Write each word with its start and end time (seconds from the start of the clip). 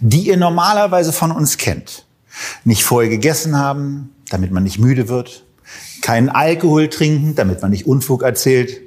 die 0.00 0.28
ihr 0.28 0.36
normalerweise 0.36 1.12
von 1.12 1.30
uns 1.30 1.58
kennt, 1.58 2.06
nicht 2.64 2.84
vorher 2.84 3.10
gegessen 3.10 3.58
haben, 3.58 4.14
damit 4.30 4.50
man 4.50 4.62
nicht 4.62 4.78
müde 4.78 5.08
wird, 5.08 5.44
keinen 6.02 6.28
Alkohol 6.28 6.88
trinken, 6.88 7.34
damit 7.34 7.62
man 7.62 7.70
nicht 7.70 7.86
Unfug 7.86 8.22
erzählt, 8.22 8.80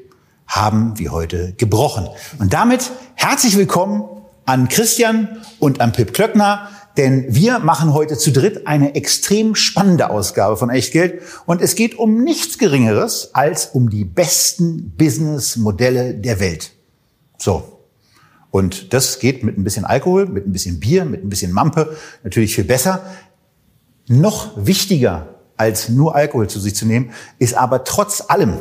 haben 0.48 0.98
wir 0.98 1.12
heute 1.12 1.54
gebrochen. 1.58 2.08
Und 2.40 2.54
damit 2.54 2.92
herzlich 3.16 3.58
willkommen 3.58 4.04
an 4.46 4.70
Christian 4.70 5.42
und 5.60 5.82
an 5.82 5.92
Pip 5.92 6.14
Klöckner, 6.14 6.70
denn 6.96 7.26
wir 7.30 7.60
machen 7.60 7.94
heute 7.94 8.18
zu 8.18 8.32
dritt 8.32 8.66
eine 8.66 8.96
extrem 8.96 9.56
spannende 9.56 10.10
Ausgabe 10.10 10.58
von 10.58 10.70
Echtgeld 10.70 11.22
und 11.46 11.62
es 11.62 11.76
geht 11.76 11.98
um 11.98 12.24
nichts 12.24 12.58
Geringeres 12.58 13.36
als 13.36 13.68
um 13.68 13.90
die 13.90 14.06
besten 14.06 14.92
Businessmodelle 14.98 16.16
der 16.16 16.40
Welt. 16.40 16.72
So. 17.38 17.77
Und 18.58 18.92
das 18.92 19.20
geht 19.20 19.44
mit 19.44 19.56
ein 19.56 19.64
bisschen 19.64 19.86
Alkohol, 19.86 20.26
mit 20.26 20.48
ein 20.48 20.52
bisschen 20.52 20.80
Bier, 20.80 21.06
mit 21.06 21.24
ein 21.24 21.30
bisschen 21.30 21.52
Mampe 21.52 21.96
natürlich 22.24 22.56
viel 22.56 22.64
besser. 22.64 23.06
Noch 24.08 24.54
wichtiger 24.58 25.36
als 25.58 25.90
nur 25.90 26.16
Alkohol 26.16 26.50
zu 26.50 26.60
sich 26.60 26.76
zu 26.76 26.88
nehmen, 26.88 27.12
ist 27.38 27.54
aber 27.54 27.84
trotz 27.84 28.24
allem 28.28 28.56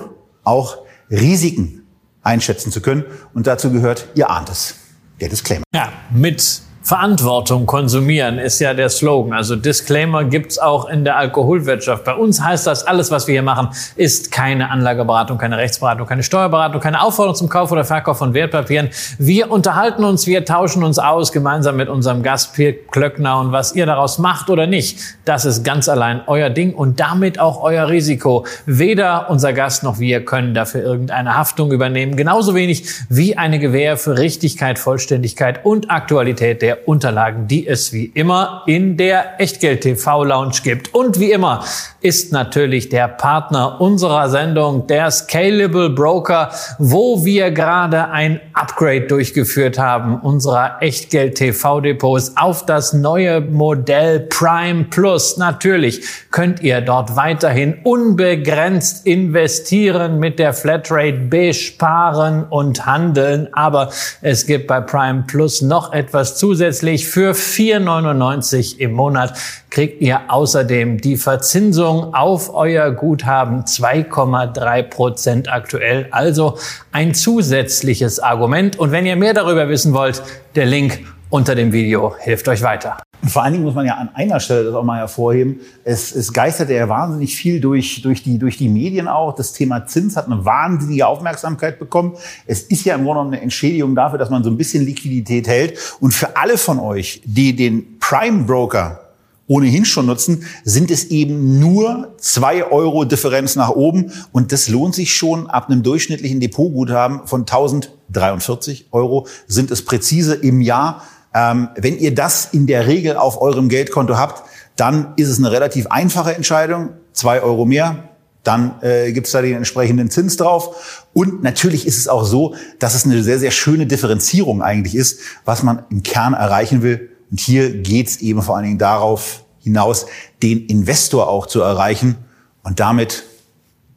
auch 0.45 0.85
Risiken 1.11 1.87
einschätzen 2.23 2.71
zu 2.71 2.83
können. 2.83 3.05
Und 3.33 3.47
dazu 3.47 3.73
gehört, 3.73 4.09
ihr 4.15 4.29
ahnt 4.29 4.51
es, 4.51 4.75
der 5.19 5.31
Disclaimer. 5.31 5.65
Ja, 5.75 5.91
mit 6.11 6.61
Verantwortung 6.87 7.67
konsumieren 7.67 8.39
ist 8.39 8.61
ja 8.61 8.73
der 8.73 8.89
Slogan. 8.91 9.33
Also 9.33 9.57
Disclaimer 9.57 10.23
gibt's 10.23 10.57
auch 10.57 10.89
in 10.89 11.03
der 11.03 11.17
Alkoholwirtschaft. 11.17 12.05
Bei 12.05 12.15
uns 12.15 12.41
heißt 12.41 12.65
das, 12.65 12.87
alles, 12.87 13.11
was 13.11 13.27
wir 13.27 13.33
hier 13.33 13.43
machen, 13.43 13.71
ist 13.97 14.31
keine 14.31 14.71
Anlageberatung, 14.71 15.37
keine 15.37 15.57
Rechtsberatung, 15.59 16.07
keine 16.07 16.23
Steuerberatung, 16.23 16.81
keine 16.81 17.03
Aufforderung 17.03 17.35
zum 17.35 17.49
Kauf 17.49 17.73
oder 17.73 17.85
Verkauf 17.85 18.19
von 18.19 18.35
Wertpapieren. 18.35 18.91
Wir 19.19 19.51
unterhalten 19.51 20.05
uns, 20.05 20.29
wir 20.29 20.45
tauschen 20.45 20.85
uns 20.85 21.01
aus 21.01 21.33
gemeinsam 21.33 21.75
mit 21.75 21.89
unserem 21.89 22.23
Gast 22.23 22.55
Pierre 22.55 22.75
Klöckner 22.75 23.41
und 23.41 23.51
was 23.51 23.75
ihr 23.75 23.87
daraus 23.87 24.19
macht 24.19 24.49
oder 24.49 24.69
nicht, 24.69 25.01
das 25.25 25.45
ist 25.45 25.65
ganz 25.65 25.89
allein 25.89 26.21
euer 26.29 26.51
Ding 26.51 26.73
und 26.73 27.01
damit 27.01 27.41
auch 27.41 27.65
euer 27.65 27.89
Risiko. 27.89 28.47
Weder 28.65 29.29
unser 29.29 29.53
Gast 29.53 29.83
noch 29.83 29.99
wir 29.99 30.25
können 30.25 30.55
dafür 30.55 30.83
irgendeine 30.83 31.37
Haftung 31.37 31.73
übernehmen, 31.73 32.15
genauso 32.15 32.55
wenig 32.55 32.89
wie 33.09 33.37
eine 33.37 33.59
Gewähr 33.59 33.97
für 33.97 34.19
Richtigkeit, 34.19 34.79
Vollständigkeit 34.79 35.65
und 35.65 35.91
Aktualität 35.91 36.63
der 36.63 36.76
Unterlagen, 36.85 37.49
die 37.49 37.67
es 37.67 37.93
wie 37.93 38.07
immer 38.07 38.63
in 38.67 38.97
der 38.97 39.41
Echtgeld 39.41 39.81
TV 39.81 40.25
Lounge 40.25 40.57
gibt. 40.63 40.95
Und 40.95 41.19
wie 41.19 41.33
immer 41.33 41.65
ist 42.01 42.33
natürlich 42.33 42.89
der 42.89 43.09
Partner 43.09 43.81
unserer 43.81 44.29
Sendung 44.29 44.87
der 44.87 45.11
Scalable 45.11 45.91
Broker, 45.91 46.51
wo 46.79 47.25
wir 47.25 47.51
gerade 47.51 48.11
ein 48.11 48.41
Upgrade 48.53 49.09
durchgeführt 49.09 49.79
haben 49.79 50.21
unserer 50.21 50.77
Echtgeld 50.81 51.37
TV 51.37 51.81
Depots 51.81 52.37
auf 52.37 52.65
das 52.67 52.93
neue 52.93 53.41
Modell 53.41 54.21
Prime 54.21 54.85
Plus. 54.85 55.37
Natürlich 55.37 56.05
könnt 56.31 56.63
ihr 56.63 56.81
dort 56.81 57.17
weiterhin 57.17 57.79
unbegrenzt 57.83 59.07
investieren 59.07 60.19
mit 60.19 60.39
der 60.39 60.53
Flatrate 60.53 61.19
besparen 61.19 62.45
und 62.45 62.87
handeln. 62.87 63.49
Aber 63.53 63.91
es 64.23 64.47
gibt 64.47 64.67
bei 64.67 64.81
Prime 64.81 65.25
Plus 65.27 65.63
noch 65.63 65.93
etwas 65.93 66.37
zusätzliches 66.37 66.66
zusätzlich 66.67 67.07
für 67.07 67.33
4,99 67.33 68.79
im 68.79 68.93
Monat 68.93 69.39
kriegt 69.71 70.03
ihr 70.03 70.23
außerdem 70.27 71.01
die 71.01 71.17
Verzinsung 71.17 72.13
auf 72.13 72.53
euer 72.53 72.91
Guthaben 72.91 73.63
2,3 73.63 74.83
Prozent 74.83 75.53
aktuell. 75.53 76.09
Also 76.11 76.59
ein 76.91 77.15
zusätzliches 77.15 78.19
Argument. 78.19 78.77
Und 78.81 78.91
wenn 78.91 79.07
ihr 79.07 79.15
mehr 79.15 79.33
darüber 79.33 79.69
wissen 79.69 79.95
wollt, 79.95 80.25
der 80.57 80.67
Link 80.67 81.05
unter 81.31 81.55
dem 81.55 81.73
Video 81.73 82.17
hilft 82.19 82.49
euch 82.49 82.63
weiter. 82.63 82.97
Und 83.27 83.31
vor 83.31 83.43
allen 83.43 83.55
Dingen 83.55 83.65
muss 83.65 83.75
man 83.75 83.85
ja 83.85 83.97
an 83.97 84.11
einer 84.15 84.39
Stelle 84.39 84.63
das 84.63 84.75
auch 84.77 84.85
mal 84.85 84.99
hervorheben. 84.99 85.59
Es, 85.83 86.15
es 86.15 86.33
geisterte 86.33 86.75
ja 86.75 86.89
wahnsinnig 86.89 87.35
viel 87.35 87.61
durch, 87.61 88.01
durch, 88.01 88.23
die, 88.23 88.39
durch 88.39 88.57
die 88.57 88.69
Medien 88.69 89.09
auch. 89.09 89.35
Das 89.35 89.53
Thema 89.53 89.85
Zins 89.85 90.17
hat 90.17 90.27
eine 90.27 90.45
wahnsinnige 90.45 91.09
Aufmerksamkeit 91.09 91.81
bekommen. 91.81 92.13
Es 92.47 92.63
ist 92.63 92.85
ja 92.85 92.95
im 92.95 93.03
Grunde 93.03 93.19
genommen 93.19 93.35
eine 93.35 93.43
Entschädigung 93.43 93.97
dafür, 93.97 94.21
dass 94.21 94.31
man 94.31 94.45
so 94.45 94.51
ein 94.51 94.57
bisschen 94.57 94.85
Liquidität 94.85 95.49
hält. 95.49 95.97
Und 95.99 96.15
für 96.15 96.37
alle 96.37 96.57
von 96.57 96.79
euch, 96.79 97.21
die 97.25 97.57
den 97.57 97.99
Prime 97.99 98.45
Broker 98.45 99.01
ohnehin 99.49 99.85
schon 99.85 100.07
nutzen, 100.07 100.45
sind 100.63 100.93
es 100.93 101.07
eben 101.07 101.59
nur 101.59 102.15
zwei 102.19 102.65
Euro 102.65 103.05
Differenz 103.05 103.57
nach 103.57 103.71
oben. 103.71 104.13
Und 104.31 104.53
das 104.53 104.69
lohnt 104.69 104.95
sich 104.95 105.13
schon 105.13 105.49
ab 105.49 105.69
einem 105.69 105.83
durchschnittlichen 105.83 106.39
Depotguthaben 106.39 107.27
von 107.27 107.41
1043 107.41 108.87
Euro 108.93 109.27
sind 109.49 109.73
es 109.73 109.85
präzise 109.85 110.35
im 110.35 110.61
Jahr. 110.61 111.03
Ähm, 111.37 111.69
wenn 111.77 111.99
ihr 111.99 112.15
das 112.15 112.49
in 112.53 112.67
der 112.67 112.87
Regel 112.87 113.19
auf 113.19 113.43
eurem 113.43 113.69
Geldkonto 113.69 114.17
habt, 114.17 114.43
dann 114.77 115.13
ist 115.17 115.29
es 115.29 115.37
eine 115.37 115.53
relativ 115.53 115.87
einfache 115.89 116.35
Entscheidung. 116.35 116.95
Zwei 117.13 117.43
Euro 117.43 117.67
mehr, 117.67 118.09
dann 118.43 118.81
äh, 118.81 119.13
gibt 119.13 119.27
es 119.27 119.35
da 119.35 119.43
den 119.43 119.55
entsprechenden 119.55 120.11
Zins 120.11 120.39
drauf. 120.39 121.05
Und 121.13 121.43
natürlich 121.43 121.87
ist 121.87 121.99
es 121.99 122.09
auch 122.09 122.25
so, 122.25 122.55
dass 122.79 122.95
es 122.95 123.05
eine 123.05 123.23
sehr, 123.23 123.39
sehr 123.39 123.51
schöne 123.51 123.87
Differenzierung 123.87 124.63
eigentlich 124.63 124.95
ist, 124.95 125.21
was 125.45 125.63
man 125.63 125.85
im 125.91 126.03
Kern 126.03 126.33
erreichen 126.33 126.83
will. 126.83 127.11
Und 127.31 127.39
hier 127.39 127.83
geht 127.83 128.09
es 128.09 128.17
eben 128.23 128.41
vor 128.41 128.57
allen 128.57 128.65
Dingen 128.65 128.79
darauf 128.79 129.45
hinaus, 129.61 130.07
den 130.43 130.65
Investor 130.67 131.29
auch 131.29 131.47
zu 131.47 131.61
erreichen. 131.61 132.17
Und 132.63 132.81
damit 132.81 133.25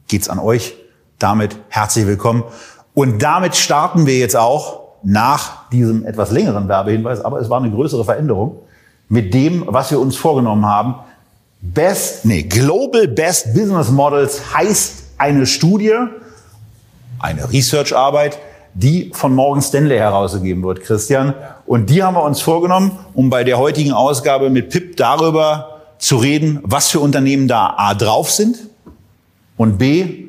geht's 0.08 0.28
an 0.28 0.38
euch. 0.38 0.74
Damit 1.18 1.56
herzlich 1.70 2.06
willkommen. 2.06 2.44
Und 2.92 3.22
damit 3.22 3.56
starten 3.56 4.04
wir 4.04 4.18
jetzt 4.18 4.36
auch 4.36 4.79
nach 5.02 5.68
diesem 5.70 6.04
etwas 6.04 6.30
längeren 6.30 6.68
Werbehinweis, 6.68 7.24
aber 7.24 7.40
es 7.40 7.48
war 7.48 7.60
eine 7.60 7.70
größere 7.70 8.04
Veränderung 8.04 8.56
mit 9.08 9.34
dem, 9.34 9.64
was 9.66 9.90
wir 9.90 10.00
uns 10.00 10.16
vorgenommen 10.16 10.66
haben. 10.66 10.94
Best, 11.60 12.24
nee, 12.24 12.42
Global 12.42 13.08
Best 13.08 13.52
Business 13.54 13.90
Models 13.90 14.54
heißt 14.54 15.04
eine 15.18 15.46
Studie, 15.46 15.94
eine 17.18 17.52
Research-Arbeit, 17.52 18.38
die 18.74 19.10
von 19.12 19.34
Morgan 19.34 19.62
Stanley 19.62 19.98
herausgegeben 19.98 20.62
wird, 20.62 20.82
Christian. 20.82 21.34
Und 21.66 21.90
die 21.90 22.02
haben 22.02 22.14
wir 22.14 22.22
uns 22.22 22.40
vorgenommen, 22.40 22.92
um 23.14 23.30
bei 23.30 23.44
der 23.44 23.58
heutigen 23.58 23.92
Ausgabe 23.92 24.48
mit 24.48 24.70
Pip 24.70 24.96
darüber 24.96 25.80
zu 25.98 26.16
reden, 26.16 26.60
was 26.62 26.88
für 26.88 27.00
Unternehmen 27.00 27.48
da 27.48 27.74
A 27.76 27.94
drauf 27.94 28.30
sind 28.30 28.58
und 29.56 29.76
B, 29.76 30.28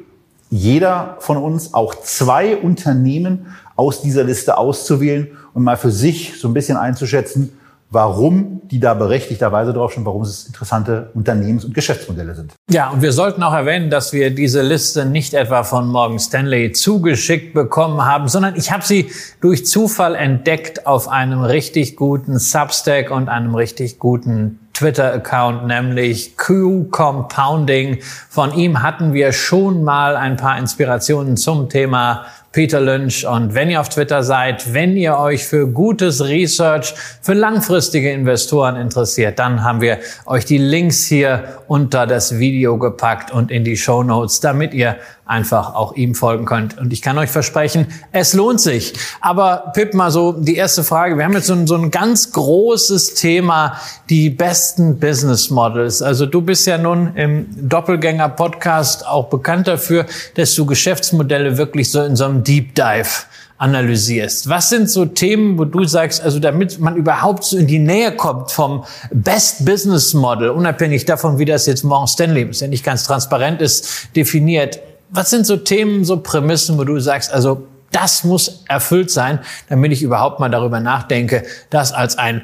jeder 0.50 1.16
von 1.20 1.38
uns 1.38 1.74
auch 1.74 1.96
zwei 1.96 2.58
Unternehmen 2.58 3.56
aus 3.82 4.04
dieser 4.04 4.24
Liste 4.24 4.58
auszuwählen 4.58 5.32
und 5.56 5.64
mal 5.64 5.76
für 5.76 5.90
sich 5.90 6.40
so 6.40 6.48
ein 6.48 6.54
bisschen 6.54 6.78
einzuschätzen, 6.78 7.52
warum 7.90 8.62
die 8.70 8.80
da 8.80 8.94
berechtigterweise 8.94 9.74
drauf 9.74 9.94
warum 9.98 10.22
es 10.22 10.46
interessante 10.46 11.10
Unternehmens- 11.16 11.66
und 11.66 11.74
Geschäftsmodelle 11.74 12.36
sind. 12.36 12.54
Ja, 12.70 12.92
und 12.92 13.02
wir 13.02 13.12
sollten 13.12 13.42
auch 13.42 13.54
erwähnen, 13.54 13.90
dass 13.90 14.14
wir 14.14 14.30
diese 14.30 14.62
Liste 14.62 15.04
nicht 15.06 15.34
etwa 15.34 15.64
von 15.64 15.88
Morgan 15.90 16.20
Stanley 16.20 16.72
zugeschickt 16.72 17.56
bekommen 17.56 18.06
haben, 18.06 18.28
sondern 18.28 18.56
ich 18.56 18.72
habe 18.72 18.86
sie 18.86 19.12
durch 19.42 19.66
Zufall 19.66 20.14
entdeckt 20.14 20.86
auf 20.86 21.10
einem 21.10 21.42
richtig 21.42 21.96
guten 21.96 22.38
Substack 22.38 23.10
und 23.10 23.30
einem 23.30 23.56
richtig 23.56 23.98
guten 23.98 24.60
Twitter-Account, 24.74 25.68
nämlich 25.68 26.38
Q 26.38 26.86
Compounding. 26.86 28.00
Von 28.30 28.54
ihm 28.54 28.82
hatten 28.82 29.14
wir 29.14 29.32
schon 29.32 29.84
mal 29.84 30.16
ein 30.16 30.38
paar 30.38 30.58
Inspirationen 30.58 31.38
zum 31.38 31.70
Thema 31.70 32.26
Peter 32.52 32.82
Lynch. 32.82 33.26
Und 33.26 33.54
wenn 33.54 33.70
ihr 33.70 33.80
auf 33.80 33.90
Twitter 33.90 34.24
seid, 34.24 34.74
wenn 34.74 34.98
ihr 34.98 35.18
euch 35.18 35.46
für 35.46 35.68
gutes 35.68 36.24
Research, 36.24 36.94
für 37.22 37.34
langfristige 37.34 38.12
Investoren 38.12 38.76
interessiert, 38.76 39.40
dann 39.40 39.64
haben 39.64 39.82
wir 39.82 40.00
euch 40.26 40.46
die 40.46 40.58
Links 40.58 41.06
hier 41.06 41.62
unter 41.68 42.06
das 42.06 42.40
Video 42.40 42.78
gepackt 42.78 43.32
und 43.32 43.52
in 43.52 43.64
die 43.64 43.78
Show 43.78 44.04
Notes, 44.04 44.42
damit 44.42 44.74
ihr 44.74 44.98
einfach 45.32 45.76
auch 45.76 45.96
ihm 45.96 46.14
folgen 46.14 46.46
könnt. 46.46 46.78
Und 46.78 46.92
ich 46.92 47.02
kann 47.02 47.18
euch 47.18 47.30
versprechen, 47.30 47.88
es 48.12 48.34
lohnt 48.34 48.60
sich. 48.60 48.94
Aber 49.22 49.72
Pip, 49.74 49.94
mal 49.94 50.12
so 50.12 50.34
die 50.34 50.58
erste 50.58 50.84
Frage. 50.84 51.18
Wir 51.18 51.24
haben 51.24 51.34
jetzt 51.34 51.48
so 51.48 51.54
ein, 51.54 51.68
so 51.68 51.76
ein 51.76 51.90
ganz 51.90 52.34
großes 52.34 53.14
Thema, 53.14 53.78
die 54.10 54.30
besten 54.30 55.00
Business 55.00 55.50
Models. 55.50 56.02
Also 56.02 56.26
du 56.26 56.42
bist 56.42 56.68
ja 56.68 56.78
nun 56.78 57.16
im 57.16 57.48
Doppelgänger-Podcast 57.70 59.08
auch 59.08 59.30
bekannt 59.30 59.70
dafür, 59.70 60.06
dass 60.36 60.54
du 60.54 60.66
Geschäftsmodelle 60.66 61.58
wirklich 61.58 61.90
so 61.90 62.04
in 62.04 62.18
so 62.18 62.26
einem 62.26 62.41
Deep 62.44 62.76
Dive 62.76 63.26
analysierst. 63.62 64.50
Was 64.50 64.70
sind 64.70 64.90
so 64.90 65.06
Themen, 65.06 65.60
wo 65.60 65.66
du 65.66 65.84
sagst, 65.84 66.22
also 66.22 66.40
damit 66.40 66.80
man 66.80 66.96
überhaupt 66.96 67.44
so 67.44 67.58
in 67.58 67.68
die 67.68 67.78
Nähe 67.78 68.16
kommt 68.16 68.52
vom 68.52 68.86
Best 69.12 69.66
Business 69.66 70.16
Model, 70.16 70.50
unabhängig 70.50 71.06
davon, 71.06 71.38
wie 71.38 71.46
das 71.46 71.68
jetzt 71.68 71.84
Morgan 71.84 72.08
Stanley, 72.08 72.50
ist 72.50 72.62
ja 72.62 72.68
nicht 72.68 72.84
ganz 72.84 73.04
transparent 73.04 73.62
ist, 73.62 74.08
definiert. 74.16 74.80
Was 75.12 75.30
sind 75.30 75.46
so 75.46 75.58
Themen, 75.58 76.06
so 76.06 76.18
Prämissen, 76.18 76.80
wo 76.80 76.86
du 76.86 77.00
sagst, 77.00 77.32
also 77.32 77.68
das 77.92 78.24
muss 78.24 78.64
erfüllt 78.68 79.12
sein, 79.12 79.40
damit 79.70 79.92
ich 79.92 80.02
überhaupt 80.02 80.40
mal 80.40 80.50
darüber 80.50 80.80
nachdenke, 80.80 81.44
das 81.70 81.92
als 81.92 82.18
ein 82.18 82.42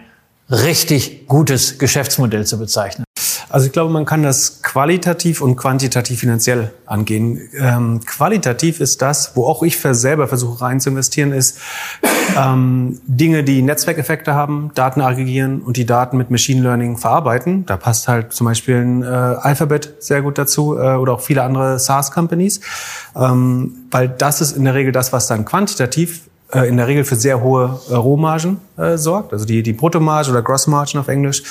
richtig 0.51 1.27
gutes 1.27 1.79
Geschäftsmodell 1.79 2.45
zu 2.45 2.59
bezeichnen? 2.59 3.06
Also 3.49 3.67
ich 3.67 3.71
glaube, 3.71 3.93
man 3.93 4.05
kann 4.05 4.23
das 4.23 4.61
qualitativ 4.61 5.41
und 5.41 5.55
quantitativ 5.55 6.19
finanziell 6.19 6.73
angehen. 6.85 7.49
Ähm, 7.57 8.01
qualitativ 8.05 8.81
ist 8.81 9.01
das, 9.01 9.35
wo 9.35 9.45
auch 9.45 9.63
ich 9.63 9.79
selber 9.79 10.27
versuche 10.27 10.61
rein 10.61 10.79
zu 10.81 10.89
investieren, 10.89 11.31
ist 11.31 11.59
ähm, 12.37 12.99
Dinge, 13.07 13.43
die 13.43 13.61
Netzwerkeffekte 13.61 14.33
haben, 14.33 14.71
Daten 14.75 15.01
aggregieren 15.01 15.61
und 15.61 15.77
die 15.77 15.85
Daten 15.85 16.17
mit 16.17 16.29
Machine 16.29 16.61
Learning 16.61 16.97
verarbeiten. 16.97 17.65
Da 17.65 17.77
passt 17.77 18.07
halt 18.07 18.33
zum 18.33 18.45
Beispiel 18.45 18.75
ein 18.75 19.03
äh, 19.03 19.05
Alphabet 19.05 19.95
sehr 19.99 20.21
gut 20.21 20.37
dazu 20.37 20.77
äh, 20.77 20.95
oder 20.95 21.13
auch 21.13 21.21
viele 21.21 21.43
andere 21.43 21.79
SaaS-Companies, 21.79 22.59
ähm, 23.15 23.85
weil 23.91 24.09
das 24.09 24.41
ist 24.41 24.57
in 24.57 24.65
der 24.65 24.73
Regel 24.73 24.91
das, 24.91 25.13
was 25.13 25.27
dann 25.27 25.45
quantitativ 25.45 26.27
in 26.53 26.77
der 26.77 26.87
Regel 26.87 27.03
für 27.03 27.15
sehr 27.15 27.41
hohe 27.41 27.79
äh, 27.89 27.95
Rohmargen 27.95 28.61
äh, 28.77 28.97
sorgt, 28.97 29.33
also 29.33 29.45
die, 29.45 29.63
die 29.63 29.73
Bruttomarge 29.73 30.31
oder 30.31 30.41
Grossmargin 30.41 30.99
auf 30.99 31.07
Englisch. 31.07 31.43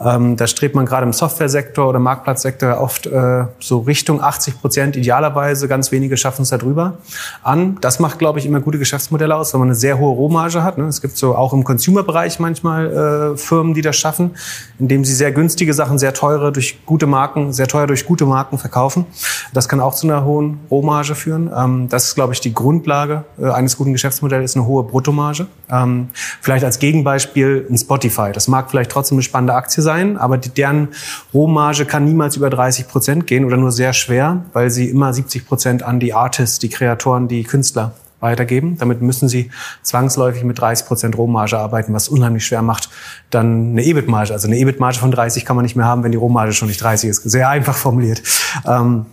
Ähm, 0.00 0.36
da 0.36 0.46
strebt 0.46 0.74
man 0.74 0.84
gerade 0.84 1.06
im 1.06 1.12
Softwaresektor 1.12 1.88
oder 1.88 1.98
Marktplatzsektor 1.98 2.78
oft 2.78 3.06
äh, 3.06 3.44
so 3.60 3.78
Richtung 3.78 4.20
80 4.20 4.60
Prozent, 4.60 4.96
idealerweise 4.96 5.68
ganz 5.68 5.92
wenige 5.92 6.16
schaffen 6.16 6.42
es 6.42 6.50
da 6.50 6.58
drüber 6.58 6.98
an. 7.42 7.78
Das 7.80 7.98
macht, 7.98 8.18
glaube 8.18 8.40
ich, 8.40 8.46
immer 8.46 8.60
gute 8.60 8.78
Geschäftsmodelle 8.78 9.34
aus, 9.34 9.54
wenn 9.54 9.60
man 9.60 9.68
eine 9.68 9.74
sehr 9.74 9.98
hohe 9.98 10.12
Rohmarge 10.12 10.62
hat. 10.62 10.76
Ne? 10.76 10.84
Es 10.84 11.00
gibt 11.00 11.16
so 11.16 11.34
auch 11.34 11.52
im 11.52 11.64
Consumer-Bereich 11.64 12.38
manchmal 12.38 13.32
äh, 13.34 13.36
Firmen, 13.36 13.74
die 13.74 13.82
das 13.82 13.96
schaffen, 13.96 14.32
indem 14.78 15.04
sie 15.04 15.14
sehr 15.14 15.32
günstige 15.32 15.72
Sachen, 15.72 15.98
sehr 15.98 16.12
teure 16.14 16.52
durch 16.52 16.84
gute 16.84 17.06
Marken, 17.06 17.52
sehr 17.52 17.68
teuer 17.68 17.86
durch 17.86 18.04
gute 18.04 18.26
Marken 18.26 18.58
verkaufen. 18.58 19.06
Das 19.54 19.68
kann 19.68 19.80
auch 19.80 19.94
zu 19.94 20.06
einer 20.06 20.24
hohen 20.24 20.60
Rohmarge 20.70 21.14
führen. 21.14 21.50
Ähm, 21.56 21.88
das 21.88 22.06
ist, 22.06 22.14
glaube 22.16 22.32
ich, 22.32 22.40
die 22.40 22.52
Grundlage 22.52 23.24
äh, 23.40 23.48
eines 23.48 23.76
guten 23.76 23.92
Geschäftsmodells, 23.92 24.41
ist 24.44 24.56
eine 24.56 24.66
hohe 24.66 24.84
Bruttomarge. 24.84 25.46
Ähm, 25.70 26.08
vielleicht 26.40 26.64
als 26.64 26.78
Gegenbeispiel 26.78 27.66
ein 27.70 27.78
Spotify. 27.78 28.30
Das 28.32 28.48
mag 28.48 28.70
vielleicht 28.70 28.90
trotzdem 28.90 29.16
eine 29.16 29.22
spannende 29.22 29.54
Aktie 29.54 29.82
sein, 29.82 30.16
aber 30.16 30.38
deren 30.38 30.88
Rohmarge 31.32 31.84
kann 31.84 32.04
niemals 32.04 32.36
über 32.36 32.50
30 32.50 32.88
Prozent 32.88 33.26
gehen 33.26 33.44
oder 33.44 33.56
nur 33.56 33.72
sehr 33.72 33.92
schwer, 33.92 34.44
weil 34.52 34.70
sie 34.70 34.88
immer 34.88 35.12
70 35.12 35.46
Prozent 35.46 35.82
an 35.82 36.00
die 36.00 36.14
Artists, 36.14 36.58
die 36.58 36.68
Kreatoren, 36.68 37.28
die 37.28 37.44
Künstler 37.44 37.92
weitergeben. 38.22 38.76
Damit 38.78 39.02
müssen 39.02 39.28
sie 39.28 39.50
zwangsläufig 39.82 40.44
mit 40.44 40.58
30 40.58 40.86
Prozent 40.86 41.18
Rohmarge 41.18 41.58
arbeiten, 41.58 41.92
was 41.92 42.08
unheimlich 42.08 42.46
schwer 42.46 42.62
macht. 42.62 42.88
Dann 43.30 43.72
eine 43.72 43.84
EBIT-Marge. 43.84 44.32
Also 44.32 44.46
eine 44.46 44.56
EBIT-Marge 44.56 44.98
von 44.98 45.10
30 45.10 45.44
kann 45.44 45.56
man 45.56 45.64
nicht 45.64 45.76
mehr 45.76 45.86
haben, 45.86 46.04
wenn 46.04 46.12
die 46.12 46.18
Rohmarge 46.18 46.52
schon 46.52 46.68
nicht 46.68 46.80
30 46.80 47.10
ist. 47.10 47.22
Sehr 47.24 47.48
einfach 47.48 47.74
formuliert. 47.74 48.22
Ähm, 48.66 49.06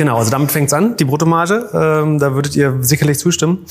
Genau, 0.00 0.16
also 0.16 0.30
damit 0.30 0.50
fängt's 0.50 0.72
an, 0.72 0.96
die 0.96 1.04
Bruttomarge. 1.04 1.68
Ähm, 1.74 2.18
da 2.18 2.32
würdet 2.32 2.56
ihr 2.56 2.78
sicherlich 2.80 3.18
zustimmen. 3.18 3.66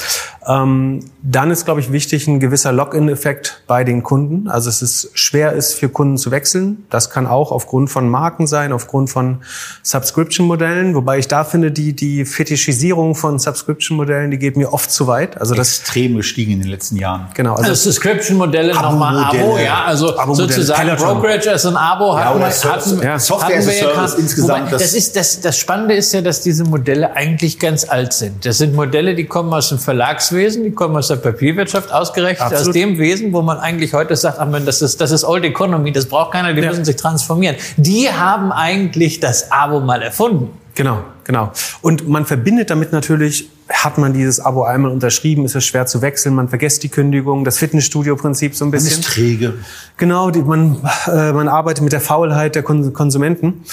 Ähm, 0.47 1.03
dann 1.23 1.49
ist, 1.49 1.65
glaube 1.65 1.79
ich, 1.79 1.91
wichtig 1.91 2.27
ein 2.27 2.39
gewisser 2.39 2.71
Lock-in-Effekt 2.71 3.63
bei 3.65 3.83
den 3.83 4.03
Kunden. 4.03 4.47
Also 4.47 4.69
es 4.69 4.83
ist 4.83 5.09
schwer 5.15 5.53
ist 5.53 5.73
für 5.73 5.89
Kunden 5.89 6.17
zu 6.17 6.29
wechseln. 6.29 6.85
Das 6.91 7.09
kann 7.09 7.25
auch 7.25 7.51
aufgrund 7.51 7.89
von 7.89 8.07
Marken 8.07 8.45
sein, 8.45 8.73
aufgrund 8.73 9.09
von 9.09 9.39
Subscription-Modellen. 9.81 10.93
Wobei 10.93 11.17
ich 11.17 11.27
da 11.27 11.43
finde, 11.43 11.71
die, 11.71 11.95
die 11.95 12.25
Fetischisierung 12.25 13.15
von 13.15 13.39
Subscription-Modellen, 13.39 14.29
die 14.29 14.37
geht 14.37 14.55
mir 14.55 14.71
oft 14.71 14.91
zu 14.91 15.07
weit. 15.07 15.41
Also 15.41 15.55
das 15.55 15.79
extrem 15.79 16.15
gestiegen 16.15 16.51
in 16.51 16.59
den 16.61 16.69
letzten 16.69 16.97
Jahren. 16.97 17.29
Genau. 17.33 17.55
Also, 17.55 17.71
also 17.71 17.89
Subscription-Modelle 17.89 18.75
nochmal 18.75 19.17
Abo, 19.17 19.57
ja. 19.57 19.83
Also 19.83 20.15
sozusagen 20.33 20.95
Brokerage 20.95 21.49
als 21.49 21.65
ein 21.65 21.75
Abo 21.75 22.15
hatten, 22.15 22.39
ja, 22.39 22.71
hatten, 22.71 23.01
ja, 23.01 23.17
Software 23.17 23.57
hatten 23.57 23.67
wir 23.67 23.75
ja 23.75 24.05
insgesamt. 24.15 24.67
Wobei, 24.67 24.77
das, 24.77 24.93
ist, 24.93 25.15
das, 25.15 25.41
das 25.41 25.57
Spannende 25.57 25.95
ist 25.95 26.13
ja, 26.13 26.18
dass 26.21 26.41
diese 26.41 26.63
Modelle 26.63 27.15
eigentlich 27.15 27.59
ganz 27.59 27.87
alt 27.87 28.13
sind. 28.13 28.45
Das 28.45 28.57
sind 28.57 28.75
Modelle, 28.75 29.15
die 29.15 29.25
kommen 29.25 29.53
aus 29.53 29.69
dem 29.69 29.79
Verlagswesen, 29.79 30.63
die 30.63 30.71
kommen 30.71 30.95
aus 30.95 31.07
der 31.07 31.17
Papierwirtschaft, 31.17 31.91
ausgerechnet 31.91 32.41
Absolut. 32.41 32.67
aus 32.67 32.73
dem 32.73 32.97
Wesen, 32.97 33.33
wo 33.33 33.41
man 33.41 33.57
eigentlich 33.57 33.93
heute 33.93 34.15
sagt, 34.15 34.39
ach 34.39 34.47
das 34.65 34.81
ist, 34.81 34.99
das 35.01 35.11
ist 35.11 35.23
Old 35.23 35.45
Economy, 35.45 35.91
das 35.91 36.05
braucht 36.05 36.31
keiner, 36.31 36.53
die 36.53 36.61
ja. 36.61 36.69
müssen 36.69 36.85
sich 36.85 36.95
transformieren. 36.95 37.55
Die 37.77 38.09
haben 38.09 38.51
eigentlich 38.51 39.19
das 39.19 39.51
Abo 39.51 39.79
mal 39.79 40.01
erfunden. 40.01 40.49
Genau, 40.79 41.03
genau. 41.25 41.51
Und 41.81 42.07
man 42.07 42.25
verbindet 42.25 42.69
damit 42.69 42.93
natürlich, 42.93 43.49
hat 43.67 43.97
man 43.97 44.13
dieses 44.13 44.39
Abo 44.39 44.63
einmal 44.63 44.91
unterschrieben, 44.91 45.43
ist 45.43 45.53
es 45.53 45.65
schwer 45.65 45.85
zu 45.87 46.01
wechseln, 46.01 46.33
man 46.33 46.47
vergisst 46.47 46.83
die 46.83 46.87
Kündigung, 46.87 47.43
das 47.43 47.57
Fitnessstudio-Prinzip 47.57 48.55
so 48.55 48.63
ein 48.63 48.71
bisschen. 48.71 48.91
Man 48.91 48.99
ist 49.01 49.13
träge. 49.13 49.55
Genau, 49.97 50.31
die, 50.31 50.41
man, 50.41 50.77
äh, 51.07 51.33
man 51.33 51.49
arbeitet 51.49 51.83
mit 51.83 51.91
der 51.91 51.99
Faulheit 51.99 52.55
der 52.55 52.63
Konsumenten. 52.63 53.65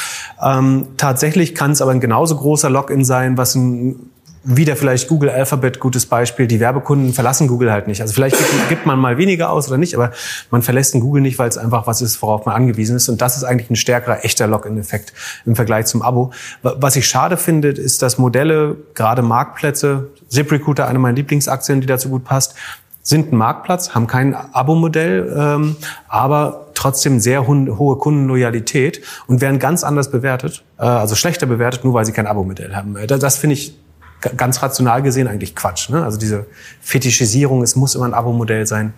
Ähm, 0.44 0.88
tatsächlich 0.96 1.54
kann 1.54 1.70
es 1.70 1.80
aber 1.80 1.92
ein 1.92 2.00
genauso 2.00 2.34
großer 2.38 2.70
Login 2.70 3.04
sein, 3.04 3.38
was 3.38 3.54
ein 3.54 4.10
wieder 4.48 4.76
vielleicht 4.76 5.08
Google 5.08 5.28
Alphabet, 5.30 5.80
gutes 5.80 6.06
Beispiel. 6.06 6.46
Die 6.46 6.60
Werbekunden 6.60 7.12
verlassen 7.12 7.48
Google 7.48 7.72
halt 7.72 7.88
nicht. 7.88 8.00
Also 8.00 8.14
vielleicht 8.14 8.38
gibt, 8.38 8.50
gibt 8.68 8.86
man 8.86 8.98
mal 8.98 9.18
weniger 9.18 9.50
aus 9.50 9.66
oder 9.68 9.76
nicht, 9.76 9.94
aber 9.94 10.12
man 10.50 10.62
verlässt 10.62 10.94
den 10.94 11.00
Google 11.00 11.20
nicht, 11.20 11.38
weil 11.38 11.48
es 11.48 11.58
einfach 11.58 11.86
was 11.88 12.00
ist, 12.00 12.22
worauf 12.22 12.46
man 12.46 12.54
angewiesen 12.54 12.96
ist. 12.96 13.08
Und 13.08 13.20
das 13.20 13.36
ist 13.36 13.42
eigentlich 13.42 13.70
ein 13.70 13.76
stärkerer, 13.76 14.24
echter 14.24 14.46
Login-Effekt 14.46 15.12
im 15.44 15.56
Vergleich 15.56 15.86
zum 15.86 16.00
Abo. 16.00 16.30
Was 16.62 16.94
ich 16.94 17.06
schade 17.08 17.36
finde, 17.36 17.68
ist, 17.68 18.02
dass 18.02 18.18
Modelle, 18.18 18.76
gerade 18.94 19.22
Marktplätze, 19.22 20.10
ZipRecruiter, 20.28 20.86
eine 20.86 21.00
meiner 21.00 21.16
Lieblingsaktien, 21.16 21.80
die 21.80 21.86
dazu 21.86 22.08
gut 22.08 22.24
passt, 22.24 22.54
sind 23.02 23.32
ein 23.32 23.36
Marktplatz, 23.36 23.94
haben 23.94 24.06
kein 24.08 24.34
Abo-Modell, 24.34 25.32
ähm, 25.36 25.76
aber 26.08 26.66
trotzdem 26.74 27.20
sehr 27.20 27.46
hohe 27.46 27.96
Kundenloyalität 27.98 29.00
und 29.28 29.40
werden 29.40 29.60
ganz 29.60 29.84
anders 29.84 30.10
bewertet, 30.10 30.64
äh, 30.78 30.82
also 30.82 31.14
schlechter 31.14 31.46
bewertet, 31.46 31.84
nur 31.84 31.94
weil 31.94 32.04
sie 32.04 32.10
kein 32.10 32.26
Abo-Modell 32.26 32.74
haben. 32.74 32.96
Äh, 32.96 33.06
das 33.06 33.38
finde 33.38 33.54
ich 33.54 33.76
ganz 34.20 34.62
rational 34.62 35.02
gesehen 35.02 35.28
eigentlich 35.28 35.54
Quatsch. 35.54 35.90
Ne? 35.90 36.02
Also 36.02 36.18
diese 36.18 36.46
Fetischisierung, 36.80 37.62
es 37.62 37.76
muss 37.76 37.94
immer 37.94 38.06
ein 38.06 38.14
Abo-Modell 38.14 38.66
sein. 38.66 38.94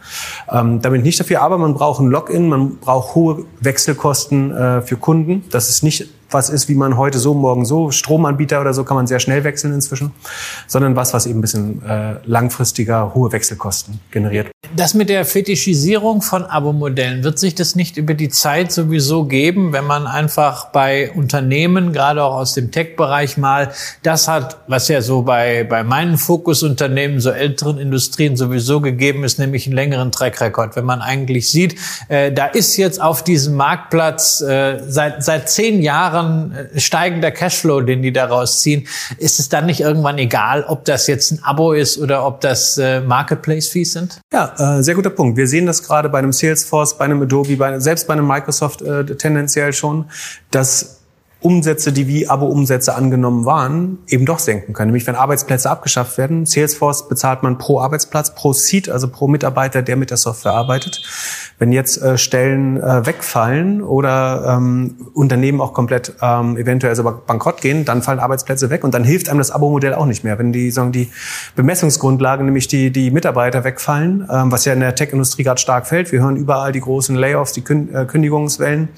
Ähm, 0.50 0.80
damit 0.80 1.02
nicht 1.02 1.18
dafür, 1.18 1.42
aber 1.42 1.58
man 1.58 1.74
braucht 1.74 2.00
ein 2.00 2.08
Login, 2.08 2.48
man 2.48 2.76
braucht 2.76 3.14
hohe 3.14 3.44
Wechselkosten 3.60 4.54
äh, 4.54 4.82
für 4.82 4.96
Kunden. 4.96 5.44
Das 5.50 5.68
ist 5.68 5.82
nicht 5.82 6.08
was 6.30 6.50
ist, 6.50 6.68
wie 6.68 6.74
man 6.74 6.96
heute 6.96 7.18
so, 7.18 7.34
morgen 7.34 7.64
so. 7.64 7.90
Stromanbieter 7.90 8.60
oder 8.60 8.74
so 8.74 8.84
kann 8.84 8.96
man 8.96 9.06
sehr 9.06 9.20
schnell 9.20 9.44
wechseln 9.44 9.72
inzwischen, 9.72 10.12
sondern 10.66 10.96
was, 10.96 11.14
was 11.14 11.26
eben 11.26 11.38
ein 11.38 11.42
bisschen 11.42 11.82
äh, 11.84 12.16
langfristiger 12.24 13.14
hohe 13.14 13.32
Wechselkosten 13.32 14.00
generiert. 14.10 14.48
Das 14.76 14.92
mit 14.94 15.08
der 15.08 15.24
Fetischisierung 15.24 16.20
von 16.20 16.44
Abo-Modellen, 16.44 17.24
wird 17.24 17.38
sich 17.38 17.54
das 17.54 17.74
nicht 17.74 17.96
über 17.96 18.14
die 18.14 18.28
Zeit 18.28 18.70
sowieso 18.72 19.24
geben, 19.24 19.72
wenn 19.72 19.84
man 19.84 20.06
einfach 20.06 20.66
bei 20.66 21.10
Unternehmen, 21.12 21.92
gerade 21.92 22.22
auch 22.22 22.34
aus 22.34 22.52
dem 22.52 22.70
Tech-Bereich 22.70 23.38
mal, 23.38 23.70
das 24.02 24.28
hat, 24.28 24.58
was 24.66 24.88
ja 24.88 25.00
so 25.00 25.22
bei, 25.22 25.64
bei 25.64 25.84
meinen 25.84 26.18
Fokusunternehmen, 26.18 27.20
so 27.20 27.30
älteren 27.30 27.78
Industrien 27.78 28.36
sowieso 28.36 28.80
gegeben 28.80 29.24
ist, 29.24 29.38
nämlich 29.38 29.66
einen 29.66 29.74
längeren 29.74 30.12
Track-Record. 30.12 30.76
Wenn 30.76 30.84
man 30.84 31.00
eigentlich 31.00 31.50
sieht, 31.50 31.76
äh, 32.08 32.32
da 32.32 32.46
ist 32.46 32.76
jetzt 32.76 33.00
auf 33.00 33.24
diesem 33.24 33.54
Marktplatz 33.54 34.40
äh, 34.40 34.80
seit, 34.86 35.24
seit 35.24 35.48
zehn 35.48 35.80
Jahren 35.82 36.17
Jahren 36.18 36.52
äh, 36.52 36.80
steigender 36.80 37.30
Cashflow, 37.30 37.80
den 37.80 38.02
die 38.02 38.12
daraus 38.12 38.60
ziehen, 38.60 38.86
ist 39.18 39.38
es 39.38 39.48
dann 39.48 39.66
nicht 39.66 39.80
irgendwann 39.80 40.18
egal, 40.18 40.64
ob 40.64 40.84
das 40.84 41.06
jetzt 41.06 41.30
ein 41.32 41.40
Abo 41.42 41.72
ist 41.72 41.98
oder 41.98 42.26
ob 42.26 42.40
das 42.40 42.78
äh, 42.78 43.00
Marketplace-Fees 43.00 43.92
sind? 43.92 44.20
Ja, 44.32 44.78
äh, 44.78 44.82
sehr 44.82 44.94
guter 44.94 45.10
Punkt. 45.10 45.36
Wir 45.36 45.46
sehen 45.46 45.66
das 45.66 45.82
gerade 45.82 46.08
bei 46.08 46.18
einem 46.18 46.32
Salesforce, 46.32 46.98
bei 46.98 47.04
einem 47.04 47.22
Adobe, 47.22 47.56
bei, 47.56 47.78
selbst 47.78 48.06
bei 48.06 48.14
einem 48.14 48.26
Microsoft 48.26 48.82
äh, 48.82 49.04
tendenziell 49.04 49.72
schon, 49.72 50.06
dass 50.50 50.97
Umsätze, 51.40 51.92
die 51.92 52.08
wie 52.08 52.28
Abo-Umsätze 52.28 52.96
angenommen 52.96 53.44
waren, 53.44 53.98
eben 54.08 54.26
doch 54.26 54.40
senken 54.40 54.72
können. 54.72 54.88
Nämlich 54.88 55.06
wenn 55.06 55.14
Arbeitsplätze 55.14 55.70
abgeschafft 55.70 56.18
werden. 56.18 56.46
Salesforce 56.46 57.08
bezahlt 57.08 57.44
man 57.44 57.58
pro 57.58 57.80
Arbeitsplatz, 57.80 58.34
pro 58.34 58.52
Seat, 58.52 58.88
also 58.88 59.06
pro 59.06 59.28
Mitarbeiter, 59.28 59.82
der 59.82 59.96
mit 59.96 60.10
der 60.10 60.16
Software 60.16 60.54
arbeitet. 60.54 61.00
Wenn 61.60 61.70
jetzt 61.70 62.02
äh, 62.02 62.18
Stellen 62.18 62.76
äh, 62.76 63.06
wegfallen 63.06 63.82
oder 63.82 64.56
ähm, 64.56 64.96
Unternehmen 65.14 65.60
auch 65.60 65.74
komplett 65.74 66.12
ähm, 66.20 66.56
eventuell 66.56 66.96
sogar 66.96 67.22
bankrott 67.24 67.60
gehen, 67.60 67.84
dann 67.84 68.02
fallen 68.02 68.18
Arbeitsplätze 68.18 68.68
weg 68.70 68.82
und 68.82 68.92
dann 68.92 69.04
hilft 69.04 69.28
einem 69.28 69.38
das 69.38 69.52
Abo-Modell 69.52 69.94
auch 69.94 70.06
nicht 70.06 70.24
mehr. 70.24 70.40
Wenn 70.40 70.52
die, 70.52 70.72
sagen, 70.72 70.90
die 70.90 71.08
Bemessungsgrundlage, 71.54 72.42
nämlich 72.42 72.66
die, 72.66 72.90
die 72.90 73.12
Mitarbeiter 73.12 73.62
wegfallen, 73.62 74.26
ähm, 74.28 74.50
was 74.50 74.64
ja 74.64 74.72
in 74.72 74.80
der 74.80 74.96
Tech-Industrie 74.96 75.44
gerade 75.44 75.60
stark 75.60 75.86
fällt, 75.86 76.10
wir 76.10 76.20
hören 76.20 76.36
überall 76.36 76.72
die 76.72 76.80
großen 76.80 77.14
Layoffs, 77.14 77.52
die 77.52 77.62
Kün 77.62 77.94
äh, 77.94 78.06
Kündigungswellen, 78.06 78.88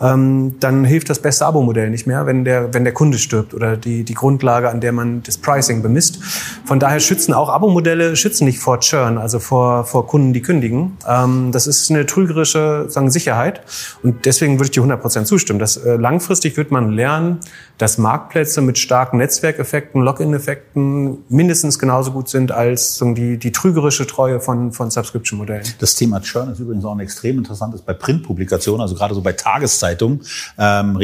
ähm, 0.00 0.56
dann 0.60 0.84
hilft 0.84 1.10
das 1.10 1.18
beste 1.18 1.46
Abo-Modell 1.46 1.79
Abo-Modell 1.80 1.90
nicht 1.90 2.06
mehr, 2.06 2.26
wenn 2.26 2.44
der, 2.44 2.74
wenn 2.74 2.84
der 2.84 2.92
Kunde 2.92 3.18
stirbt 3.18 3.54
oder 3.54 3.76
die, 3.76 4.04
die 4.04 4.14
Grundlage, 4.14 4.70
an 4.70 4.80
der 4.80 4.92
man 4.92 5.22
das 5.22 5.38
Pricing 5.38 5.82
bemisst. 5.82 6.22
Von 6.64 6.78
daher 6.78 7.00
schützen 7.00 7.32
auch 7.32 7.48
Abo-Modelle, 7.48 8.16
schützen 8.16 8.44
nicht 8.44 8.58
vor 8.58 8.80
Churn, 8.80 9.18
also 9.18 9.38
vor, 9.38 9.84
vor 9.84 10.06
Kunden, 10.06 10.32
die 10.32 10.42
kündigen. 10.42 10.96
Ähm, 11.06 11.50
das 11.52 11.66
ist 11.66 11.90
eine 11.90 12.06
trügerische 12.06 12.86
sagen, 12.88 13.10
Sicherheit 13.10 13.62
und 14.02 14.26
deswegen 14.26 14.58
würde 14.58 14.64
ich 14.64 14.70
dir 14.70 14.82
100% 14.82 15.24
zustimmen. 15.24 15.58
Dass, 15.58 15.76
äh, 15.76 15.96
langfristig 15.96 16.56
wird 16.56 16.70
man 16.70 16.90
lernen, 16.90 17.40
dass 17.78 17.96
Marktplätze 17.98 18.60
mit 18.60 18.78
starken 18.78 19.18
Netzwerkeffekten, 19.18 20.02
Login-Effekten 20.02 21.18
mindestens 21.28 21.78
genauso 21.78 22.12
gut 22.12 22.28
sind 22.28 22.52
als 22.52 23.02
die, 23.16 23.38
die 23.38 23.52
trügerische 23.52 24.06
Treue 24.06 24.40
von, 24.40 24.72
von 24.72 24.90
Subscription-Modellen. 24.90 25.64
Das 25.78 25.94
Thema 25.94 26.20
Churn 26.20 26.50
ist 26.52 26.60
übrigens 26.60 26.84
auch 26.84 26.92
ein 26.92 27.00
extrem 27.00 27.38
interessantes 27.38 27.80
bei 27.80 27.94
Printpublikationen, 27.94 28.82
also 28.82 28.94
gerade 28.94 29.14
so 29.14 29.22
bei 29.22 29.32
Tageszeitungen, 29.32 30.20
ähm, 30.58 30.96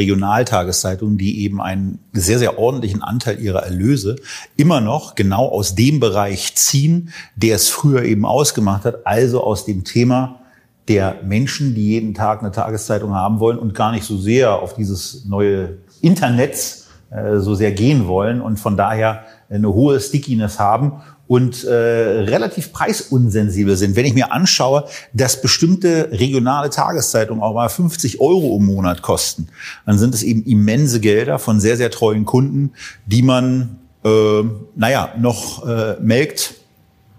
Regionaltageszeitungen, 0.67 1.17
die 1.17 1.43
eben 1.43 1.61
einen 1.61 1.99
sehr, 2.13 2.39
sehr 2.39 2.59
ordentlichen 2.59 3.01
Anteil 3.01 3.39
ihrer 3.39 3.63
Erlöse 3.63 4.17
immer 4.55 4.81
noch 4.81 5.15
genau 5.15 5.47
aus 5.47 5.75
dem 5.75 5.99
Bereich 5.99 6.55
ziehen, 6.55 7.09
der 7.35 7.55
es 7.55 7.69
früher 7.69 8.03
eben 8.03 8.25
ausgemacht 8.25 8.85
hat, 8.85 9.05
also 9.05 9.43
aus 9.43 9.65
dem 9.65 9.83
Thema 9.83 10.41
der 10.87 11.21
Menschen, 11.23 11.75
die 11.75 11.87
jeden 11.87 12.13
Tag 12.13 12.41
eine 12.41 12.51
Tageszeitung 12.51 13.13
haben 13.13 13.39
wollen 13.39 13.59
und 13.59 13.73
gar 13.73 13.91
nicht 13.91 14.05
so 14.05 14.17
sehr 14.17 14.61
auf 14.61 14.73
dieses 14.73 15.25
neue 15.25 15.79
Internet 16.01 16.85
äh, 17.09 17.39
so 17.39 17.55
sehr 17.55 17.71
gehen 17.71 18.07
wollen 18.07 18.41
und 18.41 18.57
von 18.59 18.77
daher 18.77 19.25
eine 19.49 19.73
hohe 19.73 19.99
Stickiness 19.99 20.59
haben 20.59 21.01
und 21.27 21.63
äh, 21.65 21.71
relativ 21.71 22.71
preisunsensibel 22.71 23.75
sind. 23.75 23.95
Wenn 23.95 24.05
ich 24.05 24.13
mir 24.13 24.31
anschaue, 24.31 24.85
dass 25.13 25.41
bestimmte 25.41 26.09
regionale 26.11 26.69
Tageszeitungen 26.69 27.43
auch 27.43 27.53
mal 27.53 27.69
50 27.69 28.21
Euro 28.21 28.57
im 28.57 28.65
Monat 28.65 29.01
kosten, 29.01 29.49
dann 29.85 29.97
sind 29.97 30.13
es 30.13 30.23
eben 30.23 30.43
immense 30.43 30.99
Gelder 30.99 31.37
von 31.37 31.59
sehr, 31.59 31.77
sehr 31.77 31.91
treuen 31.91 32.25
Kunden, 32.25 32.71
die 33.05 33.21
man, 33.21 33.77
äh, 34.05 34.43
naja, 34.75 35.13
noch 35.19 35.67
äh, 35.67 35.97
melkt, 35.99 36.55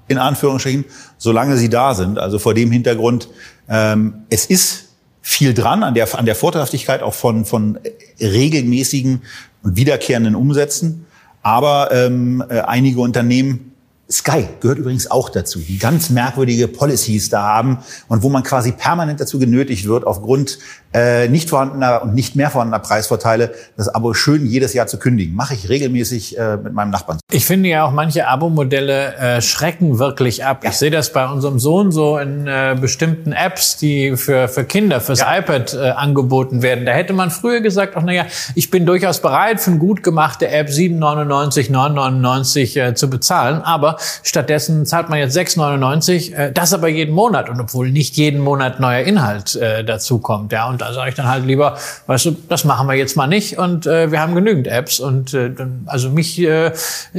in 0.08 0.16
Anführungsstrichen, 0.16 0.86
solange 1.18 1.58
sie 1.58 1.68
da 1.68 1.94
sind. 1.94 2.18
Also 2.18 2.38
vor 2.38 2.54
dem 2.54 2.72
Hintergrund, 2.72 3.28
ähm, 3.68 4.14
es 4.30 4.46
ist 4.46 4.84
viel 5.20 5.52
dran 5.52 5.82
an 5.82 5.92
der, 5.92 6.18
an 6.18 6.24
der 6.24 6.34
Vorteilhaftigkeit 6.34 7.02
auch 7.02 7.12
von, 7.12 7.44
von 7.44 7.78
regelmäßigen 8.18 9.20
und 9.62 9.76
wiederkehrenden 9.76 10.34
Umsätzen. 10.34 11.04
Aber 11.42 11.90
ähm, 11.92 12.42
äh, 12.48 12.60
einige 12.60 13.00
Unternehmen 13.00 13.67
Sky 14.10 14.48
gehört 14.60 14.78
übrigens 14.78 15.10
auch 15.10 15.28
dazu, 15.28 15.58
die 15.58 15.78
ganz 15.78 16.08
merkwürdige 16.08 16.66
Policies 16.66 17.28
da 17.28 17.42
haben 17.42 17.78
und 18.08 18.22
wo 18.22 18.30
man 18.30 18.42
quasi 18.42 18.72
permanent 18.72 19.20
dazu 19.20 19.38
genötigt 19.38 19.86
wird, 19.86 20.06
aufgrund 20.06 20.58
äh, 20.92 21.28
nicht 21.28 21.50
vorhandener 21.50 22.02
und 22.02 22.14
nicht 22.14 22.36
mehr 22.36 22.50
vorhandener 22.50 22.78
Preisvorteile 22.78 23.52
das 23.76 23.88
Abo 23.88 24.14
schön 24.14 24.46
jedes 24.46 24.72
Jahr 24.72 24.86
zu 24.86 24.98
kündigen. 24.98 25.34
Mache 25.34 25.54
ich 25.54 25.68
regelmäßig 25.68 26.38
äh, 26.38 26.56
mit 26.56 26.72
meinem 26.72 26.90
Nachbarn. 26.90 27.18
Ich 27.30 27.44
finde 27.44 27.68
ja 27.68 27.84
auch 27.84 27.92
manche 27.92 28.26
Abo-Modelle 28.26 29.14
äh, 29.16 29.42
schrecken 29.42 29.98
wirklich 29.98 30.44
ab. 30.44 30.64
Ja. 30.64 30.70
Ich 30.70 30.76
sehe 30.76 30.90
das 30.90 31.12
bei 31.12 31.26
unserem 31.26 31.58
Sohn 31.58 31.92
so 31.92 32.18
in 32.18 32.46
äh, 32.46 32.76
bestimmten 32.80 33.32
Apps, 33.32 33.76
die 33.76 34.16
für, 34.16 34.48
für 34.48 34.64
Kinder, 34.64 35.00
fürs 35.00 35.20
ja. 35.20 35.38
iPad 35.38 35.74
äh, 35.74 35.90
angeboten 35.90 36.62
werden. 36.62 36.86
Da 36.86 36.92
hätte 36.92 37.12
man 37.12 37.30
früher 37.30 37.60
gesagt, 37.60 37.94
ach 37.96 38.02
naja, 38.02 38.24
ich 38.54 38.70
bin 38.70 38.86
durchaus 38.86 39.20
bereit, 39.20 39.60
für 39.60 39.70
eine 39.70 39.78
gut 39.78 40.02
gemachte 40.02 40.48
App 40.48 40.68
7,99, 40.68 41.70
9,99 41.70 42.80
äh, 42.80 42.94
zu 42.94 43.10
bezahlen. 43.10 43.60
Aber 43.62 43.98
stattdessen 44.22 44.86
zahlt 44.86 45.10
man 45.10 45.18
jetzt 45.18 45.36
6,99, 45.36 46.34
äh, 46.34 46.52
das 46.52 46.72
aber 46.72 46.88
jeden 46.88 47.14
Monat. 47.14 47.50
Und 47.50 47.60
obwohl 47.60 47.90
nicht 47.90 48.16
jeden 48.16 48.40
Monat 48.40 48.80
neuer 48.80 49.00
Inhalt 49.00 49.54
äh, 49.56 49.84
dazu 49.84 50.18
kommt. 50.18 50.52
Ja, 50.52 50.68
und 50.68 50.77
und 50.78 50.82
da 50.82 50.92
sage 50.92 51.10
ich 51.10 51.16
dann 51.16 51.28
halt 51.28 51.44
lieber, 51.44 51.76
weißt 52.06 52.26
du, 52.26 52.36
das 52.48 52.64
machen 52.64 52.86
wir 52.86 52.94
jetzt 52.94 53.16
mal 53.16 53.26
nicht 53.26 53.58
und 53.58 53.86
äh, 53.86 54.12
wir 54.12 54.20
haben 54.20 54.34
genügend 54.34 54.68
Apps 54.68 55.00
und 55.00 55.34
äh, 55.34 55.52
also 55.86 56.10
mich 56.10 56.38
äh, 56.40 56.72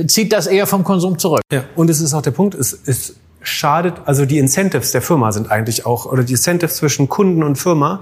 zieht 0.07 0.31
das 0.31 0.47
eher 0.47 0.65
vom 0.65 0.83
Konsum 0.83 1.19
zurück. 1.19 1.41
Ja, 1.51 1.63
und 1.75 1.89
es 1.89 1.99
ist 1.99 2.13
auch 2.13 2.21
der 2.21 2.31
Punkt, 2.31 2.55
es 2.55 2.71
ist 2.73 3.15
schadet, 3.41 3.95
also 4.05 4.25
die 4.25 4.37
Incentives 4.37 4.91
der 4.91 5.01
Firma 5.01 5.31
sind 5.31 5.49
eigentlich 5.49 5.85
auch, 5.85 6.05
oder 6.05 6.23
die 6.23 6.33
Incentives 6.33 6.75
zwischen 6.75 7.07
Kunden 7.07 7.41
und 7.41 7.55
Firma 7.57 8.01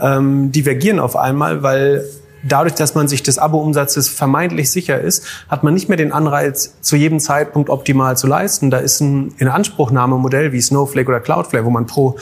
ähm, 0.00 0.52
divergieren 0.52 1.00
auf 1.00 1.16
einmal, 1.16 1.62
weil 1.62 2.04
dadurch, 2.44 2.74
dass 2.74 2.94
man 2.94 3.08
sich 3.08 3.22
des 3.22 3.38
Abo-Umsatzes 3.38 4.08
vermeintlich 4.08 4.70
sicher 4.70 5.00
ist, 5.00 5.26
hat 5.48 5.64
man 5.64 5.74
nicht 5.74 5.88
mehr 5.88 5.96
den 5.96 6.12
Anreiz, 6.12 6.76
zu 6.80 6.96
jedem 6.96 7.18
Zeitpunkt 7.18 7.68
optimal 7.68 8.16
zu 8.16 8.28
leisten. 8.28 8.70
Da 8.70 8.78
ist 8.78 9.00
ein 9.00 9.34
Inanspruchnahmemodell 9.38 10.52
wie 10.52 10.60
Snowflake 10.60 11.08
oder 11.08 11.20
Cloudflare, 11.20 11.64
wo 11.64 11.70
man 11.70 11.86
pro 11.86 12.16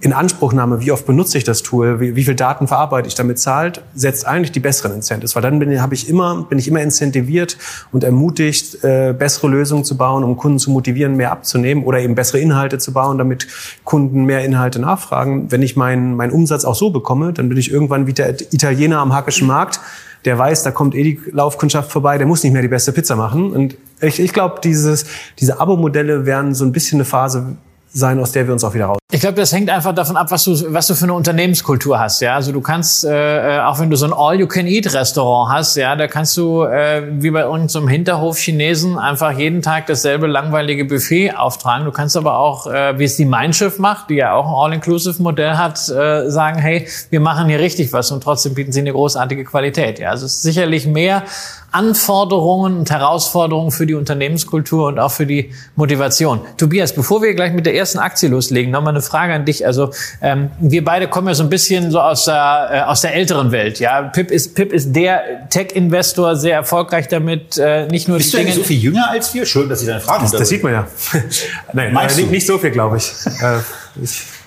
in 0.00 0.12
Anspruchnahme, 0.12 0.80
wie 0.80 0.92
oft 0.92 1.06
benutze 1.06 1.38
ich 1.38 1.44
das 1.44 1.62
Tool, 1.62 1.98
wie, 1.98 2.14
wie 2.14 2.22
viel 2.22 2.36
Daten 2.36 2.68
verarbeite 2.68 3.08
ich 3.08 3.16
damit 3.16 3.40
zahlt, 3.40 3.82
setzt 3.94 4.26
eigentlich 4.28 4.52
die 4.52 4.60
besseren 4.60 4.92
Incentives. 4.92 5.34
Weil 5.34 5.42
dann 5.42 5.58
bin, 5.58 5.82
hab 5.82 5.92
ich 5.92 6.08
immer, 6.08 6.44
bin 6.44 6.58
ich 6.58 6.68
immer 6.68 6.80
incentiviert 6.80 7.58
und 7.90 8.04
ermutigt, 8.04 8.84
äh, 8.84 9.12
bessere 9.12 9.48
Lösungen 9.48 9.84
zu 9.84 9.96
bauen, 9.96 10.22
um 10.22 10.36
Kunden 10.36 10.60
zu 10.60 10.70
motivieren, 10.70 11.16
mehr 11.16 11.32
abzunehmen 11.32 11.84
oder 11.84 11.98
eben 11.98 12.14
bessere 12.14 12.38
Inhalte 12.38 12.78
zu 12.78 12.92
bauen, 12.92 13.18
damit 13.18 13.48
Kunden 13.82 14.24
mehr 14.24 14.44
Inhalte 14.44 14.78
nachfragen. 14.78 15.50
Wenn 15.50 15.62
ich 15.62 15.74
meinen 15.74 16.14
meinen 16.14 16.32
Umsatz 16.32 16.64
auch 16.64 16.76
so 16.76 16.90
bekomme, 16.90 17.32
dann 17.32 17.48
bin 17.48 17.58
ich 17.58 17.72
irgendwann 17.72 18.06
wie 18.06 18.12
der 18.12 18.40
Italiener 18.52 19.00
am 19.00 19.12
Hackischen 19.12 19.48
Markt, 19.48 19.80
der 20.24 20.38
weiß, 20.38 20.62
da 20.62 20.70
kommt 20.70 20.94
eh 20.94 21.02
die 21.02 21.20
Laufkundschaft 21.32 21.90
vorbei, 21.90 22.18
der 22.18 22.26
muss 22.26 22.44
nicht 22.44 22.52
mehr 22.52 22.62
die 22.62 22.68
beste 22.68 22.92
Pizza 22.92 23.16
machen. 23.16 23.52
Und 23.52 23.76
ich, 24.00 24.20
ich 24.20 24.32
glaube, 24.32 24.60
dieses, 24.62 25.06
diese 25.38 25.60
Abo-Modelle 25.60 26.24
werden 26.26 26.54
so 26.54 26.64
ein 26.64 26.72
bisschen 26.72 26.98
eine 26.98 27.04
Phase 27.04 27.56
sein, 27.92 28.18
aus 28.20 28.32
der 28.32 28.46
wir 28.46 28.52
uns 28.52 28.64
auch 28.64 28.74
wieder 28.74 28.86
raus. 28.86 28.98
Ich 29.10 29.20
glaube, 29.20 29.36
das 29.36 29.52
hängt 29.52 29.70
einfach 29.70 29.94
davon 29.94 30.18
ab, 30.18 30.30
was 30.30 30.44
du, 30.44 30.72
was 30.72 30.86
du 30.86 30.94
für 30.94 31.04
eine 31.04 31.14
Unternehmenskultur 31.14 31.98
hast. 31.98 32.20
Ja, 32.20 32.34
also 32.34 32.52
du 32.52 32.60
kannst, 32.60 33.04
äh, 33.04 33.56
äh, 33.56 33.60
auch 33.60 33.78
wenn 33.78 33.88
du 33.88 33.96
so 33.96 34.04
ein 34.04 34.12
All-You-Can-Eat-Restaurant 34.12 35.50
hast, 35.50 35.76
ja, 35.76 35.96
da 35.96 36.06
kannst 36.06 36.36
du 36.36 36.64
äh, 36.64 37.02
wie 37.22 37.30
bei 37.30 37.46
uns 37.46 37.72
zum 37.72 37.88
Hinterhof 37.88 38.36
Chinesen 38.36 38.98
einfach 38.98 39.32
jeden 39.32 39.62
Tag 39.62 39.86
dasselbe 39.86 40.26
langweilige 40.26 40.84
Buffet 40.84 41.34
auftragen. 41.34 41.86
Du 41.86 41.92
kannst 41.92 42.18
aber 42.18 42.38
auch, 42.38 42.66
äh, 42.66 42.98
wie 42.98 43.04
es 43.04 43.16
die 43.16 43.24
Mein 43.24 43.54
Schiff 43.54 43.78
macht, 43.78 44.10
die 44.10 44.16
ja 44.16 44.34
auch 44.34 44.46
ein 44.46 44.54
All-Inclusive-Modell 44.54 45.56
hat, 45.56 45.88
äh, 45.88 46.30
sagen, 46.30 46.58
hey, 46.58 46.86
wir 47.08 47.20
machen 47.20 47.48
hier 47.48 47.60
richtig 47.60 47.92
was 47.94 48.10
und 48.10 48.22
trotzdem 48.22 48.52
bieten 48.52 48.72
sie 48.72 48.80
eine 48.80 48.92
großartige 48.92 49.44
Qualität. 49.44 49.98
Ja, 49.98 50.10
also 50.10 50.26
es 50.26 50.34
ist 50.34 50.42
sicherlich 50.42 50.86
mehr 50.86 51.22
Anforderungen 51.70 52.78
und 52.78 52.90
Herausforderungen 52.90 53.70
für 53.70 53.86
die 53.86 53.94
Unternehmenskultur 53.94 54.86
und 54.88 54.98
auch 54.98 55.10
für 55.10 55.26
die 55.26 55.52
Motivation. 55.76 56.40
Tobias, 56.56 56.94
bevor 56.94 57.20
wir 57.20 57.34
gleich 57.34 57.52
mit 57.52 57.66
der 57.66 57.74
ersten 57.74 57.98
Aktie 57.98 58.28
loslegen, 58.28 58.70
nochmal 58.70 58.94
eine 58.94 59.02
Frage 59.02 59.34
an 59.34 59.44
dich. 59.44 59.66
Also 59.66 59.90
ähm, 60.22 60.50
wir 60.58 60.82
beide 60.84 61.08
kommen 61.08 61.28
ja 61.28 61.34
so 61.34 61.42
ein 61.42 61.50
bisschen 61.50 61.90
so 61.90 62.00
aus 62.00 62.24
der, 62.24 62.68
äh, 62.72 62.80
aus 62.80 63.02
der 63.02 63.14
älteren 63.14 63.52
Welt. 63.52 63.80
Ja, 63.80 64.02
Pip 64.02 64.30
ist, 64.30 64.54
Pip 64.54 64.72
ist 64.72 64.96
der 64.96 65.48
Tech-Investor, 65.50 66.36
sehr 66.36 66.54
erfolgreich 66.54 67.08
damit. 67.08 67.58
Äh, 67.58 67.86
nicht 67.88 68.08
nur 68.08 68.16
Bist 68.16 68.32
die 68.32 68.38
du 68.38 68.42
Dinge 68.44 68.56
so 68.56 68.62
viel 68.62 68.78
jünger 68.78 69.10
als 69.10 69.34
wir? 69.34 69.44
Schön, 69.44 69.68
dass 69.68 69.80
Sie 69.80 69.86
deine 69.86 70.00
Fragen 70.00 70.22
Das, 70.22 70.32
das 70.32 70.48
sieht 70.48 70.62
man 70.62 70.72
ja. 70.72 70.86
Nein, 71.74 71.94
äh, 71.94 72.14
nicht, 72.16 72.30
nicht 72.30 72.46
so 72.46 72.56
viel, 72.56 72.70
glaube 72.70 72.96
ich. 72.96 73.12
äh, 73.26 73.58
ich 74.02 74.37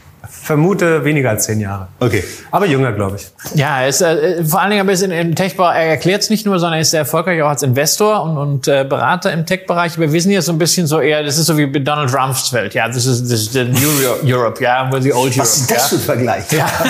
vermute 0.52 1.06
weniger 1.06 1.30
als 1.30 1.46
zehn 1.46 1.62
Jahre. 1.62 1.88
Okay. 2.00 2.24
Aber 2.52 2.66
jünger, 2.66 2.92
glaube 2.92 3.16
ich. 3.16 3.28
Ja, 3.58 3.82
er 3.82 3.88
ist 3.88 4.02
äh, 4.02 4.44
vor 4.44 4.60
allen 4.60 4.72
Dingen 4.72 4.82
ein 4.82 4.88
bisschen 4.88 5.12
im 5.12 5.34
Tech-Bereich. 5.34 5.78
Er 5.78 5.90
erklärt 5.92 6.24
es 6.24 6.30
nicht 6.30 6.46
nur, 6.46 6.60
sondern 6.60 6.80
er 6.80 6.82
ist 6.82 6.92
sehr 6.92 7.02
erfolgreich 7.02 7.42
auch 7.42 7.48
als 7.48 7.64
Investor 7.64 8.22
und, 8.24 8.38
und 8.38 8.68
äh, 8.68 8.86
Berater 8.88 9.32
im 9.32 9.46
Tech-Bereich. 9.46 9.98
Wir 9.98 10.12
wissen 10.12 10.30
jetzt 10.32 10.48
so 10.48 10.52
ein 10.52 10.58
bisschen 10.58 10.88
so 10.88 11.00
eher, 11.00 11.24
das 11.24 11.38
ist 11.38 11.46
so 11.46 11.58
wie 11.58 11.68
bei 11.68 11.80
Donald 11.80 12.12
Trumps 12.12 12.52
Welt. 12.52 12.74
Ja, 12.74 12.88
das 12.88 13.06
ist, 13.06 13.24
das 13.24 13.32
ist 13.32 13.54
the 13.54 13.64
New 13.64 13.80
Europe, 14.26 14.62
ja, 14.62 14.90
yeah, 14.90 15.02
the 15.02 15.14
old 15.14 15.32
Europe. 15.32 15.40
Was 15.40 15.58
ist 15.58 15.72
das 15.72 15.88
für 15.88 15.96
ein 15.96 16.02
Vergleich? 16.02 16.52
Ja. 16.52 16.66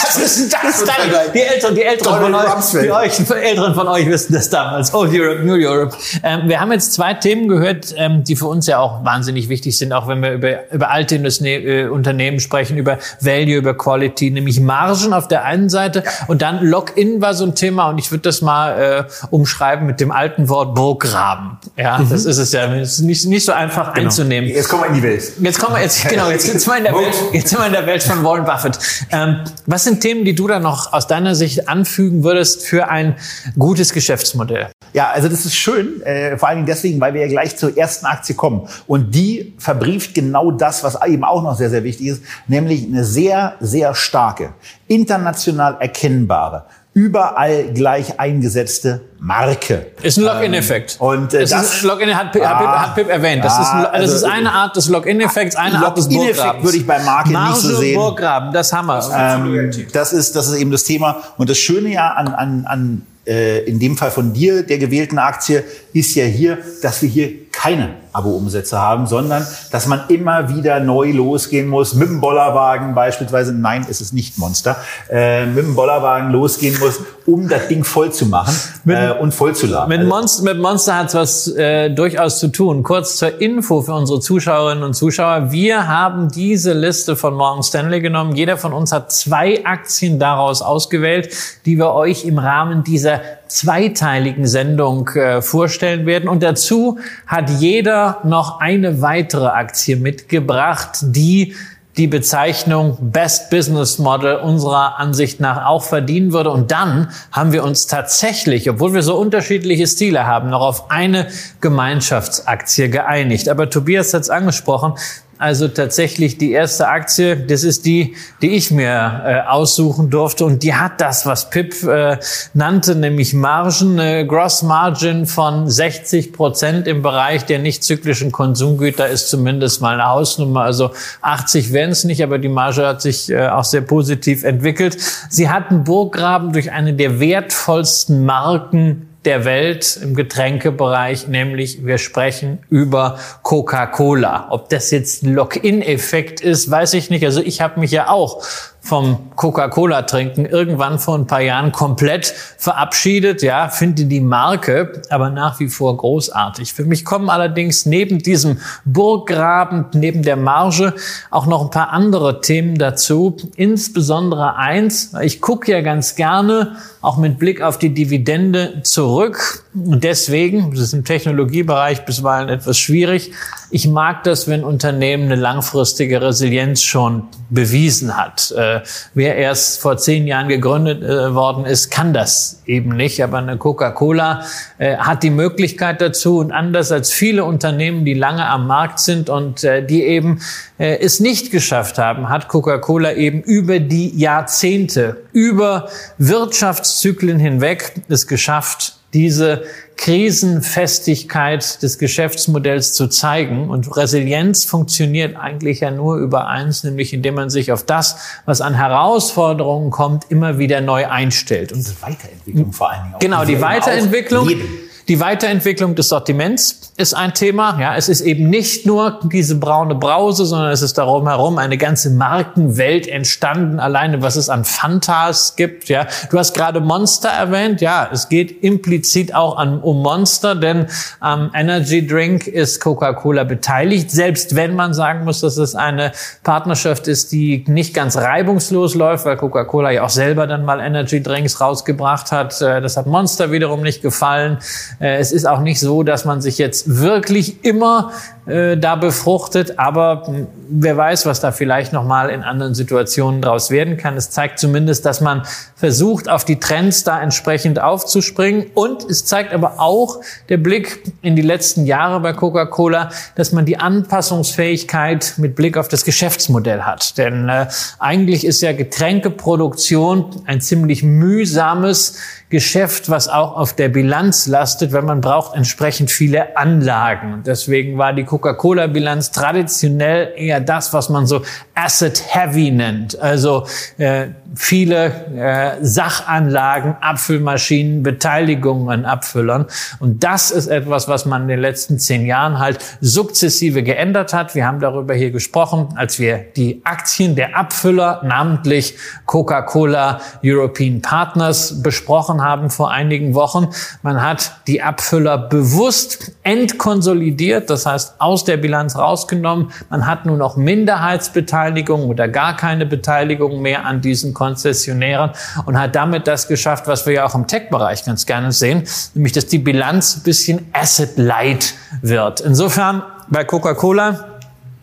Was 0.00 0.16
ist 0.16 0.52
denn 0.52 0.60
das? 0.62 0.84
das 0.84 1.32
die 1.34 1.40
Älteren, 1.40 1.74
die 1.74 1.82
Älteren 1.82 2.22
von 2.22 2.34
euch, 2.34 2.82
die 2.82 2.90
euch, 2.90 3.16
die 3.16 3.32
Älteren 3.32 3.74
von 3.74 3.88
euch 3.88 4.06
wissen 4.06 4.32
das 4.32 4.48
damals. 4.48 4.94
Old 4.94 5.12
Europe, 5.12 5.42
New 5.44 5.56
Europe. 5.56 5.96
Ähm, 6.22 6.48
wir 6.48 6.60
haben 6.60 6.72
jetzt 6.72 6.94
zwei 6.94 7.14
Themen 7.14 7.48
gehört, 7.48 7.94
ähm, 7.96 8.24
die 8.24 8.36
für 8.36 8.46
uns 8.46 8.66
ja 8.66 8.78
auch 8.78 9.04
wahnsinnig 9.04 9.48
wichtig 9.48 9.76
sind, 9.76 9.92
auch 9.92 10.08
wenn 10.08 10.22
wir 10.22 10.32
über, 10.32 10.72
über 10.72 10.90
alte 10.90 11.16
äh, 11.16 11.88
Unternehmen 11.88 12.40
sprechen, 12.40 12.78
über 12.78 12.98
Value, 13.20 13.56
über 13.56 13.76
Quality, 13.76 14.30
nämlich 14.30 14.60
Margen 14.60 15.12
auf 15.12 15.28
der 15.28 15.44
einen 15.44 15.68
Seite 15.68 16.04
und 16.26 16.42
dann 16.42 16.64
Login 16.64 17.20
war 17.20 17.34
so 17.34 17.44
ein 17.44 17.54
Thema 17.54 17.88
und 17.88 17.98
ich 17.98 18.10
würde 18.10 18.22
das 18.22 18.42
mal 18.42 18.78
äh, 18.80 19.04
umschreiben 19.30 19.86
mit 19.86 20.00
dem 20.00 20.10
alten 20.10 20.48
Wort 20.48 20.74
Burggraben. 20.74 21.58
Ja, 21.76 21.98
mhm. 21.98 22.08
das 22.08 22.24
ist 22.24 22.38
es 22.38 22.52
ja. 22.52 22.72
Es 22.74 22.94
ist 22.94 23.00
nicht, 23.00 23.26
nicht 23.26 23.44
so 23.44 23.52
einfach 23.52 23.94
genau. 23.94 24.06
einzunehmen. 24.06 24.48
Jetzt 24.48 24.68
kommen 24.68 24.82
wir 24.82 24.88
in 24.88 24.94
die 24.94 25.02
Welt. 25.02 25.32
Jetzt 25.40 25.58
kommen 25.58 25.74
wir 25.76 25.82
jetzt 25.82 26.08
genau. 26.08 26.30
Jetzt 26.30 26.46
sind 26.46 26.66
wir 26.66 26.76
in 26.76 26.84
der 26.84 26.94
Welt. 26.94 27.14
Jetzt 27.32 27.48
sind 27.48 27.58
wir 27.58 27.66
in 27.66 27.72
der 27.72 27.86
Welt 27.86 28.02
von 28.02 28.24
Warren 28.24 28.44
Buffett. 28.44 28.78
Ähm, 29.10 29.44
was 29.66 29.84
sind 29.84 30.00
Themen, 30.00 30.24
die 30.24 30.34
du 30.34 30.46
da 30.46 30.58
noch 30.58 30.92
aus 30.92 31.06
deiner 31.06 31.34
Sicht 31.34 31.68
anfügen 31.68 32.24
würdest 32.24 32.66
für 32.66 32.88
ein 32.88 33.16
gutes 33.58 33.92
Geschäftsmodell? 33.92 34.68
Ja, 34.94 35.10
also 35.10 35.28
das 35.28 35.44
ist 35.44 35.54
schön, 35.54 36.02
äh, 36.02 36.38
vor 36.38 36.48
allen 36.48 36.58
Dingen 36.58 36.66
deswegen, 36.66 37.00
weil 37.00 37.14
wir 37.14 37.20
ja 37.20 37.28
gleich 37.28 37.56
zur 37.56 37.76
ersten 37.76 38.06
Aktie 38.06 38.34
kommen. 38.34 38.68
Und 38.86 39.14
die 39.14 39.54
verbrieft 39.58 40.14
genau 40.14 40.50
das, 40.50 40.82
was 40.82 40.98
eben 41.06 41.24
auch 41.24 41.42
noch 41.42 41.56
sehr, 41.56 41.70
sehr 41.70 41.84
wichtig 41.84 42.06
ist, 42.08 42.22
nämlich 42.46 42.87
eine 42.88 43.04
sehr, 43.04 43.54
sehr 43.60 43.94
starke, 43.94 44.54
international 44.86 45.76
erkennbare, 45.80 46.64
überall 46.94 47.72
gleich 47.72 48.18
eingesetzte 48.18 49.02
Marke. 49.20 49.86
Ist 50.02 50.18
ein 50.18 50.24
Login-Effekt. 50.24 50.98
Ähm, 51.00 51.06
und 51.06 51.34
äh, 51.34 51.40
das, 51.40 51.50
das 51.50 51.74
ist 51.74 51.82
Login 51.82 52.16
hat, 52.16 52.32
Pip, 52.32 52.44
hat, 52.44 52.58
Pip, 52.58 52.68
hat 52.68 52.94
Pip 52.94 53.08
erwähnt. 53.08 53.44
Das, 53.44 53.52
ja, 53.52 53.62
ist, 53.62 53.70
ein, 53.70 53.82
das 53.82 53.92
also- 53.92 54.14
ist 54.16 54.24
eine 54.24 54.52
Art 54.52 54.76
des 54.76 54.88
Login-Effekts, 54.88 55.56
eine 55.56 55.84
Art 55.84 55.96
des 55.96 56.06
Login-Effekt 56.06 56.36
Burggrabens. 56.36 56.64
würde 56.64 56.76
ich 56.78 56.86
bei 56.86 56.98
Marke 57.02 57.28
nicht 57.30 57.56
so 57.56 57.68
Marge, 57.68 57.80
sehen. 57.80 57.96
Burggraben, 57.96 58.52
das 58.52 58.72
wir. 58.72 59.10
Ähm, 59.16 59.70
das 59.92 60.12
ist, 60.12 60.34
das 60.34 60.48
ist 60.48 60.58
eben 60.58 60.70
das 60.70 60.84
Thema. 60.84 61.22
Und 61.36 61.48
das 61.48 61.58
Schöne 61.58 61.90
ja 61.90 62.08
an, 62.12 62.28
an, 62.28 62.66
an 62.66 63.02
äh, 63.26 63.60
in 63.64 63.78
dem 63.78 63.96
Fall 63.96 64.10
von 64.10 64.32
dir, 64.32 64.62
der 64.62 64.78
gewählten 64.78 65.18
Aktie, 65.18 65.62
ist 65.92 66.14
ja 66.14 66.24
hier, 66.24 66.58
dass 66.82 67.02
wir 67.02 67.08
hier 67.08 67.47
keine 67.58 67.90
Abo-Umsätze 68.12 68.78
haben, 68.78 69.08
sondern 69.08 69.44
dass 69.72 69.86
man 69.86 70.02
immer 70.08 70.48
wieder 70.48 70.78
neu 70.78 71.10
losgehen 71.10 71.66
muss, 71.66 71.94
mit 71.94 72.08
dem 72.08 72.20
Bollerwagen 72.20 72.94
beispielsweise, 72.94 73.52
nein, 73.52 73.84
es 73.90 74.00
ist 74.00 74.12
nicht 74.12 74.38
Monster, 74.38 74.76
äh, 75.10 75.44
mit 75.44 75.64
dem 75.64 75.74
Bollerwagen 75.74 76.30
losgehen 76.30 76.78
muss, 76.78 77.00
um 77.26 77.48
das 77.48 77.66
Ding 77.66 77.82
voll 77.82 78.12
zu 78.12 78.26
machen 78.26 78.54
äh, 78.86 79.10
und 79.10 79.34
voll 79.34 79.56
zu 79.56 79.66
laden. 79.66 79.88
Mit 79.88 80.06
Monster, 80.06 80.44
mit 80.44 80.58
Monster 80.58 80.98
hat's 80.98 81.14
was 81.14 81.48
äh, 81.48 81.90
durchaus 81.90 82.38
zu 82.38 82.48
tun. 82.48 82.84
Kurz 82.84 83.16
zur 83.16 83.40
Info 83.40 83.82
für 83.82 83.94
unsere 83.94 84.20
Zuschauerinnen 84.20 84.84
und 84.84 84.94
Zuschauer. 84.94 85.50
Wir 85.50 85.88
haben 85.88 86.28
diese 86.30 86.74
Liste 86.74 87.16
von 87.16 87.34
Morgan 87.34 87.64
Stanley 87.64 88.00
genommen. 88.00 88.36
Jeder 88.36 88.56
von 88.56 88.72
uns 88.72 88.92
hat 88.92 89.10
zwei 89.10 89.64
Aktien 89.66 90.20
daraus 90.20 90.62
ausgewählt, 90.62 91.30
die 91.66 91.76
wir 91.76 91.92
euch 91.92 92.24
im 92.24 92.38
Rahmen 92.38 92.84
dieser 92.84 93.20
zweiteiligen 93.48 94.46
Sendung 94.46 95.08
äh, 95.08 95.42
vorstellen 95.42 96.06
werden. 96.06 96.28
Und 96.28 96.42
dazu 96.42 96.98
hat 97.26 97.50
jeder 97.50 98.20
noch 98.24 98.60
eine 98.60 99.00
weitere 99.02 99.46
Aktie 99.46 99.96
mitgebracht, 99.96 100.98
die 101.02 101.54
die 101.98 102.06
Bezeichnung 102.06 102.96
Best 103.00 103.50
Business 103.50 103.98
Model 103.98 104.36
unserer 104.36 105.00
Ansicht 105.00 105.40
nach 105.40 105.66
auch 105.66 105.82
verdienen 105.82 106.32
würde. 106.32 106.50
Und 106.50 106.70
dann 106.70 107.10
haben 107.32 107.52
wir 107.52 107.64
uns 107.64 107.88
tatsächlich, 107.88 108.70
obwohl 108.70 108.94
wir 108.94 109.02
so 109.02 109.16
unterschiedliche 109.16 109.86
Stile 109.88 110.24
haben, 110.24 110.48
noch 110.48 110.60
auf 110.60 110.90
eine 110.92 111.26
Gemeinschaftsaktie 111.60 112.88
geeinigt. 112.88 113.48
Aber 113.48 113.68
Tobias 113.68 114.14
hat 114.14 114.22
es 114.22 114.30
angesprochen. 114.30 114.94
Also 115.38 115.68
tatsächlich 115.68 116.36
die 116.36 116.50
erste 116.50 116.88
Aktie, 116.88 117.36
das 117.36 117.62
ist 117.62 117.86
die, 117.86 118.16
die 118.42 118.56
ich 118.56 118.72
mir 118.72 119.22
äh, 119.24 119.48
aussuchen 119.48 120.10
durfte 120.10 120.44
und 120.44 120.64
die 120.64 120.74
hat 120.74 121.00
das, 121.00 121.26
was 121.26 121.48
Pip 121.50 121.80
äh, 121.84 122.18
nannte, 122.54 122.96
nämlich 122.96 123.34
Margen, 123.34 124.00
äh, 124.00 124.24
Gross 124.24 124.64
Margin 124.64 125.26
von 125.26 125.70
60 125.70 126.32
Prozent 126.32 126.88
im 126.88 127.02
Bereich 127.02 127.44
der 127.46 127.60
nicht 127.60 127.84
zyklischen 127.84 128.32
Konsumgüter 128.32 129.06
ist 129.06 129.30
zumindest 129.30 129.80
mal 129.80 129.94
eine 129.94 130.08
Hausnummer. 130.08 130.62
Also 130.62 130.90
80 131.22 131.72
wären 131.72 131.90
es 131.90 132.02
nicht, 132.02 132.22
aber 132.24 132.38
die 132.38 132.48
Marge 132.48 132.84
hat 132.84 133.00
sich 133.00 133.30
äh, 133.30 133.46
auch 133.48 133.64
sehr 133.64 133.82
positiv 133.82 134.42
entwickelt. 134.42 134.98
Sie 135.30 135.48
hatten 135.48 135.84
Burggraben 135.84 136.52
durch 136.52 136.72
eine 136.72 136.94
der 136.94 137.20
wertvollsten 137.20 138.24
Marken 138.24 139.07
der 139.24 139.44
Welt 139.44 139.98
im 140.02 140.14
Getränkebereich, 140.14 141.28
nämlich 141.28 141.84
wir 141.84 141.98
sprechen 141.98 142.60
über 142.70 143.18
Coca-Cola. 143.42 144.46
Ob 144.50 144.68
das 144.68 144.90
jetzt 144.90 145.22
ein 145.22 145.34
Lock-in-Effekt 145.34 146.40
ist, 146.40 146.70
weiß 146.70 146.94
ich 146.94 147.10
nicht. 147.10 147.24
Also 147.24 147.40
ich 147.40 147.60
habe 147.60 147.80
mich 147.80 147.90
ja 147.90 148.08
auch 148.08 148.42
vom 148.80 149.30
Coca-Cola 149.36 150.02
trinken 150.02 150.46
irgendwann 150.46 150.98
vor 150.98 151.16
ein 151.16 151.26
paar 151.26 151.40
Jahren 151.40 151.72
komplett 151.72 152.32
verabschiedet. 152.56 153.42
Ja, 153.42 153.68
finde 153.68 154.06
die 154.06 154.20
Marke 154.20 155.02
aber 155.10 155.30
nach 155.30 155.60
wie 155.60 155.68
vor 155.68 155.96
großartig. 155.96 156.72
Für 156.72 156.84
mich 156.84 157.04
kommen 157.04 157.28
allerdings 157.28 157.86
neben 157.86 158.18
diesem 158.18 158.58
Burggraben, 158.84 159.86
neben 159.92 160.22
der 160.22 160.36
Marge 160.36 160.94
auch 161.30 161.46
noch 161.46 161.64
ein 161.64 161.70
paar 161.70 161.90
andere 161.90 162.40
Themen 162.40 162.78
dazu. 162.78 163.36
Insbesondere 163.56 164.56
eins, 164.56 165.12
ich 165.20 165.40
gucke 165.40 165.72
ja 165.72 165.80
ganz 165.80 166.14
gerne 166.14 166.76
auch 167.00 167.16
mit 167.16 167.38
Blick 167.38 167.62
auf 167.62 167.78
die 167.78 167.94
Dividende 167.94 168.82
zurück. 168.82 169.64
Und 169.74 170.02
deswegen, 170.02 170.70
das 170.72 170.80
ist 170.80 170.94
im 170.94 171.04
Technologiebereich 171.04 172.04
bisweilen 172.04 172.48
etwas 172.48 172.78
schwierig, 172.78 173.32
ich 173.70 173.86
mag 173.86 174.24
das, 174.24 174.48
wenn 174.48 174.64
Unternehmen 174.64 175.24
eine 175.24 175.36
langfristige 175.36 176.22
Resilienz 176.22 176.82
schon 176.82 177.24
bewiesen 177.50 178.16
hat. 178.16 178.52
Äh, 178.76 178.80
wer 179.14 179.36
erst 179.36 179.80
vor 179.80 179.96
zehn 179.96 180.26
Jahren 180.26 180.48
gegründet 180.48 181.02
äh, 181.02 181.34
worden 181.34 181.64
ist, 181.64 181.90
kann 181.90 182.12
das 182.12 182.62
eben 182.66 182.96
nicht. 182.96 183.22
Aber 183.22 183.38
eine 183.38 183.56
Coca-Cola 183.56 184.44
äh, 184.78 184.96
hat 184.96 185.22
die 185.22 185.30
Möglichkeit 185.30 186.00
dazu 186.00 186.38
und 186.38 186.52
anders 186.52 186.92
als 186.92 187.12
viele 187.12 187.44
Unternehmen, 187.44 188.04
die 188.04 188.14
lange 188.14 188.46
am 188.46 188.66
Markt 188.66 189.00
sind 189.00 189.30
und 189.30 189.64
äh, 189.64 189.84
die 189.84 190.04
eben 190.04 190.40
äh, 190.78 190.98
es 190.98 191.20
nicht 191.20 191.50
geschafft 191.50 191.98
haben, 191.98 192.28
hat 192.28 192.48
Coca-Cola 192.48 193.14
eben 193.14 193.42
über 193.42 193.80
die 193.80 194.18
Jahrzehnte, 194.18 195.22
über 195.32 195.88
Wirtschaftszyklen 196.18 197.38
hinweg 197.38 197.94
es 198.08 198.26
geschafft, 198.26 198.97
diese 199.18 199.64
Krisenfestigkeit 199.96 201.82
des 201.82 201.98
Geschäftsmodells 201.98 202.92
zu 202.92 203.08
zeigen. 203.08 203.68
Und 203.68 203.96
Resilienz 203.96 204.64
funktioniert 204.64 205.36
eigentlich 205.36 205.80
ja 205.80 205.90
nur 205.90 206.18
über 206.18 206.46
eins, 206.46 206.84
nämlich 206.84 207.12
indem 207.12 207.34
man 207.34 207.50
sich 207.50 207.72
auf 207.72 207.84
das, 207.84 208.16
was 208.46 208.60
an 208.60 208.74
Herausforderungen 208.74 209.90
kommt, 209.90 210.30
immer 210.30 210.58
wieder 210.58 210.80
neu 210.80 211.08
einstellt. 211.08 211.72
Und 211.72 211.78
Diese 211.78 212.00
Weiterentwicklung 212.00 212.72
vor 212.72 212.90
allen 212.90 213.02
Dingen. 213.02 213.14
auch. 213.16 213.18
Genau, 213.18 213.44
die 213.44 213.60
Weiterentwicklung. 213.60 214.46
leben. 214.48 214.87
Die 215.08 215.20
Weiterentwicklung 215.20 215.94
des 215.94 216.10
Sortiments 216.10 216.92
ist 216.98 217.14
ein 217.14 217.32
Thema. 217.32 217.80
Ja, 217.80 217.96
es 217.96 218.10
ist 218.10 218.20
eben 218.20 218.50
nicht 218.50 218.84
nur 218.84 219.20
diese 219.22 219.54
braune 219.54 219.94
Brause, 219.94 220.44
sondern 220.44 220.70
es 220.70 220.82
ist 220.82 220.98
darum 220.98 221.26
herum 221.26 221.56
eine 221.56 221.78
ganze 221.78 222.10
Markenwelt 222.10 223.06
entstanden. 223.06 223.80
Alleine 223.80 224.20
was 224.20 224.36
es 224.36 224.50
an 224.50 224.66
Fantas 224.66 225.56
gibt. 225.56 225.88
Ja, 225.88 226.06
du 226.30 226.38
hast 226.38 226.52
gerade 226.52 226.80
Monster 226.80 227.30
erwähnt. 227.30 227.80
Ja, 227.80 228.06
es 228.12 228.28
geht 228.28 228.62
implizit 228.62 229.34
auch 229.34 229.56
an, 229.56 229.80
um 229.80 230.02
Monster, 230.02 230.54
denn 230.54 230.88
am 231.20 231.52
Energy 231.54 232.06
Drink 232.06 232.46
ist 232.46 232.78
Coca-Cola 232.78 233.44
beteiligt. 233.44 234.10
Selbst 234.10 234.56
wenn 234.56 234.76
man 234.76 234.92
sagen 234.92 235.24
muss, 235.24 235.40
dass 235.40 235.56
es 235.56 235.74
eine 235.74 236.12
Partnerschaft 236.42 237.08
ist, 237.08 237.32
die 237.32 237.64
nicht 237.66 237.94
ganz 237.94 238.18
reibungslos 238.18 238.94
läuft, 238.94 239.24
weil 239.24 239.38
Coca-Cola 239.38 239.90
ja 239.90 240.04
auch 240.04 240.10
selber 240.10 240.46
dann 240.46 240.66
mal 240.66 240.80
Energy 240.80 241.22
Drinks 241.22 241.62
rausgebracht 241.62 242.30
hat. 242.30 242.60
Äh, 242.60 242.82
Das 242.82 242.98
hat 242.98 243.06
Monster 243.06 243.50
wiederum 243.52 243.80
nicht 243.80 244.02
gefallen. 244.02 244.58
Äh, 245.00 245.18
Es 245.18 245.32
ist 245.32 245.46
auch 245.46 245.60
nicht 245.60 245.80
so, 245.80 246.02
dass 246.02 246.24
man 246.24 246.40
sich 246.40 246.58
jetzt 246.58 246.98
wirklich 246.98 247.64
immer 247.64 248.12
äh, 248.46 248.76
da 248.76 248.96
befruchtet, 248.96 249.78
aber 249.78 250.24
mh, 250.28 250.46
wer 250.70 250.96
weiß, 250.96 251.26
was 251.26 251.40
da 251.40 251.52
vielleicht 251.52 251.92
noch 251.92 252.04
mal 252.04 252.30
in 252.30 252.42
anderen 252.42 252.74
Situationen 252.74 253.42
draus 253.42 253.70
werden 253.70 253.96
kann. 253.96 254.16
Es 254.16 254.30
zeigt 254.30 254.58
zumindest, 254.58 255.04
dass 255.04 255.20
man 255.20 255.42
versucht, 255.76 256.28
auf 256.28 256.44
die 256.44 256.58
Trends 256.58 257.04
da 257.04 257.20
entsprechend 257.20 257.80
aufzuspringen 257.80 258.66
und 258.74 259.04
es 259.08 259.24
zeigt 259.24 259.52
aber 259.52 259.80
auch 259.80 260.20
der 260.48 260.56
Blick 260.56 261.02
in 261.22 261.36
die 261.36 261.42
letzten 261.42 261.86
Jahre 261.86 262.20
bei 262.20 262.32
Coca-Cola, 262.32 263.10
dass 263.34 263.52
man 263.52 263.66
die 263.66 263.78
Anpassungsfähigkeit 263.78 265.34
mit 265.36 265.54
Blick 265.54 265.76
auf 265.76 265.88
das 265.88 266.04
Geschäftsmodell 266.04 266.82
hat. 266.82 267.18
Denn 267.18 267.48
äh, 267.48 267.66
eigentlich 267.98 268.44
ist 268.46 268.60
ja 268.62 268.72
Getränkeproduktion 268.72 270.42
ein 270.46 270.60
ziemlich 270.60 271.02
mühsames 271.02 272.16
Geschäft, 272.50 273.10
was 273.10 273.28
auch 273.28 273.56
auf 273.56 273.74
der 273.74 273.90
Bilanz 273.90 274.46
lastet, 274.46 274.92
weil 274.92 275.02
man 275.02 275.20
braucht 275.20 275.54
entsprechend 275.54 276.10
viele 276.10 276.56
Anlagen. 276.56 277.34
Und 277.34 277.46
deswegen 277.46 277.98
war 277.98 278.14
die 278.14 278.24
Coca-Cola-Bilanz 278.24 279.32
traditionell 279.32 280.32
eher 280.34 280.60
das, 280.60 280.94
was 280.94 281.10
man 281.10 281.26
so 281.26 281.42
Asset-Heavy 281.74 282.70
nennt. 282.70 283.18
Also 283.20 283.66
äh, 283.98 284.28
viele 284.54 285.12
äh, 285.36 285.84
Sachanlagen, 285.84 286.96
Abfüllmaschinen, 287.00 288.02
Beteiligungen 288.02 288.88
an 288.88 289.04
Abfüllern. 289.04 289.66
Und 290.00 290.24
das 290.24 290.50
ist 290.50 290.68
etwas, 290.68 291.06
was 291.06 291.26
man 291.26 291.42
in 291.42 291.48
den 291.48 291.60
letzten 291.60 291.98
zehn 291.98 292.24
Jahren 292.24 292.58
halt 292.58 292.78
sukzessive 293.00 293.82
geändert 293.82 294.32
hat. 294.32 294.54
Wir 294.54 294.66
haben 294.66 294.80
darüber 294.80 295.14
hier 295.14 295.30
gesprochen, 295.30 295.88
als 295.96 296.18
wir 296.18 296.38
die 296.56 296.80
Aktien 296.84 297.36
der 297.36 297.56
Abfüller, 297.56 298.22
namentlich 298.24 298.96
Coca-Cola 299.26 300.20
European 300.42 301.02
Partners, 301.02 301.82
besprochen 301.82 302.42
haben 302.42 302.70
vor 302.70 302.90
einigen 302.90 303.34
Wochen. 303.34 303.68
Man 304.02 304.22
hat 304.22 304.52
die 304.66 304.82
Abfüller 304.82 305.36
bewusst 305.36 306.32
entkonsolidiert, 306.42 307.68
das 307.68 307.84
heißt 307.84 308.14
aus 308.18 308.44
der 308.44 308.56
Bilanz 308.56 308.96
rausgenommen. 308.96 309.72
Man 309.90 310.06
hat 310.06 310.24
nur 310.24 310.38
noch 310.38 310.56
Minderheitsbeteiligung 310.56 312.08
oder 312.08 312.28
gar 312.28 312.56
keine 312.56 312.86
Beteiligung 312.86 313.60
mehr 313.60 313.84
an 313.84 314.00
diesen 314.00 314.34
Konzessionären 314.38 315.32
und 315.66 315.76
hat 315.76 315.96
damit 315.96 316.28
das 316.28 316.46
geschafft, 316.46 316.86
was 316.86 317.04
wir 317.06 317.12
ja 317.12 317.26
auch 317.26 317.34
im 317.34 317.48
Tech-Bereich 317.48 318.04
ganz 318.04 318.24
gerne 318.24 318.52
sehen, 318.52 318.84
nämlich 319.14 319.32
dass 319.32 319.46
die 319.46 319.58
Bilanz 319.58 320.16
ein 320.16 320.22
bisschen 320.22 320.70
asset-light 320.72 321.74
wird. 322.02 322.40
Insofern 322.40 323.02
bei 323.28 323.42
Coca-Cola 323.42 324.38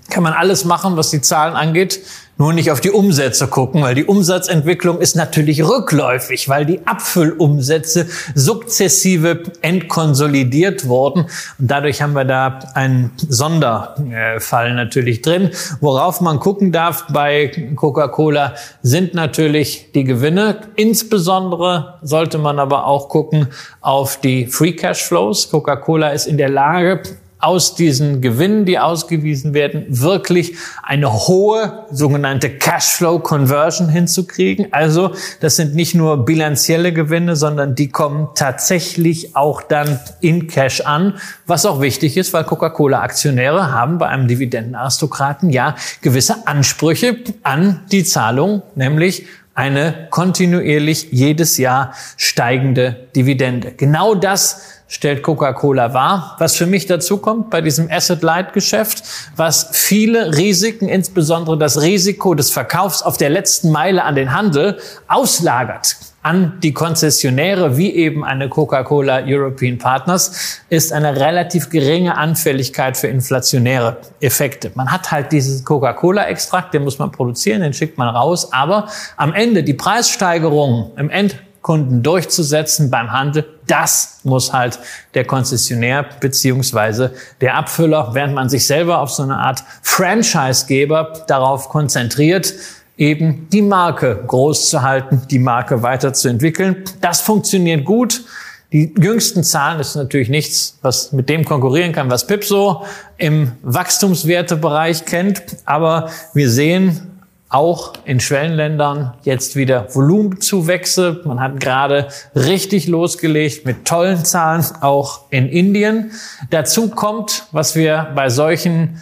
kann 0.09 0.23
man 0.23 0.33
alles 0.33 0.65
machen, 0.65 0.97
was 0.97 1.09
die 1.09 1.21
Zahlen 1.21 1.55
angeht. 1.55 2.01
Nur 2.37 2.53
nicht 2.53 2.71
auf 2.71 2.81
die 2.81 2.91
Umsätze 2.91 3.47
gucken, 3.47 3.81
weil 3.81 3.95
die 3.95 4.05
Umsatzentwicklung 4.05 4.99
ist 4.99 5.15
natürlich 5.15 5.63
rückläufig, 5.63 6.49
weil 6.49 6.65
die 6.65 6.85
Abfüllumsätze 6.85 8.07
sukzessive 8.33 9.43
entkonsolidiert 9.61 10.87
wurden. 10.87 11.21
Und 11.59 11.71
dadurch 11.71 12.01
haben 12.01 12.13
wir 12.13 12.25
da 12.25 12.59
einen 12.73 13.11
Sonderfall 13.17 14.73
natürlich 14.73 15.21
drin. 15.21 15.51
Worauf 15.79 16.19
man 16.19 16.39
gucken 16.39 16.71
darf 16.71 17.05
bei 17.11 17.71
Coca-Cola 17.75 18.55
sind 18.81 19.13
natürlich 19.13 19.91
die 19.93 20.03
Gewinne. 20.03 20.61
Insbesondere 20.75 21.99
sollte 22.01 22.37
man 22.37 22.59
aber 22.59 22.85
auch 22.85 23.07
gucken 23.07 23.47
auf 23.79 24.19
die 24.19 24.47
Free 24.47 24.73
Cash 24.73 25.03
Flows. 25.03 25.49
Coca-Cola 25.49 26.09
ist 26.09 26.27
in 26.27 26.37
der 26.37 26.49
Lage, 26.49 27.01
aus 27.45 27.75
diesen 27.75 28.21
Gewinnen, 28.21 28.65
die 28.65 28.79
ausgewiesen 28.79 29.53
werden, 29.53 29.85
wirklich 29.87 30.55
eine 30.81 31.13
hohe 31.13 31.85
sogenannte 31.91 32.49
Cashflow 32.49 33.19
Conversion 33.19 33.87
hinzukriegen. 33.87 34.69
Also 34.71 35.11
das 35.41 35.55
sind 35.55 35.75
nicht 35.75 35.93
nur 35.93 36.25
bilanzielle 36.25 36.91
Gewinne, 36.91 37.35
sondern 37.35 37.75
die 37.75 37.89
kommen 37.89 38.29
tatsächlich 38.33 39.35
auch 39.35 39.61
dann 39.61 39.99
in 40.21 40.47
Cash 40.47 40.81
an, 40.81 41.19
was 41.45 41.67
auch 41.67 41.81
wichtig 41.81 42.17
ist, 42.17 42.33
weil 42.33 42.45
Coca-Cola-Aktionäre 42.45 43.71
haben 43.71 43.99
bei 43.99 44.07
einem 44.07 44.27
Dividendenaristokraten 44.27 45.51
ja 45.51 45.75
gewisse 46.01 46.47
Ansprüche 46.47 47.17
an 47.43 47.81
die 47.91 48.03
Zahlung, 48.03 48.63
nämlich 48.73 49.27
eine 49.53 50.07
kontinuierlich 50.09 51.09
jedes 51.11 51.57
Jahr 51.57 51.93
steigende 52.17 53.07
Dividende. 53.15 53.71
Genau 53.71 54.15
das 54.15 54.74
stellt 54.87 55.23
Coca-Cola 55.23 55.93
wahr. 55.93 56.35
Was 56.39 56.55
für 56.55 56.65
mich 56.65 56.85
dazu 56.85 57.17
kommt 57.17 57.49
bei 57.49 57.61
diesem 57.61 57.89
Asset-Light-Geschäft, 57.89 59.03
was 59.35 59.69
viele 59.71 60.37
Risiken, 60.37 60.87
insbesondere 60.87 61.57
das 61.57 61.81
Risiko 61.81 62.35
des 62.35 62.51
Verkaufs 62.51 63.01
auf 63.01 63.17
der 63.17 63.29
letzten 63.29 63.71
Meile 63.71 64.03
an 64.03 64.15
den 64.15 64.33
Handel, 64.33 64.77
auslagert 65.07 65.97
an 66.21 66.59
die 66.63 66.73
Konzessionäre, 66.73 67.77
wie 67.77 67.93
eben 67.93 68.25
eine 68.25 68.49
Coca-Cola 68.49 69.21
European 69.27 69.77
Partners, 69.77 70.59
ist 70.69 70.91
eine 70.91 71.19
relativ 71.19 71.69
geringe 71.69 72.17
Anfälligkeit 72.17 72.97
für 72.97 73.07
inflationäre 73.07 73.97
Effekte. 74.21 74.71
Man 74.73 74.91
hat 74.91 75.11
halt 75.11 75.31
dieses 75.31 75.63
Coca-Cola-Extrakt, 75.63 76.73
den 76.73 76.83
muss 76.83 76.97
man 76.97 77.11
produzieren, 77.11 77.61
den 77.61 77.73
schickt 77.73 77.99
man 77.99 78.07
raus, 78.07 78.51
aber 78.51 78.87
am 79.17 79.33
Ende 79.33 79.61
die 79.61 79.75
Preissteigerungen 79.75 80.97
im 80.97 81.11
End 81.11 81.35
Kunden 81.61 82.01
durchzusetzen 82.01 82.91
beim 82.91 83.11
Handel, 83.11 83.43
das 83.67 84.19
muss 84.23 84.53
halt 84.53 84.79
der 85.13 85.25
Konzessionär 85.25 86.05
beziehungsweise 86.19 87.13
der 87.41 87.55
Abfüller, 87.55 88.11
während 88.13 88.33
man 88.33 88.49
sich 88.49 88.65
selber 88.67 88.99
auf 88.99 89.11
so 89.11 89.23
eine 89.23 89.37
Art 89.37 89.63
Franchisegeber 89.81 91.23
darauf 91.27 91.69
konzentriert, 91.69 92.53
eben 92.97 93.47
die 93.51 93.61
Marke 93.61 94.23
groß 94.27 94.69
zu 94.69 94.81
halten, 94.81 95.21
die 95.29 95.39
Marke 95.39 95.83
weiterzuentwickeln. 95.83 96.83
Das 97.01 97.21
funktioniert 97.21 97.85
gut. 97.85 98.23
Die 98.71 98.93
jüngsten 98.99 99.43
Zahlen 99.43 99.79
ist 99.79 99.95
natürlich 99.95 100.29
nichts, 100.29 100.77
was 100.81 101.11
mit 101.11 101.29
dem 101.29 101.45
konkurrieren 101.45 101.93
kann, 101.93 102.09
was 102.09 102.27
Pipso 102.27 102.85
im 103.17 103.51
Wachstumswertebereich 103.61 105.05
kennt. 105.05 105.43
Aber 105.65 106.09
wir 106.33 106.49
sehen, 106.49 107.14
auch 107.55 107.93
in 108.03 108.19
Schwellenländern 108.19 109.13
jetzt 109.23 109.55
wieder 109.55 109.87
Volumenzuwächse. 109.95 111.21
Man 111.23 111.39
hat 111.39 111.61
gerade 111.61 112.09
richtig 112.35 112.87
losgelegt 112.87 113.65
mit 113.65 113.85
tollen 113.85 114.25
Zahlen, 114.25 114.65
auch 114.81 115.21
in 115.29 115.47
Indien. 115.47 116.11
Dazu 116.49 116.89
kommt, 116.89 117.45
was 117.53 117.75
wir 117.75 118.11
bei 118.13 118.29
solchen 118.29 119.01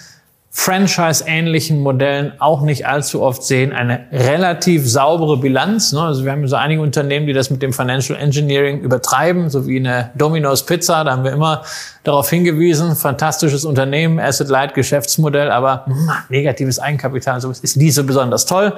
Franchise-ähnlichen 0.56 1.82
Modellen 1.82 2.34
auch 2.38 2.62
nicht 2.62 2.86
allzu 2.86 3.24
oft 3.24 3.44
sehen, 3.44 3.74
eine 3.74 4.06
relativ 4.12 4.88
saubere 4.88 5.38
Bilanz. 5.38 5.94
Ne? 5.94 6.02
Also 6.02 6.26
wir 6.26 6.32
haben 6.32 6.48
so 6.48 6.56
einige 6.56 6.80
Unternehmen, 6.80 7.26
die 7.26 7.34
das 7.34 7.50
mit 7.50 7.64
dem 7.64 7.74
Financial 7.74 8.18
Engineering 8.18 8.80
übertreiben, 8.82 9.50
so 9.50 9.66
wie 9.68 9.78
eine 9.78 10.12
Domino's 10.14 10.64
Pizza. 10.64 11.04
Da 11.04 11.12
haben 11.12 11.24
wir 11.24 11.32
immer 11.32 11.64
darauf 12.04 12.30
hingewiesen, 12.30 12.96
fantastisches 12.96 13.66
Unternehmen, 13.66 14.20
Asset-Light 14.20 14.76
Geschäftsmodell, 14.76 15.50
aber 15.50 15.86
mh, 15.88 15.96
hm, 15.96 16.10
negatives 16.30 16.78
Eigenkapital, 16.78 17.42
so 17.42 17.50
ist 17.50 17.76
nie 17.76 17.90
so 17.90 18.04
besonders 18.04 18.46
toll. 18.46 18.74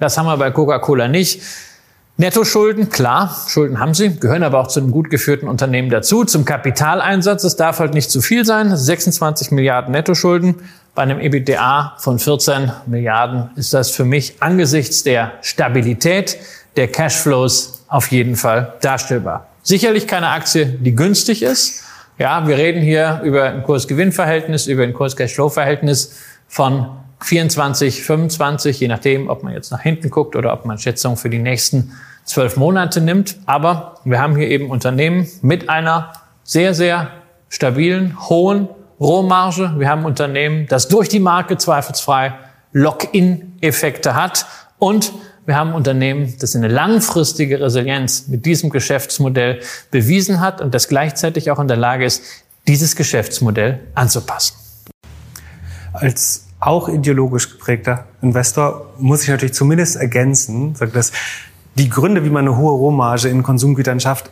Das 0.00 0.16
haben 0.16 0.26
wir 0.26 0.36
bei 0.38 0.50
Coca-Cola 0.50 1.08
nicht. 1.08 1.42
Nettoschulden, 2.16 2.88
klar, 2.88 3.36
Schulden 3.46 3.78
haben 3.78 3.94
sie, 3.94 4.18
gehören 4.18 4.42
aber 4.42 4.58
auch 4.58 4.66
zu 4.66 4.80
einem 4.80 4.90
gut 4.90 5.08
geführten 5.08 5.46
Unternehmen 5.46 5.90
dazu. 5.90 6.24
Zum 6.24 6.44
Kapitaleinsatz, 6.44 7.44
es 7.44 7.54
darf 7.54 7.78
halt 7.78 7.94
nicht 7.94 8.10
zu 8.10 8.20
viel 8.22 8.44
sein, 8.44 8.74
26 8.74 9.52
Milliarden 9.52 9.92
Nettoschulden. 9.92 10.56
Bei 10.98 11.02
einem 11.02 11.20
EBITDA 11.20 11.94
von 12.00 12.18
14 12.18 12.72
Milliarden 12.86 13.50
ist 13.54 13.72
das 13.72 13.92
für 13.92 14.04
mich 14.04 14.42
angesichts 14.42 15.04
der 15.04 15.34
Stabilität 15.42 16.38
der 16.74 16.88
Cashflows 16.88 17.84
auf 17.86 18.10
jeden 18.10 18.34
Fall 18.34 18.74
darstellbar. 18.80 19.46
Sicherlich 19.62 20.08
keine 20.08 20.30
Aktie, 20.30 20.66
die 20.66 20.96
günstig 20.96 21.44
ist. 21.44 21.84
Ja, 22.18 22.48
wir 22.48 22.58
reden 22.58 22.82
hier 22.82 23.20
über 23.22 23.44
ein 23.44 23.62
Kurs-Gewinn-Verhältnis, 23.62 24.66
über 24.66 24.82
ein 24.82 24.92
Kurs-Cash-Flow-Verhältnis 24.92 26.18
von 26.48 26.88
24, 27.20 28.02
25, 28.02 28.80
je 28.80 28.88
nachdem, 28.88 29.30
ob 29.30 29.44
man 29.44 29.52
jetzt 29.52 29.70
nach 29.70 29.82
hinten 29.82 30.10
guckt 30.10 30.34
oder 30.34 30.52
ob 30.52 30.64
man 30.64 30.78
Schätzungen 30.78 31.16
für 31.16 31.30
die 31.30 31.38
nächsten 31.38 31.92
zwölf 32.24 32.56
Monate 32.56 33.00
nimmt. 33.00 33.36
Aber 33.46 34.00
wir 34.02 34.20
haben 34.20 34.34
hier 34.34 34.48
eben 34.48 34.68
Unternehmen 34.68 35.28
mit 35.42 35.68
einer 35.68 36.12
sehr, 36.42 36.74
sehr 36.74 37.12
stabilen, 37.50 38.18
hohen 38.28 38.68
Rohmarge. 39.00 39.74
Wir 39.78 39.88
haben 39.88 40.00
ein 40.00 40.06
Unternehmen, 40.06 40.66
das 40.68 40.88
durch 40.88 41.08
die 41.08 41.20
Marke 41.20 41.56
zweifelsfrei 41.56 42.34
Lock-in-Effekte 42.72 44.14
hat. 44.14 44.46
Und 44.78 45.12
wir 45.46 45.56
haben 45.56 45.70
ein 45.70 45.76
Unternehmen, 45.76 46.34
das 46.40 46.54
eine 46.54 46.68
langfristige 46.68 47.60
Resilienz 47.60 48.28
mit 48.28 48.44
diesem 48.44 48.70
Geschäftsmodell 48.70 49.60
bewiesen 49.90 50.40
hat 50.40 50.60
und 50.60 50.74
das 50.74 50.88
gleichzeitig 50.88 51.50
auch 51.50 51.58
in 51.58 51.68
der 51.68 51.76
Lage 51.76 52.04
ist, 52.04 52.22
dieses 52.66 52.96
Geschäftsmodell 52.96 53.80
anzupassen. 53.94 54.56
Als 55.94 56.46
auch 56.60 56.88
ideologisch 56.88 57.50
geprägter 57.50 58.04
Investor 58.20 58.92
muss 58.98 59.22
ich 59.22 59.28
natürlich 59.28 59.54
zumindest 59.54 59.96
ergänzen, 59.96 60.74
dass 60.92 61.12
die 61.76 61.88
Gründe, 61.88 62.24
wie 62.24 62.30
man 62.30 62.46
eine 62.46 62.56
hohe 62.56 62.72
Rohmarge 62.72 63.28
in 63.28 63.42
Konsumgütern 63.42 64.00
schafft, 64.00 64.30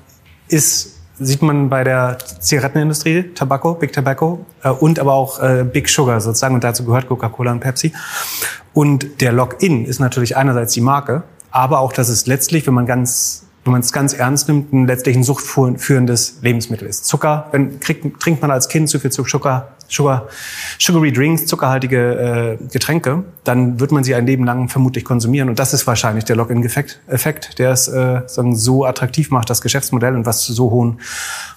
ist 0.48 0.95
sieht 1.18 1.42
man 1.42 1.68
bei 1.68 1.84
der 1.84 2.18
Zigarettenindustrie, 2.18 3.34
Tobacco, 3.34 3.74
Big 3.74 3.92
Tobacco 3.92 4.44
äh, 4.62 4.70
und 4.70 4.98
aber 4.98 5.14
auch 5.14 5.42
äh, 5.42 5.64
Big 5.64 5.88
Sugar 5.88 6.20
sozusagen 6.20 6.54
und 6.54 6.64
dazu 6.64 6.84
gehört 6.84 7.08
Coca-Cola 7.08 7.52
und 7.52 7.60
Pepsi. 7.60 7.92
Und 8.74 9.20
der 9.20 9.32
Lock-in 9.32 9.86
ist 9.86 10.00
natürlich 10.00 10.36
einerseits 10.36 10.74
die 10.74 10.82
Marke, 10.82 11.22
aber 11.50 11.80
auch, 11.80 11.92
dass 11.92 12.08
es 12.08 12.26
letztlich, 12.26 12.66
wenn 12.66 12.74
man 12.74 12.86
ganz 12.86 13.45
wenn 13.66 13.72
man 13.72 13.80
es 13.80 13.92
ganz 13.92 14.14
ernst 14.14 14.48
nimmt, 14.48 14.72
ein 14.72 14.86
letztlich 14.86 15.16
ein 15.16 15.24
suchtführendes 15.24 16.38
Lebensmittel 16.40 16.88
ist. 16.88 17.04
Zucker, 17.04 17.48
wenn 17.52 17.80
kriegt, 17.80 18.20
trinkt 18.20 18.40
man 18.40 18.50
als 18.50 18.68
Kind 18.68 18.88
zu 18.88 18.98
viel 18.98 19.10
Zucker, 19.10 19.68
Sugar, 19.88 20.28
sugary 20.78 21.12
Drinks, 21.12 21.46
zuckerhaltige 21.46 22.58
äh, 22.60 22.64
Getränke, 22.72 23.24
dann 23.44 23.78
wird 23.78 23.92
man 23.92 24.04
sie 24.04 24.14
ein 24.14 24.26
Leben 24.26 24.44
lang 24.44 24.68
vermutlich 24.68 25.04
konsumieren. 25.04 25.48
Und 25.48 25.58
das 25.58 25.72
ist 25.72 25.86
wahrscheinlich 25.86 26.24
der 26.24 26.36
Login-Effekt, 26.36 27.58
der 27.58 27.70
es 27.70 27.88
äh, 27.88 28.22
sagen, 28.26 28.56
so 28.56 28.84
attraktiv 28.84 29.30
macht, 29.30 29.48
das 29.48 29.60
Geschäftsmodell 29.60 30.14
und 30.14 30.26
was 30.26 30.40
zu 30.40 30.52
so 30.52 30.70
hohen 30.70 31.00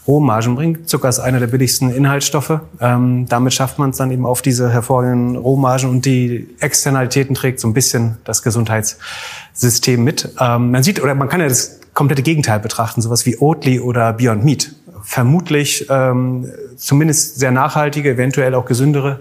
Rohmargen 0.07 0.55
bringt. 0.55 0.89
Zucker 0.89 1.09
ist 1.09 1.19
einer 1.19 1.39
der 1.39 1.47
billigsten 1.47 1.89
Inhaltsstoffe. 1.89 2.59
Ähm, 2.79 3.25
damit 3.27 3.53
schafft 3.53 3.79
man 3.79 3.91
es 3.91 3.97
dann 3.97 4.11
eben 4.11 4.25
auf 4.25 4.41
diese 4.41 4.71
hervorragenden 4.71 5.35
Rohmargen 5.35 5.89
und 5.89 6.05
die 6.05 6.47
Externalitäten 6.59 7.35
trägt 7.35 7.59
so 7.59 7.67
ein 7.67 7.73
bisschen 7.73 8.17
das 8.23 8.43
Gesundheitssystem 8.43 10.03
mit. 10.03 10.29
Ähm, 10.39 10.71
man 10.71 10.83
sieht, 10.83 11.01
oder 11.01 11.15
man 11.15 11.29
kann 11.29 11.41
ja 11.41 11.47
das 11.47 11.78
komplette 11.99 12.23
Gegenteil 12.23 12.61
betrachten, 12.61 13.01
sowas 13.01 13.25
wie 13.25 13.37
Oatly 13.41 13.81
oder 13.81 14.13
Beyond 14.13 14.45
Meat 14.45 14.71
vermutlich 15.03 15.87
ähm, 15.89 16.51
zumindest 16.77 17.39
sehr 17.39 17.51
nachhaltige, 17.51 18.11
eventuell 18.11 18.55
auch 18.55 18.65
gesündere 18.65 19.19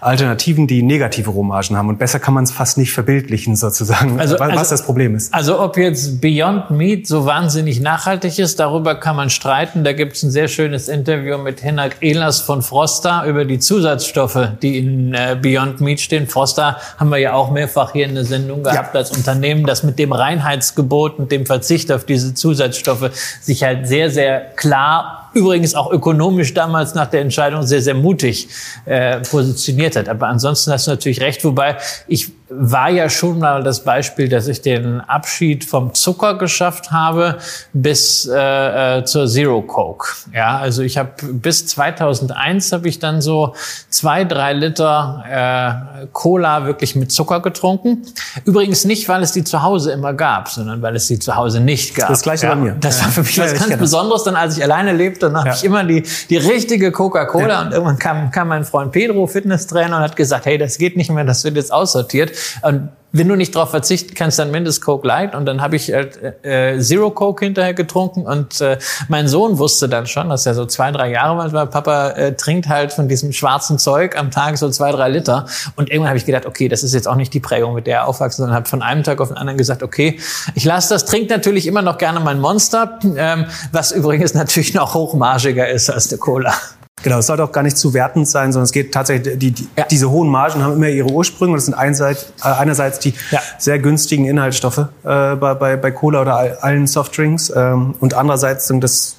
Alternativen, 0.00 0.66
die 0.66 0.82
negative 0.82 1.30
Rohmargen 1.30 1.76
haben. 1.76 1.88
Und 1.88 1.98
besser 1.98 2.18
kann 2.18 2.34
man 2.34 2.44
es 2.44 2.52
fast 2.52 2.78
nicht 2.78 2.92
verbildlichen, 2.92 3.56
sozusagen, 3.56 4.18
also, 4.20 4.38
was 4.38 4.50
also, 4.50 4.70
das 4.70 4.84
Problem 4.84 5.14
ist. 5.14 5.32
Also 5.32 5.60
ob 5.60 5.76
jetzt 5.76 6.20
Beyond 6.20 6.70
Meat 6.70 7.06
so 7.06 7.26
wahnsinnig 7.26 7.80
nachhaltig 7.80 8.38
ist, 8.38 8.58
darüber 8.60 8.94
kann 8.94 9.16
man 9.16 9.30
streiten. 9.30 9.84
Da 9.84 9.92
gibt 9.92 10.16
es 10.16 10.22
ein 10.22 10.30
sehr 10.30 10.48
schönes 10.48 10.88
Interview 10.88 11.38
mit 11.38 11.60
Hinak 11.60 11.96
Ehlers 12.00 12.40
von 12.40 12.62
Frosta 12.62 13.26
über 13.26 13.44
die 13.44 13.58
Zusatzstoffe, 13.58 14.48
die 14.62 14.78
in 14.78 15.14
äh, 15.14 15.36
Beyond 15.40 15.80
Meat 15.80 16.00
stehen. 16.00 16.26
Frosta 16.26 16.78
haben 16.98 17.10
wir 17.10 17.18
ja 17.18 17.34
auch 17.34 17.50
mehrfach 17.50 17.92
hier 17.92 18.06
in 18.06 18.14
der 18.14 18.24
Sendung 18.24 18.62
gehabt 18.62 18.94
ja. 18.94 19.00
als 19.00 19.16
Unternehmen, 19.16 19.64
das 19.64 19.82
mit 19.82 19.98
dem 19.98 20.12
Reinheitsgebot 20.12 21.18
und 21.18 21.32
dem 21.32 21.46
Verzicht 21.46 21.92
auf 21.92 22.04
diese 22.04 22.34
Zusatzstoffe 22.34 23.10
sich 23.40 23.62
halt 23.62 23.86
sehr, 23.86 24.10
sehr 24.10 24.40
klar 24.40 25.15
übrigens 25.36 25.74
auch 25.74 25.92
ökonomisch 25.92 26.54
damals 26.54 26.94
nach 26.94 27.08
der 27.08 27.20
Entscheidung 27.20 27.62
sehr, 27.62 27.82
sehr 27.82 27.94
mutig 27.94 28.48
äh, 28.86 29.20
positioniert 29.20 29.94
hat. 29.96 30.08
Aber 30.08 30.28
ansonsten 30.28 30.72
hast 30.72 30.86
du 30.86 30.92
natürlich 30.92 31.20
recht, 31.20 31.44
wobei 31.44 31.76
ich 32.08 32.32
war 32.48 32.90
ja 32.90 33.10
schon 33.10 33.40
mal 33.40 33.64
das 33.64 33.82
Beispiel, 33.82 34.28
dass 34.28 34.46
ich 34.46 34.62
den 34.62 35.00
Abschied 35.00 35.64
vom 35.64 35.94
Zucker 35.94 36.38
geschafft 36.38 36.92
habe 36.92 37.38
bis 37.72 38.28
äh, 38.32 38.98
äh 38.98 39.04
zur 39.04 39.26
Zero 39.26 39.62
Coke. 39.62 40.08
Ja, 40.32 40.58
also 40.58 40.82
ich 40.82 40.96
habe 40.96 41.10
bis 41.32 41.66
2001 41.66 42.70
habe 42.70 42.88
ich 42.88 43.00
dann 43.00 43.20
so 43.20 43.54
zwei, 43.90 44.24
drei 44.24 44.52
Liter 44.52 45.24
äh, 45.28 46.06
Cola 46.12 46.66
wirklich 46.66 46.94
mit 46.94 47.10
Zucker 47.10 47.40
getrunken. 47.40 48.02
Übrigens 48.44 48.84
nicht, 48.84 49.08
weil 49.08 49.22
es 49.22 49.32
die 49.32 49.42
zu 49.42 49.62
Hause 49.62 49.90
immer 49.90 50.14
gab, 50.14 50.48
sondern 50.48 50.82
weil 50.82 50.94
es 50.94 51.08
die 51.08 51.18
zu 51.18 51.34
Hause 51.34 51.60
nicht 51.60 51.96
gab. 51.96 52.08
Das 52.08 52.22
gleiche 52.22 52.46
ja, 52.46 52.54
bei 52.54 52.60
mir. 52.60 52.76
Das 52.80 53.02
war 53.02 53.10
für 53.10 53.22
mich 53.22 53.36
ja, 53.36 53.44
was 53.44 53.54
ganz 53.54 53.76
Besonderes. 53.76 54.22
Dann 54.22 54.36
als 54.36 54.56
ich 54.56 54.62
alleine 54.62 54.92
lebte, 54.92 55.30
dann 55.30 55.38
habe 55.38 55.50
ich 55.50 55.64
immer 55.64 55.82
die 55.82 56.04
die 56.30 56.36
richtige 56.36 56.92
Coca-Cola 56.92 57.48
ja. 57.48 57.62
und 57.62 57.72
irgendwann 57.72 57.98
kam 57.98 58.30
kam 58.30 58.48
mein 58.48 58.64
Freund 58.64 58.92
Pedro, 58.92 59.26
Fitnesstrainer, 59.26 59.96
und 59.96 60.02
hat 60.02 60.14
gesagt, 60.14 60.46
hey, 60.46 60.58
das 60.58 60.78
geht 60.78 60.96
nicht 60.96 61.10
mehr, 61.10 61.24
das 61.24 61.42
wird 61.42 61.56
jetzt 61.56 61.72
aussortiert. 61.72 62.35
Und 62.62 62.90
wenn 63.12 63.28
du 63.28 63.36
nicht 63.36 63.54
darauf 63.54 63.70
verzichten 63.70 64.14
kannst, 64.14 64.38
dann 64.38 64.50
mindestens 64.50 64.84
Coke 64.84 65.06
Light. 65.06 65.34
Und 65.34 65.46
dann 65.46 65.62
habe 65.62 65.76
ich 65.76 65.92
äh, 65.92 66.08
äh, 66.42 66.80
Zero 66.80 67.10
Coke 67.10 67.44
hinterher 67.44 67.74
getrunken. 67.74 68.26
Und 68.26 68.60
äh, 68.60 68.78
mein 69.08 69.28
Sohn 69.28 69.58
wusste 69.58 69.88
dann 69.88 70.06
schon, 70.06 70.28
dass 70.28 70.46
er 70.46 70.54
so 70.54 70.66
zwei, 70.66 70.90
drei 70.92 71.10
Jahre 71.10 71.52
war. 71.52 71.66
Papa 71.66 72.10
äh, 72.10 72.34
trinkt 72.34 72.68
halt 72.68 72.92
von 72.92 73.08
diesem 73.08 73.32
schwarzen 73.32 73.78
Zeug 73.78 74.16
am 74.18 74.30
Tag 74.30 74.58
so 74.58 74.68
zwei, 74.70 74.92
drei 74.92 75.08
Liter. 75.08 75.46
Und 75.76 75.90
irgendwann 75.90 76.08
habe 76.08 76.18
ich 76.18 76.26
gedacht, 76.26 76.46
okay, 76.46 76.68
das 76.68 76.82
ist 76.82 76.94
jetzt 76.94 77.08
auch 77.08 77.16
nicht 77.16 77.32
die 77.32 77.40
Prägung, 77.40 77.74
mit 77.74 77.86
der 77.86 77.98
er 77.98 78.08
aufwachsen, 78.08 78.42
sondern 78.42 78.56
habe 78.56 78.68
von 78.68 78.82
einem 78.82 79.02
Tag 79.02 79.20
auf 79.20 79.28
den 79.28 79.36
anderen 79.36 79.58
gesagt, 79.58 79.82
okay, 79.82 80.18
ich 80.54 80.64
lasse 80.64 80.92
das. 80.92 81.04
Trinkt 81.06 81.30
natürlich 81.30 81.66
immer 81.66 81.82
noch 81.82 81.98
gerne 81.98 82.20
mein 82.20 82.40
Monster, 82.40 82.98
ähm, 83.16 83.46
was 83.72 83.92
übrigens 83.92 84.34
natürlich 84.34 84.74
noch 84.74 84.94
hochmargiger 84.94 85.68
ist 85.68 85.90
als 85.90 86.08
der 86.08 86.18
Cola. 86.18 86.54
Genau, 87.02 87.18
es 87.18 87.26
sollte 87.26 87.44
auch 87.44 87.52
gar 87.52 87.62
nicht 87.62 87.76
zu 87.76 87.92
wertend 87.94 88.26
sein, 88.26 88.52
sondern 88.52 88.64
es 88.64 88.72
geht 88.72 88.92
tatsächlich, 88.92 89.38
die, 89.38 89.52
die, 89.52 89.68
ja. 89.76 89.84
diese 89.84 90.10
hohen 90.10 90.28
Margen 90.28 90.62
haben 90.62 90.74
immer 90.74 90.88
ihre 90.88 91.10
Ursprünge 91.10 91.52
und 91.52 91.58
das 91.58 91.66
sind 91.66 91.74
einerseits, 91.74 92.32
äh, 92.42 92.48
einerseits 92.48 92.98
die 92.98 93.14
ja. 93.30 93.40
sehr 93.58 93.78
günstigen 93.78 94.26
Inhaltsstoffe 94.26 94.78
äh, 94.78 94.84
bei, 95.04 95.54
bei, 95.54 95.76
bei 95.76 95.90
Cola 95.90 96.22
oder 96.22 96.64
allen 96.64 96.86
Softdrinks 96.86 97.52
ähm, 97.54 97.94
und 98.00 98.14
andererseits 98.14 98.66
sind 98.66 98.82
das, 98.82 99.16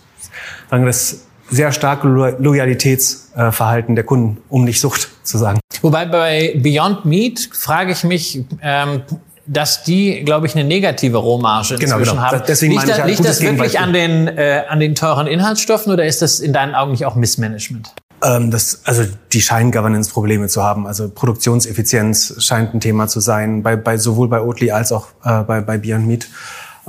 sagen 0.70 0.86
das 0.86 1.20
sehr 1.50 1.72
starke 1.72 2.08
Loyalitätsverhalten 2.08 3.96
der 3.96 4.04
Kunden, 4.04 4.38
um 4.50 4.64
nicht 4.66 4.82
Sucht 4.82 5.10
zu 5.24 5.38
sagen. 5.38 5.60
Wobei 5.82 6.06
bei 6.06 6.60
Beyond 6.62 7.06
Meat 7.06 7.50
frage 7.54 7.92
ich 7.92 8.04
mich, 8.04 8.44
ähm, 8.62 9.04
dass 9.48 9.84
die, 9.84 10.24
glaube 10.24 10.46
ich, 10.46 10.56
eine 10.56 10.66
negative 10.66 11.18
Rohmarge 11.18 11.76
genau, 11.78 11.98
inzwischen 11.98 12.18
genau. 12.18 12.28
haben. 12.28 12.44
Deswegen 12.48 12.74
liegt, 12.74 12.88
meine 12.88 12.98
da, 12.98 13.06
liegt 13.06 13.26
das 13.26 13.42
wirklich 13.42 13.80
an 13.80 13.94
den, 13.94 14.28
äh, 14.28 14.64
an 14.68 14.80
den 14.80 14.94
teuren 14.94 15.28
Inhaltsstoffen 15.28 15.92
oder 15.92 16.06
ist 16.06 16.22
das 16.22 16.40
in 16.40 16.54
deinen 16.54 16.76
Augen 16.76 16.92
nicht 16.92 17.06
auch 17.06 17.16
Missmanagement? 17.16 17.94
Ähm, 18.24 18.52
das, 18.52 18.82
also 18.84 19.04
die 19.32 19.42
scheinen 19.42 19.72
Governance-Probleme 19.72 20.48
zu 20.48 20.64
haben. 20.64 20.86
Also 20.86 21.10
Produktionseffizienz 21.10 22.36
scheint 22.40 22.74
ein 22.74 22.80
Thema 22.80 23.08
zu 23.08 23.20
sein, 23.20 23.64
bei, 23.64 23.76
bei 23.76 23.98
sowohl 23.98 24.28
bei 24.28 24.42
Oatly 24.42 24.72
als 24.72 24.92
auch 24.92 25.08
äh, 25.24 25.44
bei, 25.44 25.62
bei 25.62 25.78
Beyond 25.78 26.08
Meat. 26.08 26.28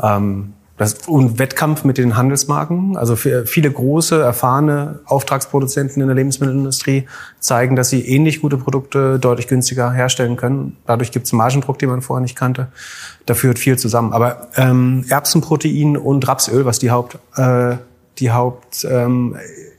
Ähm, 0.02 0.54
das, 0.78 0.94
und 1.08 1.38
Wettkampf 1.40 1.84
mit 1.84 1.98
den 1.98 2.16
Handelsmarken. 2.16 2.96
Also 2.96 3.16
viele 3.16 3.70
große, 3.70 4.22
erfahrene 4.22 5.00
Auftragsproduzenten 5.04 6.00
in 6.00 6.08
der 6.08 6.14
Lebensmittelindustrie 6.14 7.06
zeigen, 7.40 7.74
dass 7.76 7.90
sie 7.90 8.06
ähnlich 8.08 8.40
gute 8.40 8.56
Produkte 8.56 9.18
deutlich 9.18 9.48
günstiger 9.48 9.90
herstellen 9.90 10.36
können. 10.36 10.76
Dadurch 10.86 11.10
gibt 11.10 11.26
es 11.26 11.32
Margendruck, 11.32 11.78
den 11.80 11.90
man 11.90 12.00
vorher 12.00 12.22
nicht 12.22 12.36
kannte. 12.36 12.68
Da 13.26 13.34
führt 13.34 13.58
viel 13.58 13.76
zusammen. 13.76 14.12
Aber 14.12 14.48
ähm, 14.56 15.04
Erbsenprotein 15.08 15.96
und 15.96 16.26
Rapsöl, 16.26 16.64
was 16.64 16.78
die 16.78 16.92
Haupt, 16.92 17.18
äh, 17.36 17.76
die 18.18 18.30
Haupt 18.30 18.86
ähm, 18.88 19.36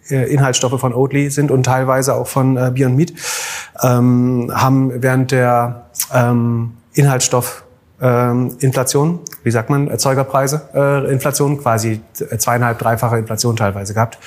äh, 0.10 0.32
Inhaltsstoffe 0.32 0.80
von 0.80 0.94
Oatly 0.94 1.30
sind 1.30 1.50
und 1.50 1.64
teilweise 1.64 2.14
auch 2.16 2.28
von 2.28 2.58
äh, 2.58 2.72
Beyond 2.76 2.98
Meat, 2.98 3.14
ähm, 3.82 4.52
haben 4.54 4.92
während 5.02 5.32
der 5.32 5.90
ähm, 6.14 6.74
Inhaltsstoff 6.94 7.64
ähm, 8.02 8.56
Inflation, 8.60 9.20
wie 9.44 9.52
sagt 9.52 9.70
man, 9.70 9.88
Erzeugerpreise, 9.88 10.70
äh, 10.74 11.12
Inflation, 11.12 11.58
quasi 11.60 12.02
äh, 12.20 12.38
zweieinhalb, 12.38 12.80
dreifache 12.80 13.18
Inflation 13.18 13.56
teilweise 13.56 13.94
gehabt. 13.94 14.18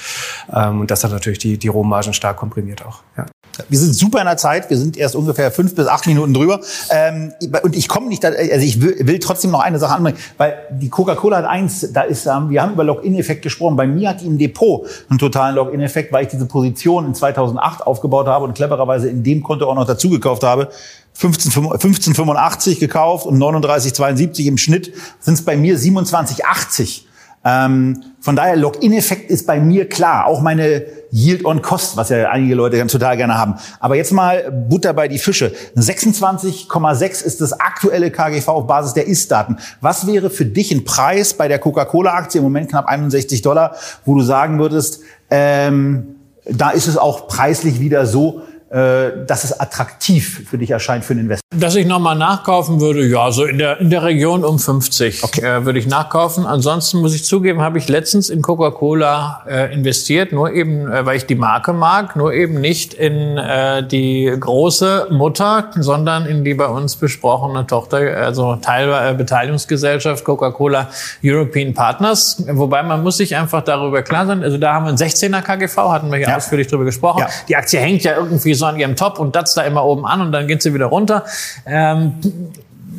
Ähm, 0.53 0.81
und 0.81 0.91
das 0.91 1.05
hat 1.05 1.13
natürlich 1.13 1.39
die, 1.39 1.59
die 1.59 1.69
Rohmargen 1.69 2.13
stark 2.13 2.37
komprimiert 2.37 2.85
auch. 2.85 3.03
Ja. 3.17 3.27
Wir 3.69 3.79
sind 3.79 3.95
super 3.95 4.21
in 4.21 4.27
der 4.27 4.37
Zeit. 4.37 4.71
Wir 4.71 4.79
sind 4.79 4.97
erst 4.97 5.15
ungefähr 5.15 5.51
fünf 5.51 5.75
bis 5.75 5.87
acht 5.87 6.07
Minuten 6.07 6.33
drüber. 6.33 6.61
Ähm, 6.91 7.33
und 7.63 7.77
ich 7.77 7.89
komme 7.89 8.09
nicht, 8.09 8.25
da, 8.25 8.29
also 8.29 8.65
ich 8.65 8.81
will, 8.81 8.97
will, 9.07 9.19
trotzdem 9.19 9.51
noch 9.51 9.61
eine 9.61 9.79
Sache 9.79 9.95
anbringen, 9.95 10.19
weil 10.39 10.55
die 10.71 10.89
Coca-Cola 10.89 11.39
hat 11.39 11.45
eins, 11.45 11.93
da 11.93 12.03
ist, 12.03 12.27
ähm, 12.27 12.49
wir 12.49 12.63
haben 12.63 12.73
über 12.73 12.85
Login-Effekt 12.85 13.43
gesprochen. 13.43 13.77
Bei 13.77 13.87
mir 13.87 14.11
hat 14.11 14.23
die 14.23 14.27
im 14.27 14.39
Depot 14.39 14.87
einen 15.11 15.19
totalen 15.19 15.55
Login-Effekt, 15.57 16.13
weil 16.13 16.25
ich 16.25 16.31
diese 16.31 16.47
Position 16.47 17.07
in 17.07 17.15
2008 17.15 17.87
aufgebaut 17.87 18.27
habe 18.27 18.45
und 18.45 18.55
clevererweise 18.55 19.09
in 19.11 19.23
dem 19.23 19.43
Konto 19.43 19.69
auch 19.69 19.75
noch 19.75 19.87
dazugekauft 19.87 20.43
habe. 20.45 20.69
1585 21.15 22.81
gekauft 22.81 23.27
und 23.27 23.39
39,72 23.39 24.47
im 24.47 24.59
Schnitt 24.59 24.93
sind 25.21 25.35
es 25.35 25.45
bei 25.45 25.57
mir 25.57 25.79
27,80. 25.79 27.03
Ähm, 27.45 28.03
von 28.21 28.37
daher, 28.37 28.55
Login-Effekt 28.57 29.29
ist 29.31 29.47
bei 29.47 29.59
mir 29.59 29.89
klar. 29.89 30.27
Auch 30.27 30.41
meine 30.41 30.85
Yield 31.11 31.45
on 31.45 31.61
Cost, 31.61 31.97
was 31.97 32.09
ja 32.09 32.31
einige 32.31 32.55
Leute 32.55 32.79
ganz 32.79 32.93
total 32.93 33.17
gerne 33.17 33.37
haben. 33.37 33.55
Aber 33.81 33.97
jetzt 33.97 34.13
mal 34.13 34.51
Butter 34.51 34.93
bei 34.93 35.09
die 35.09 35.19
Fische. 35.19 35.53
26,6 35.77 37.25
ist 37.25 37.41
das 37.41 37.53
aktuelle 37.53 38.11
KGV 38.11 38.49
auf 38.49 38.67
Basis 38.67 38.95
der 38.95 39.09
Ist-Daten. 39.09 39.57
Was 39.81 40.07
wäre 40.07 40.31
für 40.31 40.47
dich 40.47 40.71
ein 40.71 40.85
Preis 40.85 41.35
bei 41.35 41.49
der 41.49 41.59
Coca-Cola-Aktie 41.59 42.39
im 42.39 42.45
Moment 42.45 42.71
knapp 42.71 42.87
61 42.87 43.43
Dollar, 43.43 43.75
wo 44.05 44.15
du 44.15 44.23
sagen 44.23 44.61
würdest, 44.61 45.01
ähm, 45.29 46.17
da 46.45 46.71
ist 46.71 46.87
es 46.87 46.97
auch 46.97 47.29
preislich 47.29 47.81
wieder 47.81 48.07
so, 48.07 48.43
dass 48.73 49.45
es 49.45 49.61
attraktiv 49.61 50.49
für 50.49 50.57
dich 50.57 50.71
erscheint 50.71 51.05
für 51.05 51.13
einen 51.13 51.25
Investor? 51.25 51.43
Dass 51.55 51.75
ich 51.75 51.87
nochmal 51.87 52.17
nachkaufen 52.17 52.81
würde, 52.81 53.07
ja, 53.07 53.31
so 53.31 53.45
in 53.45 53.59
der, 53.59 53.79
in 53.79 53.91
der 53.91 54.03
Region 54.03 54.43
um 54.45 54.59
50 54.59 55.23
okay. 55.23 55.43
äh, 55.43 55.67
würde 55.67 55.79
ich 55.79 55.87
nachkaufen. 55.87 56.47
Ansonsten 56.47 57.01
muss 57.01 57.15
ich 57.15 57.25
zugeben, 57.25 57.61
habe 57.61 57.77
ich 57.77 57.89
letztens 57.89 58.31
in 58.31 58.41
Coca-Cola 58.41 59.45
äh, 59.47 59.75
investiert, 59.75 60.33
nur 60.33 60.51
eben, 60.53 60.91
äh, 60.91 61.05
weil 61.05 61.19
ich 61.19 61.27
die 61.27 61.35
Marke 61.35 61.75
mag, 61.75 62.17
nur 62.17 62.33
eben 62.33 62.61
nicht 62.61 62.95
in 62.95 63.37
äh, 63.37 63.87
die 63.87 64.35
große 64.39 65.09
Mutter, 65.11 65.71
sondern 65.79 66.25
in 66.25 66.43
die 66.43 66.55
bei 66.55 66.67
uns 66.67 66.97
besprochene 66.97 67.67
Tochter, 67.67 67.99
also 67.99 68.57
Teil 68.57 68.89
äh, 68.89 69.15
Beteiligungsgesellschaft 69.15 70.25
Coca-Cola 70.25 70.89
European 71.23 71.75
Partners. 71.75 72.43
Wobei 72.49 72.83
man 72.83 73.03
muss 73.03 73.19
sich 73.19 73.37
einfach 73.37 73.63
darüber 73.63 74.03
klar 74.03 74.27
sein, 74.27 74.43
also 74.43 74.57
da 74.57 74.73
haben 74.73 74.85
wir 74.85 74.89
einen 74.89 74.99
16er 74.99 75.43
KGV, 75.43 75.77
hatten 75.77 76.11
wir 76.11 76.17
hier 76.17 76.29
ja. 76.29 76.37
ausführlich 76.37 76.69
drüber 76.69 76.85
gesprochen. 76.85 77.21
Ja. 77.21 77.29
Die 77.49 77.57
Aktie 77.57 77.79
hängt 77.79 78.05
ja 78.05 78.17
irgendwie 78.17 78.55
so 78.55 78.62
an 78.67 78.79
ihrem 78.79 78.97
Top 78.97 79.19
und 79.19 79.37
das 79.37 79.55
da 79.55 79.63
immer 79.63 79.85
oben 79.85 80.07
an 80.07 80.21
und 80.21 80.33
dann 80.33 80.47
geht 80.47 80.63
sie 80.63 80.75
wieder 80.75 80.87
runter. 80.87 81.25
Ähm, 81.67 82.15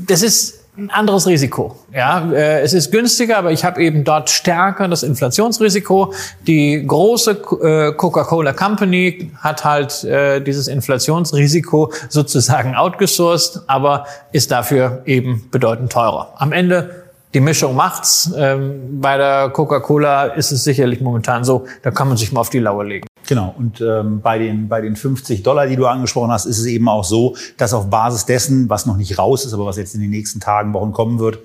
das 0.08 0.22
ist 0.22 0.64
ein 0.76 0.90
anderes 0.90 1.28
Risiko. 1.28 1.76
Ja, 1.94 2.32
äh, 2.32 2.62
es 2.62 2.74
ist 2.74 2.92
günstiger, 2.92 3.38
aber 3.38 3.52
ich 3.52 3.64
habe 3.64 3.84
eben 3.84 4.04
dort 4.04 4.30
stärker 4.32 4.88
das 4.88 5.04
Inflationsrisiko. 5.04 6.14
Die 6.48 6.84
große 6.86 7.32
äh, 7.62 7.94
Coca-Cola 7.94 8.54
Company 8.54 9.32
hat 9.40 9.64
halt 9.64 10.04
äh, 10.04 10.42
dieses 10.42 10.68
Inflationsrisiko 10.68 11.94
sozusagen 12.10 12.76
outgesourced, 12.76 13.62
aber 13.68 14.08
ist 14.32 14.52
dafür 14.52 15.04
eben 15.06 15.48
bedeutend 15.52 15.92
teurer. 15.92 16.34
Am 16.38 16.52
Ende 16.52 17.04
die 17.36 17.40
Mischung 17.40 17.76
macht's. 17.76 18.32
Ähm, 18.36 19.00
bei 19.00 19.18
der 19.18 19.50
Coca-Cola 19.50 20.26
ist 20.26 20.52
es 20.52 20.64
sicherlich 20.64 21.02
momentan 21.02 21.44
so, 21.44 21.66
da 21.84 21.92
kann 21.92 22.08
man 22.08 22.18
sich 22.18 22.32
mal 22.32 22.42
auf 22.42 22.50
die 22.50 22.60
Lauer 22.60 22.84
legen. 22.84 23.06
Genau. 23.28 23.54
Und 23.58 23.82
ähm, 23.82 24.22
bei 24.22 24.38
den 24.38 24.68
bei 24.68 24.82
den 24.82 24.96
50 24.96 25.44
Dollar, 25.44 25.68
die 25.68 25.76
du 25.76 25.86
angesprochen 25.88 26.32
hast, 26.32 26.46
ist 26.46 26.60
es 26.60 26.66
eben 26.66 26.90
auch 26.90 27.04
so, 27.04 27.36
dass 27.58 27.74
auf 27.74 27.90
Basis 27.90 28.26
dessen, 28.26 28.70
was 28.70 28.86
noch 28.86 28.98
nicht 28.98 29.18
raus 29.18 29.46
ist, 29.46 29.54
aber 29.54 29.66
was 29.66 29.78
jetzt 29.78 29.96
in 29.96 30.02
den 30.02 30.10
nächsten 30.10 30.40
Tagen, 30.40 30.74
Wochen 30.74 30.92
kommen 30.92 31.20
wird, 31.20 31.40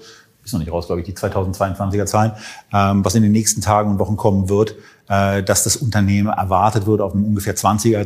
ist 0.48 0.52
noch 0.52 0.60
nicht 0.60 0.72
raus, 0.72 0.86
glaube 0.86 1.00
ich, 1.02 1.06
die 1.06 1.14
2022er 1.14 2.06
Zahlen, 2.06 2.32
ähm, 2.72 3.04
was 3.04 3.14
in 3.14 3.22
den 3.22 3.32
nächsten 3.32 3.60
Tagen 3.60 3.90
und 3.90 3.98
Wochen 3.98 4.16
kommen 4.16 4.48
wird, 4.48 4.74
äh, 5.08 5.42
dass 5.42 5.64
das 5.64 5.76
Unternehmen 5.76 6.28
erwartet 6.28 6.86
wird 6.86 7.00
auf 7.00 7.14
einem 7.14 7.24
ungefähr 7.24 7.54
20er, 7.54 8.04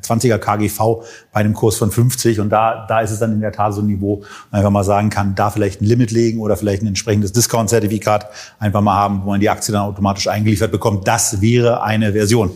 20er 0.00 0.38
KGV 0.38 1.04
bei 1.32 1.40
einem 1.40 1.54
Kurs 1.54 1.76
von 1.76 1.90
50. 1.90 2.40
Und 2.40 2.50
da, 2.50 2.86
da 2.88 3.00
ist 3.00 3.10
es 3.10 3.18
dann 3.18 3.32
in 3.32 3.40
der 3.40 3.52
Tat 3.52 3.74
so 3.74 3.82
ein 3.82 3.86
Niveau, 3.86 4.22
einfach 4.50 4.70
mal 4.70 4.84
sagen 4.84 5.10
kann, 5.10 5.34
da 5.34 5.50
vielleicht 5.50 5.80
ein 5.80 5.84
Limit 5.84 6.10
legen 6.10 6.40
oder 6.40 6.56
vielleicht 6.56 6.82
ein 6.82 6.88
entsprechendes 6.88 7.32
Discount-Zertifikat 7.32 8.28
einfach 8.58 8.80
mal 8.80 8.94
haben, 8.94 9.22
wo 9.24 9.30
man 9.30 9.40
die 9.40 9.50
Aktie 9.50 9.72
dann 9.72 9.82
automatisch 9.82 10.28
eingeliefert 10.28 10.72
bekommt. 10.72 11.06
Das 11.06 11.40
wäre 11.40 11.82
eine 11.82 12.12
Version. 12.12 12.50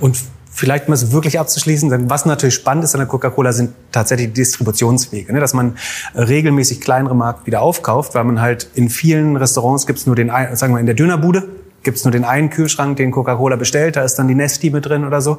Und 0.00 0.18
vielleicht 0.52 0.88
mal 0.88 0.96
so 0.96 1.12
wirklich 1.12 1.38
abzuschließen, 1.38 1.88
denn 1.88 2.10
was 2.10 2.26
natürlich 2.26 2.54
spannend 2.54 2.84
ist 2.84 2.94
an 2.94 3.00
der 3.00 3.08
Coca-Cola 3.08 3.52
sind 3.52 3.72
tatsächlich 3.92 4.28
die 4.28 4.34
Distributionswege, 4.34 5.32
ne? 5.32 5.40
dass 5.40 5.54
man 5.54 5.76
regelmäßig 6.14 6.80
kleinere 6.80 7.14
Marken 7.14 7.46
wieder 7.46 7.62
aufkauft, 7.62 8.14
weil 8.14 8.24
man 8.24 8.40
halt 8.40 8.68
in 8.74 8.90
vielen 8.90 9.36
Restaurants 9.36 9.86
gibt 9.86 10.00
es 10.00 10.06
nur 10.06 10.16
den, 10.16 10.28
sagen 10.28 10.74
wir 10.74 10.80
in 10.80 10.86
der 10.86 10.94
Dönerbude 10.94 11.48
gibt 11.82 11.96
es 11.96 12.04
nur 12.04 12.12
den 12.12 12.24
einen 12.24 12.50
Kühlschrank, 12.50 12.96
den 12.98 13.10
Coca-Cola 13.10 13.56
bestellt, 13.56 13.96
da 13.96 14.02
ist 14.02 14.16
dann 14.16 14.28
die 14.28 14.34
Nesti 14.34 14.70
mit 14.70 14.86
drin 14.86 15.06
oder 15.06 15.22
so. 15.22 15.38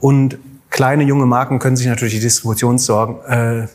Und 0.00 0.38
kleine 0.70 1.04
junge 1.04 1.26
Marken 1.26 1.58
können 1.58 1.76
sich 1.76 1.86
natürlich 1.86 2.14
die 2.14 2.20
Distributionssorgen, 2.20 3.16
äh, 3.26 3.66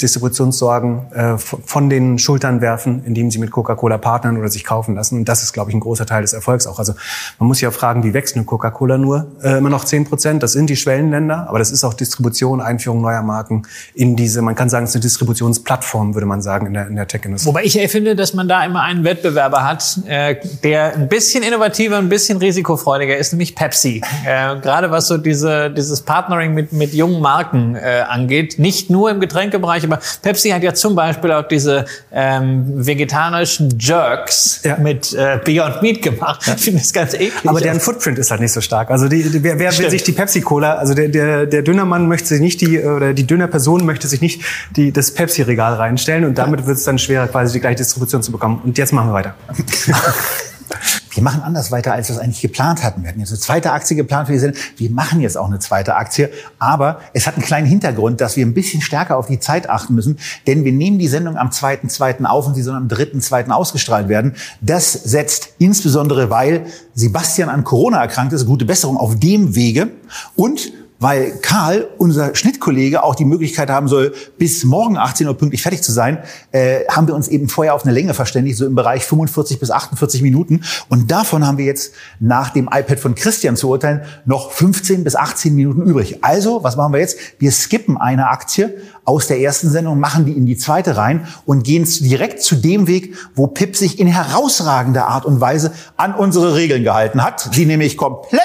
Distributionssorgen 0.00 1.12
äh, 1.12 1.38
von 1.38 1.90
den 1.90 2.18
Schultern 2.18 2.60
werfen, 2.60 3.02
indem 3.04 3.30
sie 3.30 3.38
mit 3.38 3.50
Coca-Cola 3.50 3.98
partnern 3.98 4.36
oder 4.36 4.48
sich 4.48 4.64
kaufen 4.64 4.94
lassen. 4.94 5.18
Und 5.18 5.28
das 5.28 5.42
ist, 5.42 5.52
glaube 5.52 5.70
ich, 5.70 5.76
ein 5.76 5.80
großer 5.80 6.06
Teil 6.06 6.22
des 6.22 6.32
Erfolgs 6.32 6.66
auch. 6.66 6.78
Also 6.78 6.94
man 7.38 7.46
muss 7.46 7.60
ja 7.60 7.70
fragen, 7.70 8.04
wie 8.04 8.14
wächst 8.14 8.36
eine 8.36 8.44
Coca-Cola 8.44 8.98
nur? 8.98 9.28
Äh, 9.42 9.58
immer 9.58 9.70
noch 9.70 9.84
zehn 9.84 10.04
Prozent. 10.04 10.42
Das 10.42 10.52
sind 10.52 10.70
die 10.70 10.76
Schwellenländer, 10.76 11.48
aber 11.48 11.58
das 11.58 11.70
ist 11.70 11.84
auch 11.84 11.94
Distribution, 11.94 12.60
Einführung 12.60 13.00
neuer 13.00 13.22
Marken 13.22 13.62
in 13.94 14.16
diese. 14.16 14.42
Man 14.42 14.54
kann 14.54 14.68
sagen, 14.68 14.84
es 14.84 14.90
ist 14.90 14.96
eine 14.96 15.02
Distributionsplattform, 15.02 16.14
würde 16.14 16.26
man 16.26 16.42
sagen 16.42 16.66
in 16.66 16.74
der, 16.74 16.88
in 16.88 16.96
der 16.96 17.06
Tech-Industrie. 17.06 17.48
Wobei 17.48 17.64
ich 17.64 17.78
finde, 17.90 18.16
dass 18.16 18.34
man 18.34 18.48
da 18.48 18.64
immer 18.64 18.82
einen 18.82 19.04
Wettbewerber 19.04 19.64
hat, 19.64 20.00
äh, 20.06 20.36
der 20.62 20.94
ein 20.94 21.08
bisschen 21.08 21.42
innovativer, 21.42 21.98
ein 21.98 22.08
bisschen 22.08 22.38
risikofreudiger 22.38 23.16
ist, 23.16 23.32
nämlich 23.32 23.54
Pepsi. 23.54 24.02
Äh, 24.24 24.58
Gerade 24.60 24.90
was 24.90 25.08
so 25.08 25.16
diese 25.16 25.70
dieses 25.70 26.02
Partner 26.02 26.29
Partnering 26.30 26.54
mit, 26.54 26.72
mit 26.72 26.94
jungen 26.94 27.20
Marken 27.20 27.74
äh, 27.74 28.04
angeht. 28.08 28.58
Nicht 28.58 28.88
nur 28.88 29.10
im 29.10 29.20
Getränkebereich, 29.20 29.84
aber 29.84 29.98
Pepsi 30.22 30.50
hat 30.50 30.62
ja 30.62 30.74
zum 30.74 30.94
Beispiel 30.94 31.32
auch 31.32 31.46
diese 31.46 31.84
ähm, 32.12 32.86
vegetarischen 32.86 33.76
Jerks 33.78 34.60
ja. 34.62 34.76
mit 34.76 35.12
äh, 35.12 35.40
Beyond 35.44 35.82
Meat 35.82 36.02
gemacht. 36.02 36.46
Ja. 36.46 36.54
Ich 36.54 36.62
finde 36.62 36.80
das 36.80 36.92
ganz 36.92 37.14
eklig. 37.14 37.32
Aber 37.44 37.60
deren 37.60 37.80
Footprint 37.80 38.18
ist 38.18 38.30
halt 38.30 38.40
nicht 38.40 38.52
so 38.52 38.60
stark. 38.60 38.90
Also 38.90 39.08
die, 39.08 39.22
die, 39.28 39.42
wer, 39.42 39.58
wer 39.58 39.76
will 39.76 39.90
sich 39.90 40.04
die 40.04 40.12
Pepsi-Cola, 40.12 40.74
also 40.74 40.94
der, 40.94 41.08
der, 41.08 41.46
der 41.46 41.62
Dönermann 41.62 42.06
möchte 42.06 42.28
sich 42.28 42.40
nicht 42.40 42.60
die, 42.60 42.80
oder 42.80 43.12
die 43.12 43.26
Dönerperson 43.26 43.84
möchte 43.84 44.06
sich 44.06 44.20
nicht 44.20 44.42
die, 44.76 44.92
das 44.92 45.12
Pepsi-Regal 45.12 45.74
reinstellen 45.74 46.24
und 46.24 46.38
damit 46.38 46.66
wird 46.66 46.76
es 46.76 46.84
dann 46.84 46.98
schwerer, 46.98 47.26
quasi 47.26 47.54
die 47.54 47.60
gleiche 47.60 47.76
Distribution 47.76 48.22
zu 48.22 48.30
bekommen. 48.30 48.60
Und 48.64 48.78
jetzt 48.78 48.92
machen 48.92 49.08
wir 49.08 49.14
weiter. 49.14 49.34
wir 51.12 51.22
machen 51.22 51.42
anders 51.42 51.72
weiter, 51.72 51.92
als 51.92 52.08
wir 52.08 52.16
es 52.16 52.22
eigentlich 52.22 52.40
geplant 52.40 52.82
hatten. 52.82 53.02
Wir 53.02 53.08
hatten 53.08 53.20
jetzt 53.20 53.30
eine 53.30 53.38
zweite 53.38 53.72
Aktie 53.72 53.96
geplant 53.96 54.26
für 54.26 54.32
die 54.32 54.38
Sendung. 54.38 54.60
Wir 54.76 54.90
machen 54.90 55.20
jetzt 55.20 55.36
auch 55.36 55.46
eine 55.46 55.58
zweite 55.58 55.96
Aktie. 55.96 56.30
Aber 56.58 57.00
es 57.12 57.26
hat 57.26 57.34
einen 57.34 57.44
kleinen 57.44 57.66
Hintergrund, 57.66 58.20
dass 58.20 58.36
wir 58.36 58.46
ein 58.46 58.54
bisschen 58.54 58.80
stärker 58.80 59.16
auf 59.16 59.26
die 59.26 59.40
Zeit 59.40 59.68
achten 59.68 59.94
müssen. 59.94 60.18
Denn 60.46 60.64
wir 60.64 60.72
nehmen 60.72 60.98
die 60.98 61.08
Sendung 61.08 61.36
am 61.36 61.48
2.2. 61.48 62.24
auf 62.24 62.46
und 62.46 62.54
sie 62.54 62.62
soll 62.62 62.76
am 62.76 62.88
3.2. 62.88 63.50
ausgestrahlt 63.50 64.08
werden. 64.08 64.34
Das 64.60 64.92
setzt 64.92 65.54
insbesondere, 65.58 66.30
weil 66.30 66.66
Sebastian 66.94 67.48
an 67.48 67.64
Corona 67.64 68.00
erkrankt 68.00 68.32
ist, 68.32 68.46
gute 68.46 68.64
Besserung 68.64 68.96
auf 68.96 69.18
dem 69.18 69.54
Wege. 69.54 69.88
Und 70.36 70.72
weil 71.00 71.32
Karl, 71.40 71.88
unser 71.96 72.34
Schnittkollege, 72.34 73.02
auch 73.02 73.14
die 73.14 73.24
Möglichkeit 73.24 73.70
haben 73.70 73.88
soll, 73.88 74.14
bis 74.38 74.64
morgen 74.64 74.98
18 74.98 75.26
Uhr 75.26 75.36
pünktlich 75.36 75.62
fertig 75.62 75.82
zu 75.82 75.92
sein, 75.92 76.18
äh, 76.52 76.86
haben 76.88 77.08
wir 77.08 77.14
uns 77.14 77.26
eben 77.26 77.48
vorher 77.48 77.74
auf 77.74 77.84
eine 77.84 77.94
Länge 77.94 78.12
verständigt, 78.12 78.58
so 78.58 78.66
im 78.66 78.74
Bereich 78.74 79.04
45 79.04 79.58
bis 79.58 79.70
48 79.70 80.20
Minuten. 80.20 80.60
Und 80.90 81.10
davon 81.10 81.46
haben 81.46 81.56
wir 81.56 81.64
jetzt 81.64 81.94
nach 82.20 82.50
dem 82.50 82.68
iPad 82.70 83.00
von 83.00 83.14
Christian 83.14 83.56
zu 83.56 83.70
urteilen 83.70 84.02
noch 84.26 84.52
15 84.52 85.02
bis 85.02 85.16
18 85.16 85.54
Minuten 85.54 85.82
übrig. 85.82 86.22
Also, 86.22 86.62
was 86.62 86.76
machen 86.76 86.92
wir 86.92 87.00
jetzt? 87.00 87.18
Wir 87.38 87.50
skippen 87.50 87.96
eine 87.96 88.28
Aktie 88.28 88.76
aus 89.06 89.26
der 89.26 89.40
ersten 89.40 89.70
Sendung, 89.70 89.98
machen 89.98 90.26
die 90.26 90.32
in 90.32 90.44
die 90.44 90.58
zweite 90.58 90.98
rein 90.98 91.26
und 91.46 91.64
gehen 91.64 91.88
direkt 92.00 92.42
zu 92.42 92.56
dem 92.56 92.86
Weg, 92.86 93.16
wo 93.34 93.46
Pip 93.46 93.74
sich 93.74 93.98
in 93.98 94.06
herausragender 94.06 95.08
Art 95.08 95.24
und 95.24 95.40
Weise 95.40 95.72
an 95.96 96.14
unsere 96.14 96.54
Regeln 96.54 96.84
gehalten 96.84 97.24
hat. 97.24 97.48
Sie 97.54 97.64
nämlich 97.64 97.96
komplett 97.96 98.40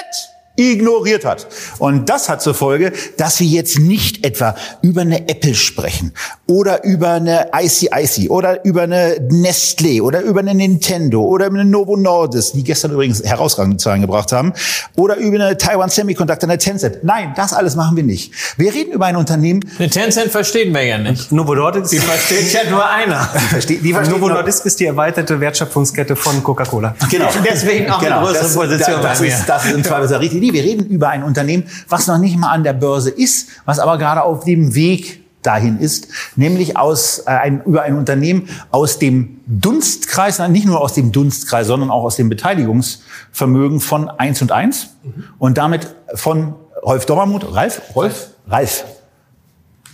ignoriert 0.56 1.24
hat. 1.24 1.46
Und 1.78 2.08
das 2.08 2.28
hat 2.28 2.42
zur 2.42 2.54
Folge, 2.54 2.92
dass 3.16 3.40
wir 3.40 3.46
jetzt 3.46 3.78
nicht 3.78 4.24
etwa 4.24 4.54
über 4.82 5.02
eine 5.02 5.28
Apple 5.28 5.54
sprechen 5.54 6.12
oder 6.46 6.84
über 6.84 7.12
eine 7.12 7.50
ICIC 7.54 8.30
oder 8.30 8.64
über 8.64 8.82
eine 8.82 9.16
Nestlé 9.30 10.00
oder 10.00 10.22
über 10.22 10.40
eine 10.40 10.54
Nintendo 10.54 11.22
oder 11.22 11.46
über 11.46 11.60
eine 11.60 11.68
Novo 11.68 11.96
Nordisk, 11.96 12.54
die 12.54 12.64
gestern 12.64 12.92
übrigens 12.92 13.22
herausragende 13.22 13.76
Zahlen 13.76 14.00
gebracht 14.00 14.32
haben, 14.32 14.52
oder 14.96 15.16
über 15.16 15.36
eine 15.36 15.56
Taiwan 15.56 15.90
Semiconductor, 15.90 16.48
eine 16.48 16.58
Tencent. 16.58 16.98
Nein, 17.02 17.32
das 17.36 17.52
alles 17.52 17.76
machen 17.76 17.96
wir 17.96 18.04
nicht. 18.04 18.32
Wir 18.56 18.72
reden 18.72 18.92
über 18.92 19.06
ein 19.06 19.16
Unternehmen. 19.16 19.60
Eine 19.78 19.90
Tencent 19.90 20.30
verstehen 20.30 20.72
wir 20.72 20.82
ja 20.82 20.98
nicht. 20.98 21.32
Novo 21.32 21.54
Nordisk, 21.54 21.90
die 21.90 21.98
versteht 21.98 22.52
ja 22.52 22.70
nur 22.70 22.88
einer. 22.88 23.20
Versteht, 23.50 23.84
die 23.84 23.92
versteht 23.92 24.16
Novo 24.16 24.28
Nordisk 24.28 24.64
ist 24.66 24.80
die 24.80 24.86
erweiterte 24.86 25.38
Wertschöpfungskette 25.40 26.16
von 26.16 26.42
Coca-Cola. 26.42 26.94
Genau. 27.10 27.28
Deswegen 27.44 27.90
auch 27.90 28.00
genau, 28.00 28.18
eine 28.18 28.26
größere 28.26 28.44
das, 28.44 28.54
Position. 28.54 29.02
Das, 29.02 29.18
das, 29.18 29.20
ist, 29.20 29.46
das 29.46 29.64
ist 29.66 29.74
in 29.74 29.84
Zweifel 29.84 30.16
richtig. 30.16 30.45
Nee, 30.46 30.52
wir 30.52 30.62
reden 30.62 30.86
über 30.86 31.08
ein 31.08 31.24
Unternehmen, 31.24 31.64
was 31.88 32.06
noch 32.06 32.18
nicht 32.18 32.36
mal 32.36 32.52
an 32.52 32.62
der 32.62 32.72
Börse 32.72 33.10
ist, 33.10 33.48
was 33.64 33.80
aber 33.80 33.98
gerade 33.98 34.22
auf 34.22 34.44
dem 34.44 34.76
Weg 34.76 35.24
dahin 35.42 35.78
ist, 35.78 36.08
nämlich 36.36 36.76
aus 36.76 37.20
äh, 37.20 37.30
ein, 37.30 37.62
über 37.64 37.82
ein 37.82 37.96
Unternehmen 37.96 38.48
aus 38.70 38.98
dem 38.98 39.40
Dunstkreis, 39.46 40.38
nein, 40.38 40.52
nicht 40.52 40.66
nur 40.66 40.80
aus 40.80 40.94
dem 40.94 41.10
Dunstkreis, 41.12 41.66
sondern 41.66 41.90
auch 41.90 42.04
aus 42.04 42.16
dem 42.16 42.28
Beteiligungsvermögen 42.28 43.80
von 43.80 44.08
1 44.08 44.42
und 44.42 44.52
1 44.52 44.88
mhm. 45.02 45.24
und 45.38 45.58
damit 45.58 45.94
von 46.14 46.54
Rolf 46.82 47.06
Dommermuth, 47.06 47.54
Ralf, 47.54 47.82
Rolf, 47.94 48.28
Ralf, 48.48 48.84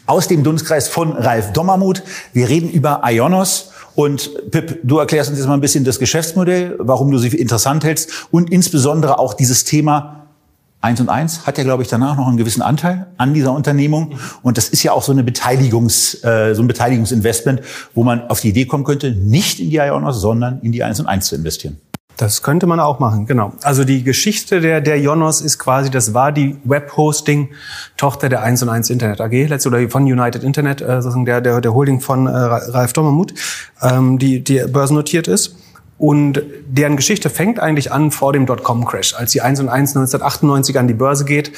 aus 0.05 0.29
dem 0.29 0.43
Dunstkreis 0.43 0.88
von 0.88 1.12
Ralf 1.12 1.53
Dommermuth. 1.53 2.03
Wir 2.33 2.49
reden 2.49 2.71
über 2.71 3.03
Ionos 3.05 3.71
und 3.95 4.51
Pip, 4.51 4.81
du 4.83 4.99
erklärst 4.99 5.31
uns 5.31 5.38
jetzt 5.38 5.49
mal 5.49 5.55
ein 5.55 5.61
bisschen 5.61 5.85
das 5.85 5.99
Geschäftsmodell, 5.99 6.77
warum 6.79 7.11
du 7.11 7.19
sie 7.19 7.31
für 7.31 7.37
interessant 7.37 7.85
hältst 7.85 8.27
und 8.31 8.51
insbesondere 8.51 9.19
auch 9.19 9.35
dieses 9.35 9.65
Thema 9.65 10.21
Eins 10.83 11.01
und 11.01 11.09
eins 11.09 11.47
hat 11.47 11.59
ja, 11.59 11.64
glaube 11.64 11.85
ich, 11.85 11.88
danach 11.88 12.16
noch 12.16 12.27
einen 12.27 12.37
gewissen 12.37 12.61
Anteil 12.61 13.07
an 13.16 13.35
dieser 13.35 13.53
Unternehmung. 13.53 14.18
Und 14.42 14.59
das 14.59 14.68
ist 14.68 14.83
ja 14.83 14.90
auch 14.90 15.05
so 15.05 15.12
eine 15.12 15.23
Beteiligungs, 15.23 16.25
äh, 16.25 16.55
so 16.55 16.62
ein 16.62 16.66
Beteiligungsinvestment, 16.66 17.62
wo 17.95 18.03
man 18.03 18.29
auf 18.29 18.40
die 18.40 18.49
Idee 18.49 18.66
kommen 18.66 18.83
könnte, 18.83 19.12
nicht 19.12 19.61
in 19.61 19.71
die 19.71 19.77
Ionos, 19.77 20.21
sondern 20.21 20.61
in 20.62 20.73
die 20.73 20.83
eins 20.83 20.99
und 20.99 21.07
eins 21.07 21.27
zu 21.27 21.37
investieren. 21.37 21.81
Das 22.16 22.42
könnte 22.42 22.66
man 22.66 22.81
auch 22.81 22.99
machen, 22.99 23.27
genau. 23.27 23.53
Also 23.62 23.85
die 23.85 24.03
Geschichte 24.03 24.61
der, 24.61 24.81
der 24.81 24.97
Ionos 24.97 25.40
ist 25.40 25.59
quasi, 25.59 25.88
das 25.88 26.14
war 26.14 26.33
die 26.33 26.57
Webhosting-Tochter 26.64 28.29
der 28.29 28.42
1 28.42 28.62
und 28.64 28.68
1 28.68 28.90
Internet 28.90 29.21
AG, 29.21 29.49
letzte 29.49 29.68
oder 29.68 29.88
von 29.88 30.03
United 30.03 30.42
Internet, 30.42 30.81
äh, 30.83 31.01
sozusagen 31.01 31.25
der, 31.25 31.40
der, 31.40 31.61
der 31.61 31.75
Holding 31.75 32.01
von 32.01 32.27
äh, 32.27 32.31
Ralf 32.31 32.92
Dommermuth, 32.92 33.35
ähm, 33.83 34.18
die, 34.18 34.42
die 34.42 34.64
börsennotiert 34.66 35.29
ist. 35.29 35.57
Und 36.03 36.43
deren 36.67 36.97
Geschichte 36.97 37.31
fängt 37.31 37.61
eigentlich 37.61 37.93
an 37.93 38.11
vor 38.11 38.33
dem 38.33 38.45
Dotcom-Crash, 38.45 39.15
als 39.15 39.31
die 39.31 39.41
1 39.41 39.61
und 39.61 39.69
1 39.69 39.91
1998 39.91 40.77
an 40.77 40.88
die 40.88 40.95
Börse 40.95 41.25
geht. 41.25 41.53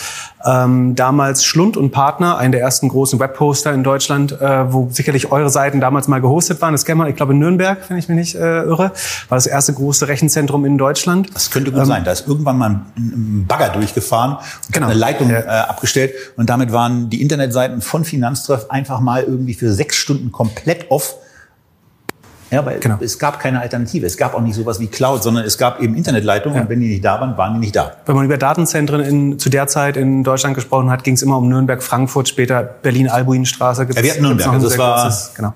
Ähm, 0.45 0.95
damals 0.95 1.47
Schlund 1.47 1.79
und 1.79 1.93
Partner, 1.93 2.37
einer 2.37 2.51
der 2.51 2.61
ersten 2.61 2.91
großen 2.91 3.19
Webhoster 3.19 3.73
in 3.73 3.83
Deutschland, 3.83 4.39
äh, 4.39 4.71
wo 4.71 4.91
sicherlich 4.91 5.33
eure 5.33 5.49
Seiten 5.49 5.81
damals 5.81 6.09
mal 6.09 6.21
gehostet 6.21 6.61
waren. 6.61 6.73
Das 6.73 6.85
kennt 6.85 6.99
man, 6.99 7.09
ich 7.09 7.17
glaube 7.17 7.33
in 7.33 7.39
Nürnberg, 7.39 7.89
wenn 7.89 7.97
ich 7.97 8.07
mich 8.11 8.17
nicht 8.17 8.35
äh, 8.35 8.65
irre, 8.65 8.93
war 9.31 9.39
das 9.39 9.47
erste 9.47 9.73
große 9.73 10.09
Rechenzentrum 10.09 10.67
in 10.67 10.77
Deutschland. 10.77 11.35
Das 11.35 11.51
könnte 11.51 11.71
gut 11.71 11.81
ähm, 11.81 11.87
sein. 11.87 12.05
Da 12.05 12.13
ist 12.13 12.29
irgendwann 12.29 12.59
mal 12.59 12.83
ein 12.99 13.47
Bagger 13.49 13.71
durchgefahren 13.71 14.33
und 14.67 14.73
genau. 14.73 14.89
eine 14.89 14.95
Leitung 14.95 15.31
äh, 15.31 15.37
abgestellt. 15.37 16.13
Und 16.37 16.51
damit 16.51 16.71
waren 16.71 17.09
die 17.09 17.23
Internetseiten 17.23 17.81
von 17.81 18.05
Finanztreff 18.05 18.67
einfach 18.69 19.01
mal 19.01 19.23
irgendwie 19.23 19.55
für 19.55 19.73
sechs 19.73 19.97
Stunden 19.97 20.33
komplett 20.33 20.91
off 20.91 21.17
ja, 22.55 22.65
weil 22.65 22.79
genau. 22.79 22.97
es 23.01 23.19
gab 23.19 23.41
keine 23.41 23.61
Alternative. 23.61 24.07
Es 24.07 24.17
gab 24.17 24.35
auch 24.35 24.41
nicht 24.41 24.55
sowas 24.55 24.81
wie 24.81 24.87
Cloud, 24.87 25.23
sondern 25.23 25.45
es 25.45 25.59
gab 25.59 25.81
eben 25.81 25.95
Internetleitungen 25.95 26.57
ja. 26.57 26.63
und 26.63 26.69
wenn 26.69 26.81
die 26.81 26.89
nicht 26.89 27.05
da 27.05 27.21
waren, 27.21 27.37
waren 27.37 27.55
die 27.55 27.61
nicht 27.61 27.77
da. 27.77 27.93
Wenn 28.07 28.15
man 28.15 28.25
über 28.25 28.39
Datenzentren 28.39 29.01
in, 29.01 29.39
zu 29.39 29.51
der 29.51 29.67
Zeit 29.67 29.97
in 29.97 30.25
Deutschland 30.25 30.55
gesprochen 30.55 30.91
hat, 30.91 31.05
ging 31.05 31.15
es 31.15 31.23
immer 31.23 31.37
um 31.37 31.49
Nürnberg, 31.49 31.83
Frankfurt, 31.83 32.29
später 32.29 32.63
Berlin-Albuinstraße. 32.63 33.87
Ja, 33.95 34.03
wir 34.03 34.11
hatten 34.11 34.23
Nürnberg, 34.23 34.49
also 34.49 34.69
das 34.69 34.79
war... 34.79 35.03
Großes, 35.03 35.33
genau. 35.35 35.53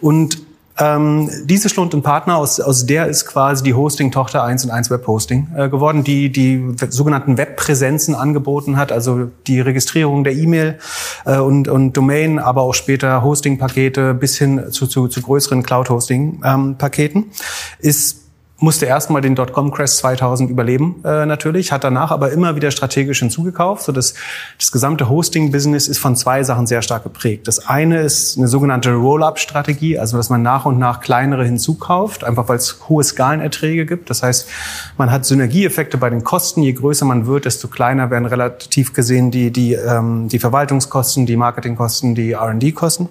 Und 0.00 0.45
ähm, 0.78 1.30
diese 1.44 1.68
Schlund 1.68 1.94
und 1.94 2.02
Partner, 2.02 2.36
aus, 2.36 2.60
aus 2.60 2.84
der 2.84 3.06
ist 3.06 3.26
quasi 3.26 3.64
die 3.64 3.74
Hosting-Tochter 3.74 4.44
1 4.44 4.64
und 4.64 4.70
1 4.70 4.90
Web 4.90 5.06
Hosting 5.06 5.48
äh, 5.56 5.68
geworden, 5.68 6.04
die 6.04 6.30
die 6.30 6.74
sogenannten 6.90 7.38
Webpräsenzen 7.38 8.14
angeboten 8.14 8.76
hat, 8.76 8.92
also 8.92 9.30
die 9.46 9.60
Registrierung 9.60 10.24
der 10.24 10.34
E-Mail 10.34 10.78
äh, 11.24 11.38
und, 11.38 11.68
und 11.68 11.96
Domain, 11.96 12.38
aber 12.38 12.62
auch 12.62 12.74
später 12.74 13.22
Hosting-Pakete 13.22 14.12
bis 14.14 14.36
hin 14.36 14.70
zu, 14.70 14.86
zu, 14.86 15.08
zu 15.08 15.22
größeren 15.22 15.62
Cloud-Hosting-Paketen, 15.62 17.22
ähm, 17.22 17.30
ist 17.78 18.25
musste 18.58 18.86
erstmal 18.86 19.20
den 19.20 19.34
Dotcom-Crash 19.34 19.96
2000 19.96 20.48
überleben 20.48 20.96
äh, 21.04 21.26
natürlich, 21.26 21.72
hat 21.72 21.84
danach 21.84 22.10
aber 22.10 22.32
immer 22.32 22.56
wieder 22.56 22.70
strategisch 22.70 23.18
hinzugekauft. 23.18 23.84
So 23.84 23.92
das, 23.92 24.14
das 24.58 24.72
gesamte 24.72 25.10
Hosting-Business 25.10 25.88
ist 25.88 25.98
von 25.98 26.16
zwei 26.16 26.42
Sachen 26.42 26.66
sehr 26.66 26.80
stark 26.80 27.02
geprägt. 27.02 27.48
Das 27.48 27.66
eine 27.66 28.00
ist 28.00 28.38
eine 28.38 28.48
sogenannte 28.48 28.94
Roll-up-Strategie, 28.94 29.98
also 29.98 30.16
dass 30.16 30.30
man 30.30 30.42
nach 30.42 30.64
und 30.64 30.78
nach 30.78 31.00
kleinere 31.00 31.44
hinzukauft, 31.44 32.24
einfach 32.24 32.48
weil 32.48 32.56
es 32.56 32.78
hohe 32.88 33.04
Skalenerträge 33.04 33.84
gibt. 33.84 34.08
Das 34.08 34.22
heißt, 34.22 34.48
man 34.96 35.10
hat 35.10 35.26
Synergieeffekte 35.26 35.98
bei 35.98 36.08
den 36.08 36.24
Kosten. 36.24 36.62
Je 36.62 36.72
größer 36.72 37.04
man 37.04 37.26
wird, 37.26 37.44
desto 37.44 37.68
kleiner 37.68 38.10
werden 38.10 38.24
relativ 38.24 38.94
gesehen 38.94 39.30
die, 39.30 39.50
die, 39.50 39.74
ähm, 39.74 40.28
die 40.28 40.38
Verwaltungskosten, 40.38 41.26
die 41.26 41.36
Marketingkosten, 41.36 42.14
die 42.14 42.32
R&D-Kosten. 42.32 43.10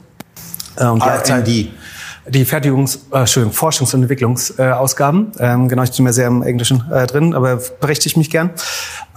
Äh, 0.78 0.88
und 0.88 1.02
R&D 1.04 1.70
die 2.28 2.46
Fertigungs-, 2.46 3.00
äh, 3.12 3.20
Entschuldigung, 3.20 3.56
Forschungs- 3.56 3.94
und 3.94 4.04
Entwicklungsausgaben. 4.04 5.32
Äh, 5.38 5.54
ähm, 5.54 5.70
genau, 5.70 5.84
ich 5.84 5.92
bin 5.92 6.06
mir 6.06 6.14
sehr 6.14 6.28
im 6.28 6.42
Englischen 6.42 6.84
äh, 6.92 7.06
drin, 7.08 7.34
aber 7.34 7.58
berichte 7.80 8.08
ich 8.08 8.18
mich 8.18 8.30
gern. 8.30 8.50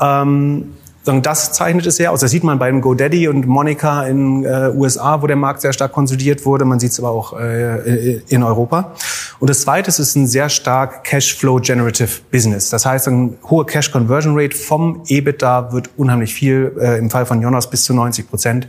Ähm, 0.00 0.74
das 1.04 1.52
zeichnet 1.52 1.86
es 1.86 1.96
sehr 1.96 2.12
aus. 2.12 2.20
Das 2.20 2.30
sieht 2.30 2.44
man 2.44 2.58
bei 2.58 2.70
GoDaddy 2.70 3.28
und 3.28 3.46
Monica 3.46 4.02
in 4.02 4.44
äh, 4.44 4.70
USA, 4.74 5.22
wo 5.22 5.26
der 5.26 5.36
Markt 5.36 5.62
sehr 5.62 5.72
stark 5.72 5.92
konsolidiert 5.92 6.44
wurde. 6.44 6.64
Man 6.64 6.80
sieht 6.80 6.92
es 6.92 6.98
aber 6.98 7.10
auch 7.10 7.38
äh, 7.38 8.20
in 8.28 8.42
Europa. 8.42 8.94
Und 9.40 9.48
das 9.48 9.60
Zweite 9.60 9.88
ist, 9.88 10.16
ein 10.16 10.26
sehr 10.26 10.48
stark 10.48 11.04
Cashflow-Generative 11.04 12.10
Business. 12.30 12.70
Das 12.70 12.84
heißt, 12.84 13.08
eine 13.08 13.34
hohe 13.48 13.64
Cash-Conversion-Rate 13.64 14.56
vom 14.56 15.02
EBITDA 15.06 15.72
wird 15.72 15.90
unheimlich 15.96 16.34
viel, 16.34 16.72
äh, 16.80 16.98
im 16.98 17.08
Fall 17.08 17.24
von 17.24 17.40
Jonas 17.40 17.70
bis 17.70 17.84
zu 17.84 17.94
90 17.94 18.28
Prozent 18.28 18.68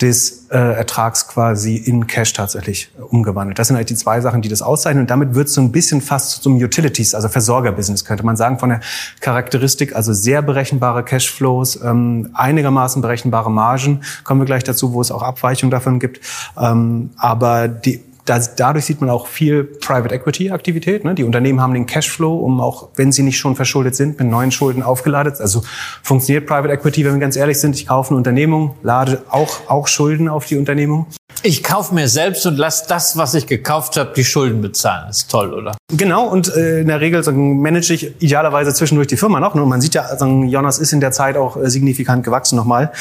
des 0.00 0.46
äh, 0.50 0.56
Ertrags 0.56 1.28
quasi 1.28 1.76
in 1.76 2.06
Cash 2.06 2.32
tatsächlich 2.32 2.90
umgewandelt. 3.10 3.58
Das 3.58 3.68
sind 3.68 3.76
halt 3.76 3.90
die 3.90 3.96
zwei 3.96 4.20
Sachen, 4.20 4.40
die 4.40 4.48
das 4.48 4.62
auszeichnen. 4.62 5.02
Und 5.02 5.10
damit 5.10 5.34
wird 5.34 5.48
es 5.48 5.54
so 5.54 5.60
ein 5.60 5.72
bisschen 5.72 6.00
fast 6.00 6.42
zum 6.42 6.56
Utilities, 6.56 7.14
also 7.14 7.28
Versorger-Business, 7.28 8.04
könnte 8.04 8.24
man 8.24 8.36
sagen, 8.36 8.58
von 8.58 8.70
der 8.70 8.80
Charakteristik, 9.20 9.94
also 9.94 10.12
sehr 10.14 10.40
berechenbare 10.40 11.04
Cashflows, 11.04 11.67
ähm, 11.76 12.30
einigermaßen 12.34 13.02
berechenbare 13.02 13.50
Margen. 13.50 14.02
Kommen 14.24 14.40
wir 14.40 14.46
gleich 14.46 14.64
dazu, 14.64 14.92
wo 14.92 15.00
es 15.00 15.10
auch 15.10 15.22
Abweichungen 15.22 15.70
davon 15.70 15.98
gibt. 15.98 16.20
Ähm, 16.58 17.10
aber 17.16 17.68
die 17.68 18.02
das, 18.28 18.56
dadurch 18.56 18.84
sieht 18.84 19.00
man 19.00 19.10
auch 19.10 19.26
viel 19.26 19.64
Private 19.64 20.14
Equity 20.14 20.50
Aktivität. 20.50 21.04
Ne? 21.04 21.14
Die 21.14 21.24
Unternehmen 21.24 21.60
haben 21.60 21.72
den 21.72 21.86
Cashflow, 21.86 22.36
um 22.36 22.60
auch, 22.60 22.88
wenn 22.96 23.10
sie 23.10 23.22
nicht 23.22 23.38
schon 23.38 23.56
verschuldet 23.56 23.96
sind, 23.96 24.18
mit 24.18 24.28
neuen 24.28 24.50
Schulden 24.50 24.82
aufgeladen. 24.82 25.32
Also 25.38 25.62
funktioniert 26.02 26.46
Private 26.46 26.74
Equity, 26.74 27.04
wenn 27.04 27.14
wir 27.14 27.20
ganz 27.20 27.36
ehrlich 27.36 27.58
sind. 27.58 27.74
Ich 27.76 27.86
kaufe 27.86 28.10
eine 28.10 28.18
Unternehmung, 28.18 28.74
lade 28.82 29.22
auch, 29.30 29.68
auch 29.68 29.88
Schulden 29.88 30.28
auf 30.28 30.46
die 30.46 30.56
Unternehmung. 30.56 31.06
Ich 31.42 31.62
kaufe 31.62 31.94
mir 31.94 32.08
selbst 32.08 32.46
und 32.46 32.58
lass 32.58 32.86
das, 32.86 33.16
was 33.16 33.34
ich 33.34 33.46
gekauft 33.46 33.96
habe, 33.96 34.12
die 34.16 34.24
Schulden 34.24 34.60
bezahlen. 34.60 35.08
ist 35.08 35.30
toll, 35.30 35.52
oder? 35.54 35.76
Genau, 35.90 36.26
und 36.26 36.54
äh, 36.54 36.80
in 36.80 36.88
der 36.88 37.00
Regel 37.00 37.22
sagen, 37.22 37.60
manage 37.62 37.94
ich 37.94 38.20
idealerweise 38.20 38.74
zwischendurch 38.74 39.06
die 39.06 39.16
Firma 39.16 39.38
noch. 39.38 39.54
Und 39.54 39.68
man 39.68 39.80
sieht 39.80 39.94
ja, 39.94 40.16
sagen, 40.16 40.48
Jonas 40.48 40.78
ist 40.78 40.92
in 40.92 41.00
der 41.00 41.12
Zeit 41.12 41.36
auch 41.36 41.56
äh, 41.56 41.70
signifikant 41.70 42.24
gewachsen 42.24 42.56
nochmal. 42.56 42.92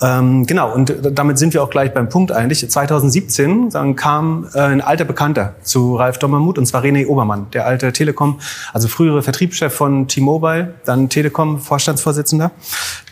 Ähm, 0.00 0.46
genau, 0.46 0.72
und 0.72 0.94
damit 1.12 1.38
sind 1.38 1.52
wir 1.52 1.62
auch 1.62 1.70
gleich 1.70 1.92
beim 1.92 2.08
Punkt 2.08 2.32
eigentlich. 2.32 2.68
2017 2.68 3.70
sagen, 3.70 3.96
kam 3.96 4.48
äh, 4.54 4.60
ein 4.60 4.80
alter 4.80 5.04
Bekannter 5.04 5.54
zu 5.62 5.96
Ralf 5.96 6.18
Dommermuth, 6.18 6.58
und 6.58 6.66
zwar 6.66 6.84
René 6.84 7.06
Obermann, 7.06 7.48
der 7.52 7.66
alte 7.66 7.92
Telekom, 7.92 8.40
also 8.72 8.86
frühere 8.88 9.22
Vertriebschef 9.22 9.74
von 9.74 10.06
T-Mobile, 10.06 10.74
dann 10.84 11.08
Telekom 11.08 11.58
Vorstandsvorsitzender, 11.58 12.52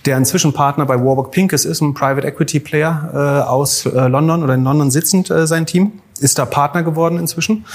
der 0.08 0.16
inzwischen 0.16 0.54
Partner 0.54 0.86
bei 0.86 0.96
Warburg 0.96 1.30
Pincus 1.32 1.66
ist, 1.66 1.82
ein 1.82 1.92
Private 1.92 2.26
Equity 2.26 2.60
Player 2.60 3.10
äh, 3.12 3.46
aus 3.46 3.84
äh, 3.84 4.08
London 4.08 4.42
oder 4.42 4.54
in 4.54 4.64
London 4.64 4.90
sitzend, 4.90 5.30
äh, 5.30 5.46
sein 5.46 5.66
Team 5.66 6.00
ist 6.18 6.38
da 6.38 6.46
Partner 6.46 6.82
geworden 6.82 7.18
inzwischen 7.18 7.66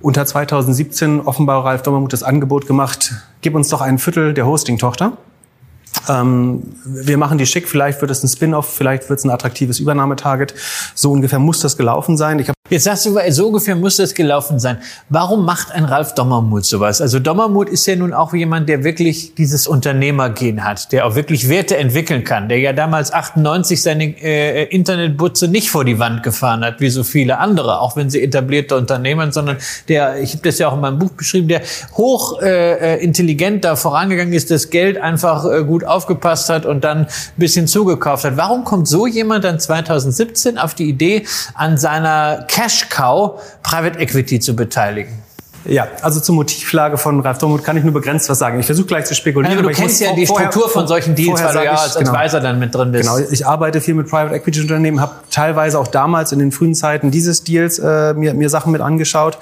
und 0.00 0.16
hat 0.16 0.26
2017 0.26 1.20
offenbar 1.20 1.62
Ralf 1.62 1.82
Dommermuth 1.82 2.14
das 2.14 2.22
Angebot 2.22 2.66
gemacht, 2.66 3.12
gib 3.42 3.54
uns 3.54 3.68
doch 3.68 3.82
ein 3.82 3.98
Viertel 3.98 4.32
der 4.32 4.46
Hosting-Tochter. 4.46 5.12
Ähm, 6.08 6.62
wir 6.86 7.18
machen 7.18 7.36
die 7.36 7.44
schick, 7.44 7.68
vielleicht 7.68 8.00
wird 8.00 8.10
es 8.10 8.24
ein 8.24 8.28
Spin-off, 8.28 8.74
vielleicht 8.74 9.10
wird 9.10 9.18
es 9.18 9.26
ein 9.26 9.30
attraktives 9.30 9.78
Übernahmetarget. 9.78 10.54
So 10.94 11.12
ungefähr 11.12 11.38
muss 11.38 11.60
das 11.60 11.76
gelaufen 11.76 12.16
sein. 12.16 12.38
Ich 12.38 12.48
Jetzt 12.70 12.84
sagst 12.84 13.04
du, 13.04 13.20
so 13.28 13.48
ungefähr 13.48 13.76
muss 13.76 13.98
das 13.98 14.14
gelaufen 14.14 14.58
sein. 14.58 14.78
Warum 15.10 15.44
macht 15.44 15.70
ein 15.70 15.84
Ralf 15.84 16.14
Dommermuth 16.14 16.64
sowas? 16.64 17.02
Also 17.02 17.18
Dommermuth 17.18 17.68
ist 17.68 17.84
ja 17.84 17.94
nun 17.94 18.14
auch 18.14 18.32
jemand, 18.32 18.70
der 18.70 18.84
wirklich 18.84 19.34
dieses 19.34 19.66
Unternehmergehen 19.66 20.64
hat, 20.64 20.90
der 20.90 21.04
auch 21.04 21.14
wirklich 21.14 21.50
Werte 21.50 21.76
entwickeln 21.76 22.24
kann, 22.24 22.48
der 22.48 22.60
ja 22.60 22.72
damals 22.72 23.12
98 23.12 23.82
seine 23.82 24.04
äh, 24.18 24.64
Internetbutze 24.74 25.48
nicht 25.48 25.68
vor 25.68 25.84
die 25.84 25.98
Wand 25.98 26.22
gefahren 26.22 26.64
hat, 26.64 26.80
wie 26.80 26.88
so 26.88 27.04
viele 27.04 27.36
andere, 27.36 27.80
auch 27.80 27.96
wenn 27.96 28.08
sie 28.08 28.22
etablierte 28.22 28.76
Unternehmer, 28.76 29.30
sondern 29.30 29.58
der, 29.88 30.22
ich 30.22 30.32
habe 30.32 30.44
das 30.44 30.58
ja 30.58 30.68
auch 30.68 30.74
in 30.74 30.80
meinem 30.80 30.98
Buch 30.98 31.10
beschrieben, 31.10 31.48
der 31.48 31.60
hoch 31.98 32.40
äh, 32.40 32.94
äh 32.94 33.04
intelligent 33.04 33.66
da 33.66 33.76
vorangegangen 33.76 34.32
ist, 34.32 34.50
das 34.50 34.70
Geld 34.70 34.96
einfach 34.96 35.44
äh, 35.44 35.64
gut 35.64 35.84
aufgepasst 35.84 36.48
hat 36.48 36.64
und 36.64 36.82
dann 36.82 37.00
ein 37.00 37.08
bisschen 37.36 37.66
zugekauft 37.66 38.24
hat. 38.24 38.38
Warum 38.38 38.64
kommt 38.64 38.88
so 38.88 39.06
jemand 39.06 39.44
dann 39.44 39.60
2017 39.60 40.56
auf 40.56 40.74
die 40.74 40.88
Idee, 40.88 41.26
an 41.52 41.76
seiner 41.76 42.46
Cash 42.54 42.88
Cow 42.88 43.40
Private 43.64 43.98
Equity 43.98 44.38
zu 44.38 44.54
beteiligen? 44.54 45.12
Ja, 45.64 45.88
also 46.02 46.20
zur 46.20 46.34
Motivlage 46.34 46.98
von 46.98 47.20
Ralf 47.20 47.38
Dormuth 47.38 47.64
kann 47.64 47.76
ich 47.76 47.82
nur 47.84 47.92
begrenzt 47.94 48.28
was 48.28 48.38
sagen. 48.38 48.60
Ich 48.60 48.66
versuche 48.66 48.86
gleich 48.86 49.06
zu 49.06 49.14
spekulieren. 49.14 49.56
Ja, 49.56 49.62
du 49.62 49.70
kennst 49.70 50.00
ja 50.00 50.14
die 50.14 50.26
vorher, 50.26 50.50
Struktur 50.50 50.70
von 50.70 50.86
solchen 50.86 51.14
Deals, 51.14 51.42
weil 51.42 51.52
du 51.52 51.64
ja 51.64 51.72
als 51.72 51.96
genau, 51.96 52.12
Advisor 52.12 52.40
dann 52.40 52.58
mit 52.58 52.74
drin 52.74 52.92
bist. 52.92 53.08
Genau, 53.08 53.28
ich 53.30 53.46
arbeite 53.46 53.80
viel 53.80 53.94
mit 53.94 54.08
Private 54.08 54.34
Equity 54.36 54.60
Unternehmen, 54.60 55.00
habe 55.00 55.14
teilweise 55.30 55.78
auch 55.78 55.88
damals 55.88 56.32
in 56.32 56.38
den 56.38 56.52
frühen 56.52 56.74
Zeiten 56.74 57.10
dieses 57.10 57.42
Deals 57.44 57.78
äh, 57.78 58.14
mir, 58.14 58.34
mir 58.34 58.50
Sachen 58.50 58.72
mit 58.72 58.82
angeschaut 58.82 59.38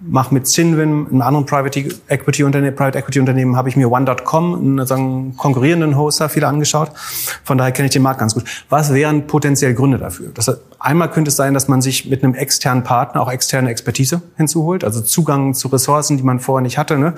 mache 0.00 0.32
mit 0.32 0.46
Cinwin, 0.46 1.06
einem 1.08 1.22
anderen 1.22 1.46
Private 1.46 1.88
Equity 2.08 2.44
Unternehmen, 2.44 2.76
Private 2.76 2.98
Equity 2.98 3.20
Unternehmen, 3.20 3.56
habe 3.56 3.68
ich 3.68 3.76
mir 3.76 3.90
One.com, 3.90 4.54
einen 4.54 4.86
sagen, 4.86 5.36
konkurrierenden 5.36 5.96
Hoster, 5.96 6.28
viele 6.28 6.46
angeschaut. 6.46 6.92
Von 7.44 7.58
daher 7.58 7.72
kenne 7.72 7.86
ich 7.86 7.92
den 7.92 8.02
Markt 8.02 8.20
ganz 8.20 8.34
gut. 8.34 8.44
Was 8.68 8.92
wären 8.94 9.26
potenziell 9.26 9.74
Gründe 9.74 9.98
dafür? 9.98 10.30
Das, 10.34 10.46
einmal 10.78 11.10
könnte 11.10 11.30
es 11.30 11.36
sein, 11.36 11.54
dass 11.54 11.68
man 11.68 11.82
sich 11.82 12.06
mit 12.06 12.22
einem 12.22 12.34
externen 12.34 12.84
Partner 12.84 13.20
auch 13.20 13.30
externe 13.30 13.70
Expertise 13.70 14.22
hinzuholt, 14.36 14.84
also 14.84 15.00
Zugang 15.00 15.54
zu 15.54 15.68
Ressourcen, 15.68 16.16
die 16.16 16.22
man 16.22 16.40
vorher 16.40 16.62
nicht 16.62 16.78
hatte. 16.78 16.98
Ne? 16.98 17.14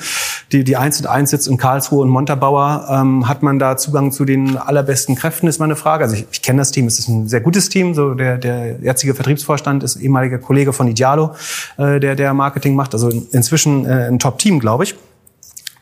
Die, 0.53 0.65
die 0.65 0.77
1 0.77 1.01
und 1.01 1.07
1 1.07 1.31
sitzt 1.31 1.49
in 1.49 1.57
Karlsruhe 1.57 2.03
und 2.03 2.09
Montabaur. 2.09 2.87
Ähm, 2.91 3.29
hat 3.29 3.43
man 3.43 3.59
da 3.59 3.77
Zugang 3.77 4.13
zu 4.13 4.25
den 4.25 4.57
allerbesten 4.57 5.15
Kräften, 5.15 5.47
ist 5.47 5.59
meine 5.59 5.77
Frage. 5.77 6.05
Also 6.05 6.17
ich, 6.17 6.27
ich 6.33 6.43
kenne 6.43 6.59
das 6.59 6.71
Team, 6.71 6.87
es 6.87 6.99
ist 6.99 7.09
ein 7.09 7.29
sehr 7.29 7.41
gutes 7.41 7.69
Team. 7.69 7.95
So 7.95 8.15
der, 8.15 8.39
der 8.39 8.81
jetzige 8.81 9.15
Vertriebsvorstand 9.15 9.83
ist 9.83 9.97
ehemaliger 9.97 10.39
Kollege 10.39 10.73
von 10.73 10.89
Idealo, 10.89 11.35
äh, 11.77 12.01
der 12.01 12.17
der 12.17 12.35
Marketing 12.35 12.75
macht. 12.75 12.95
Also 12.95 13.11
inzwischen 13.33 13.85
äh, 13.85 14.09
ein 14.09 14.19
Top-Team, 14.19 14.59
glaube 14.59 14.85
ich. 14.85 14.97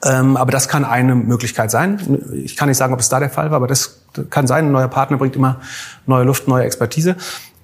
Ähm, 0.05 0.37
aber 0.37 0.53
das 0.53 0.69
kann 0.69 0.85
eine 0.85 1.15
Möglichkeit 1.17 1.71
sein. 1.71 1.99
Ich 2.33 2.57
kann 2.57 2.69
nicht 2.69 2.79
sagen, 2.79 2.93
ob 2.93 3.01
es 3.01 3.09
da 3.09 3.19
der 3.19 3.31
Fall 3.31 3.51
war, 3.51 3.57
aber 3.57 3.67
das 3.67 4.03
kann 4.31 4.47
sein. 4.47 4.67
Ein 4.67 4.73
neuer 4.73 4.89
Partner 4.89 5.17
bringt 5.17 5.35
immer 5.35 5.61
neue 6.07 6.25
Luft, 6.25 6.47
neue 6.47 6.65
Expertise. 6.65 7.17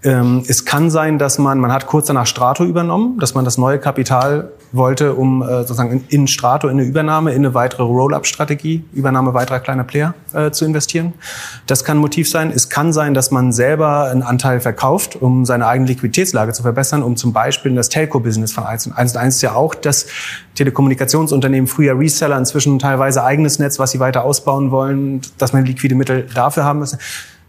Ähm, 0.04 0.42
es 0.46 0.66
kann 0.66 0.90
sein, 0.90 1.18
dass 1.18 1.38
man, 1.38 1.58
man 1.58 1.72
hat 1.72 1.86
kurz 1.86 2.06
danach 2.06 2.26
Strato 2.26 2.64
übernommen, 2.64 3.18
dass 3.18 3.34
man 3.34 3.44
das 3.44 3.56
neue 3.56 3.78
Kapital 3.78 4.50
wollte, 4.70 5.14
um 5.14 5.40
äh, 5.42 5.60
sozusagen 5.60 5.92
in, 5.92 6.04
in 6.08 6.26
Strato, 6.26 6.68
in 6.68 6.78
eine 6.78 6.86
Übernahme, 6.86 7.30
in 7.30 7.38
eine 7.38 7.54
weitere 7.54 7.84
Roll-up-Strategie, 7.84 8.84
Übernahme 8.92 9.32
weiterer 9.32 9.60
kleiner 9.60 9.84
Player 9.84 10.14
äh, 10.34 10.50
zu 10.50 10.66
investieren. 10.66 11.14
Das 11.66 11.84
kann 11.84 11.96
ein 11.96 12.00
Motiv 12.00 12.28
sein. 12.28 12.52
Es 12.54 12.68
kann 12.68 12.92
sein, 12.92 13.14
dass 13.14 13.30
man 13.30 13.52
selber 13.52 14.10
einen 14.10 14.22
Anteil 14.22 14.60
verkauft, 14.60 15.16
um 15.16 15.46
seine 15.46 15.66
eigene 15.66 15.88
Liquiditätslage 15.88 16.52
zu 16.52 16.62
verbessern, 16.62 17.02
um 17.02 17.16
zum 17.16 17.32
Beispiel 17.32 17.70
in 17.70 17.76
das 17.76 17.88
Telco-Business 17.88 18.52
von 18.52 18.64
1 18.64 18.88
und 18.88 18.92
1 18.92 19.16
1 19.16 19.36
ist 19.36 19.42
ja 19.42 19.54
auch 19.54 19.74
das 19.74 20.06
Telekommunikationsunternehmen, 20.54 21.66
früher 21.66 21.98
Reseller, 21.98 22.36
inzwischen 22.36 22.78
teilweise 22.78 23.24
eigenes 23.24 23.58
Netz, 23.58 23.78
was 23.78 23.92
sie 23.92 24.00
weiter 24.00 24.24
ausbauen 24.24 24.70
wollen, 24.70 25.22
dass 25.38 25.52
man 25.52 25.64
liquide 25.64 25.94
Mittel 25.94 26.26
dafür 26.34 26.64
haben 26.64 26.80
müssen. 26.80 26.98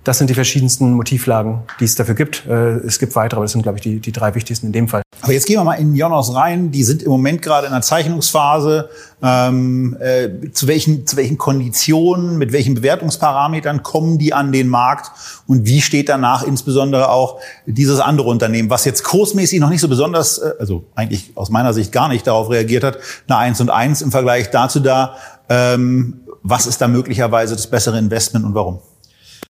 Das 0.05 0.19
sind 0.19 0.29
die 0.29 0.35
verschiedensten 0.35 0.93
Motivlagen, 0.93 1.63
die 1.79 1.83
es 1.85 1.95
dafür 1.95 2.13
gibt. 2.13 2.45
Äh, 2.45 2.75
es 2.85 2.99
gibt 2.99 3.15
weitere, 3.15 3.37
aber 3.39 3.45
das 3.45 3.53
sind, 3.53 3.63
glaube 3.63 3.79
ich, 3.79 3.81
die, 3.81 3.99
die 3.99 4.11
drei 4.11 4.35
wichtigsten 4.35 4.67
in 4.67 4.71
dem 4.71 4.87
Fall. 4.87 5.01
Aber 5.21 5.33
jetzt 5.33 5.47
gehen 5.47 5.55
wir 5.55 5.63
mal 5.63 5.73
in 5.73 5.95
Jonas 5.95 6.35
rein. 6.35 6.69
Die 6.69 6.83
sind 6.83 7.01
im 7.01 7.09
Moment 7.09 7.41
gerade 7.41 7.65
in 7.65 7.73
der 7.73 7.81
Zeichnungsphase. 7.81 8.87
Ähm, 9.23 9.97
äh, 9.99 10.51
zu, 10.51 10.67
welchen, 10.67 11.07
zu 11.07 11.17
welchen 11.17 11.39
Konditionen, 11.39 12.37
mit 12.37 12.51
welchen 12.51 12.75
Bewertungsparametern 12.75 13.81
kommen 13.81 14.19
die 14.19 14.31
an 14.31 14.51
den 14.51 14.67
Markt? 14.67 15.09
Und 15.47 15.65
wie 15.65 15.81
steht 15.81 16.07
danach 16.07 16.43
insbesondere 16.43 17.09
auch 17.09 17.39
dieses 17.65 17.99
andere 17.99 18.29
Unternehmen, 18.29 18.69
was 18.69 18.85
jetzt 18.85 19.03
kursmäßig 19.03 19.59
noch 19.59 19.69
nicht 19.69 19.81
so 19.81 19.87
besonders, 19.87 20.37
äh, 20.37 20.51
also 20.59 20.85
eigentlich 20.93 21.31
aus 21.33 21.49
meiner 21.49 21.73
Sicht 21.73 21.91
gar 21.91 22.09
nicht 22.09 22.27
darauf 22.27 22.51
reagiert 22.51 22.83
hat, 22.83 22.99
eine 23.27 23.39
1 23.39 23.59
und 23.59 23.71
1 23.71 24.03
im 24.03 24.11
Vergleich 24.11 24.51
dazu 24.51 24.79
da, 24.81 25.15
ähm, 25.49 26.21
was 26.43 26.67
ist 26.67 26.79
da 26.79 26.87
möglicherweise 26.87 27.55
das 27.55 27.65
bessere 27.65 27.97
Investment 27.97 28.45
und 28.45 28.53
warum? 28.53 28.81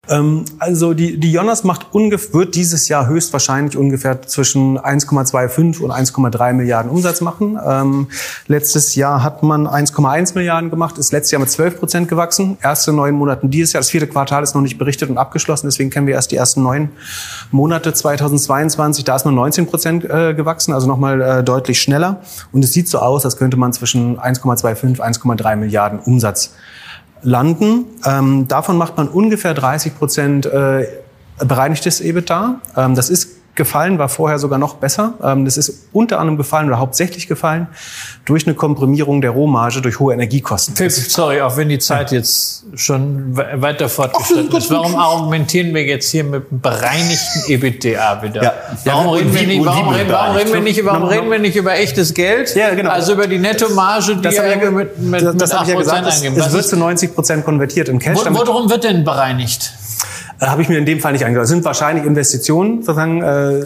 Ähm, 0.08 0.44
also 0.58 0.94
die, 0.94 1.20
die 1.20 1.30
Jonas 1.30 1.62
macht 1.62 1.94
ungefähr, 1.94 2.34
wird 2.34 2.56
dieses 2.56 2.88
Jahr 2.88 3.06
höchstwahrscheinlich 3.06 3.76
ungefähr 3.76 4.20
zwischen 4.22 4.76
1,25 4.76 5.80
und 5.80 5.92
1,3 5.92 6.54
Milliarden 6.54 6.90
Umsatz 6.90 7.20
machen. 7.20 7.56
Ähm, 7.64 8.08
letztes 8.48 8.96
Jahr 8.96 9.22
hat 9.22 9.44
man 9.44 9.68
1,1 9.68 10.34
Milliarden 10.34 10.70
gemacht, 10.70 10.98
ist 10.98 11.12
letztes 11.12 11.30
Jahr 11.30 11.40
mit 11.40 11.50
12 11.50 11.78
Prozent 11.78 12.08
gewachsen. 12.08 12.58
Erste 12.60 12.92
neun 12.92 13.14
Monaten 13.14 13.48
dieses 13.48 13.74
Jahr, 13.74 13.80
das 13.80 13.90
vierte 13.90 14.08
Quartal 14.08 14.42
ist 14.42 14.56
noch 14.56 14.62
nicht 14.62 14.76
berichtet 14.76 15.08
und 15.08 15.18
abgeschlossen, 15.18 15.68
deswegen 15.68 15.90
kennen 15.90 16.08
wir 16.08 16.14
erst 16.14 16.32
die 16.32 16.36
ersten 16.36 16.64
neun 16.64 16.88
Monate 17.52 17.94
2022. 17.94 19.04
Da 19.04 19.14
ist 19.14 19.24
man 19.24 19.36
19 19.36 19.68
Prozent 19.68 20.04
äh, 20.04 20.34
gewachsen, 20.34 20.72
also 20.74 20.88
nochmal 20.88 21.20
äh, 21.20 21.44
deutlich 21.44 21.80
schneller. 21.80 22.22
Und 22.50 22.64
es 22.64 22.72
sieht 22.72 22.88
so 22.88 22.98
aus, 22.98 23.24
als 23.24 23.36
könnte 23.36 23.56
man 23.56 23.72
zwischen 23.72 24.18
1,25, 24.18 24.98
1,3 24.98 25.54
Milliarden 25.54 26.00
Umsatz 26.00 26.54
landen. 27.22 27.84
Ähm, 28.04 28.48
davon 28.48 28.76
macht 28.76 28.96
man 28.96 29.08
ungefähr 29.08 29.54
30 29.54 29.96
Prozent 29.96 30.46
äh, 30.46 30.86
bereinigtes 31.38 32.00
EBITDA. 32.00 32.60
Ähm, 32.76 32.94
das 32.94 33.10
ist 33.10 33.41
gefallen, 33.54 33.98
war 33.98 34.08
vorher 34.08 34.38
sogar 34.38 34.58
noch 34.58 34.74
besser. 34.74 35.14
Ähm, 35.22 35.44
das 35.44 35.56
ist 35.56 35.88
unter 35.92 36.18
anderem 36.18 36.38
gefallen 36.38 36.68
oder 36.68 36.78
hauptsächlich 36.78 37.28
gefallen 37.28 37.66
durch 38.24 38.46
eine 38.46 38.54
Komprimierung 38.54 39.20
der 39.20 39.30
Rohmarge 39.30 39.82
durch 39.82 39.98
hohe 40.00 40.14
Energiekosten. 40.14 40.74
Philipp, 40.74 40.92
sorry, 40.92 41.40
auch 41.42 41.56
wenn 41.56 41.68
die 41.68 41.78
Zeit 41.78 42.12
jetzt 42.12 42.64
schon 42.74 43.36
weiter 43.36 43.88
fortgeschritten 43.88 44.56
ist. 44.56 44.70
Warum 44.70 44.96
argumentieren 44.96 45.74
wir 45.74 45.84
jetzt 45.84 46.10
hier 46.10 46.24
mit 46.24 46.44
bereinigten 46.62 47.42
EBITDA 47.48 48.22
wieder? 48.22 48.42
Ja. 48.42 48.54
Warum, 48.84 49.14
reden, 49.14 49.34
wir 49.34 49.46
nicht, 49.46 49.64
warum, 49.64 49.88
reden, 49.94 50.10
warum 50.10 50.36
reden 50.36 50.52
wir 50.52 50.60
nicht, 50.60 50.84
warum 50.84 51.08
reden 51.08 51.30
wir 51.30 51.38
nicht 51.38 51.56
über 51.56 51.74
echtes 51.74 52.14
Geld? 52.14 52.54
Ja, 52.54 52.74
genau. 52.74 52.90
Also 52.90 53.12
über 53.12 53.26
die 53.26 53.38
Nettomarge, 53.38 54.16
die 54.16 54.22
das 54.22 54.36
ja 54.36 54.70
mit, 54.70 54.98
mit, 54.98 55.22
das, 55.22 55.36
das 55.36 55.54
8% 55.54 55.68
ja 55.68 55.76
gesagt, 55.76 56.06
eingeben. 56.06 56.36
Es 56.38 56.52
wird 56.52 56.64
zu 56.64 56.76
90 56.76 57.14
Prozent 57.14 57.44
konvertiert 57.44 57.88
in 57.88 57.98
Cash. 57.98 58.18
Wo, 58.24 58.46
worum 58.46 58.70
wird 58.70 58.84
denn 58.84 59.04
bereinigt? 59.04 59.72
Äh, 60.42 60.46
Habe 60.46 60.62
ich 60.62 60.68
mir 60.68 60.76
in 60.78 60.86
dem 60.86 60.98
Fall 61.00 61.12
nicht 61.12 61.24
angeschaut. 61.24 61.44
Das 61.44 61.50
sind 61.50 61.64
wahrscheinlich 61.64 62.04
Investitionen 62.04 62.82
sozusagen 62.82 63.22
äh, 63.22 63.60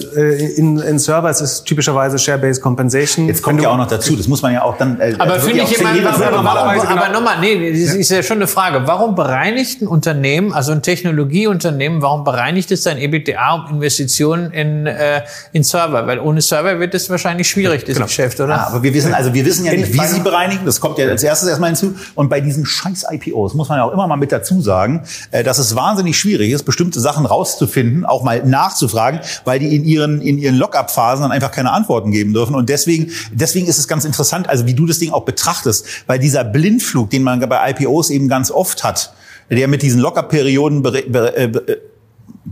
in, 0.56 0.78
in 0.78 0.98
Server. 0.98 1.30
Es 1.30 1.40
ist 1.40 1.64
typischerweise 1.64 2.18
Share-Based 2.18 2.60
Compensation. 2.60 3.26
Jetzt 3.26 3.42
kommt 3.42 3.62
ja 3.62 3.70
auch 3.70 3.78
noch 3.78 3.88
dazu, 3.88 4.14
das 4.14 4.28
muss 4.28 4.42
man 4.42 4.52
ja 4.52 4.62
auch 4.62 4.76
dann. 4.76 5.00
Äh, 5.00 5.14
aber 5.18 5.34
also 5.34 5.46
finde 5.48 5.62
ich 5.62 5.80
immer, 5.80 5.94
jede 5.94 6.06
warum, 6.06 6.34
normalerweise 6.34 6.88
aber 6.88 7.06
genau- 7.06 7.20
nochmal, 7.20 7.40
nee, 7.40 7.72
das 7.72 7.94
ist 7.94 8.10
ja 8.10 8.22
schon 8.22 8.36
eine 8.38 8.46
Frage. 8.46 8.82
Warum 8.86 9.14
bereinigt 9.14 9.80
ein 9.80 9.86
Unternehmen, 9.86 10.52
also 10.52 10.72
ein 10.72 10.82
Technologieunternehmen, 10.82 12.02
warum 12.02 12.24
bereinigt 12.24 12.70
es 12.70 12.82
sein 12.82 12.98
EBTA 12.98 13.54
um 13.54 13.76
Investitionen 13.76 14.50
in, 14.52 14.86
äh, 14.86 15.22
in 15.52 15.62
Server? 15.64 16.06
Weil 16.06 16.20
ohne 16.20 16.42
Server 16.42 16.78
wird 16.78 16.94
es 16.94 17.08
wahrscheinlich 17.08 17.48
schwierig, 17.48 17.84
das 17.84 17.98
Geschäft, 17.98 18.38
oder? 18.40 18.54
Ja, 18.54 18.66
aber 18.66 18.82
wir 18.82 18.92
wissen, 18.92 19.14
also 19.14 19.32
wir 19.32 19.46
wissen 19.46 19.64
ja 19.64 19.72
nicht, 19.72 19.94
wie 19.94 20.06
sie 20.06 20.20
bereinigen. 20.20 20.66
Das 20.66 20.80
kommt 20.80 20.98
ja 20.98 21.06
als 21.08 21.22
erstes 21.22 21.48
erstmal 21.48 21.70
hinzu. 21.70 21.94
Und 22.14 22.28
bei 22.28 22.40
diesen 22.42 22.66
scheiß 22.66 23.06
IPOs 23.10 23.54
muss 23.54 23.70
man 23.70 23.78
ja 23.78 23.84
auch 23.84 23.92
immer 23.92 24.06
mal 24.06 24.16
mit 24.16 24.30
dazu 24.30 24.60
sagen, 24.60 25.04
äh, 25.30 25.42
dass 25.42 25.58
es 25.58 25.74
wahnsinnig 25.74 26.18
schwierig 26.18 26.50
ist, 26.52 26.65
bestimmte 26.66 27.00
Sachen 27.00 27.24
rauszufinden, 27.24 28.04
auch 28.04 28.22
mal 28.22 28.44
nachzufragen, 28.44 29.20
weil 29.46 29.58
die 29.58 29.74
in 29.74 29.86
ihren, 29.86 30.20
in 30.20 30.36
ihren 30.36 30.56
Lock-up-Phasen 30.56 31.22
dann 31.22 31.32
einfach 31.32 31.50
keine 31.50 31.72
Antworten 31.72 32.10
geben 32.10 32.34
dürfen. 32.34 32.54
Und 32.54 32.68
deswegen, 32.68 33.10
deswegen 33.32 33.66
ist 33.66 33.78
es 33.78 33.88
ganz 33.88 34.04
interessant, 34.04 34.50
also 34.50 34.66
wie 34.66 34.74
du 34.74 34.84
das 34.84 34.98
Ding 34.98 35.12
auch 35.12 35.24
betrachtest, 35.24 35.86
weil 36.06 36.18
dieser 36.18 36.44
Blindflug, 36.44 37.08
den 37.08 37.22
man 37.22 37.40
bei 37.40 37.70
IPOs 37.70 38.10
eben 38.10 38.28
ganz 38.28 38.50
oft 38.50 38.84
hat, 38.84 39.14
der 39.48 39.68
mit 39.68 39.80
diesen 39.80 40.00
Lock-up-Perioden 40.00 40.82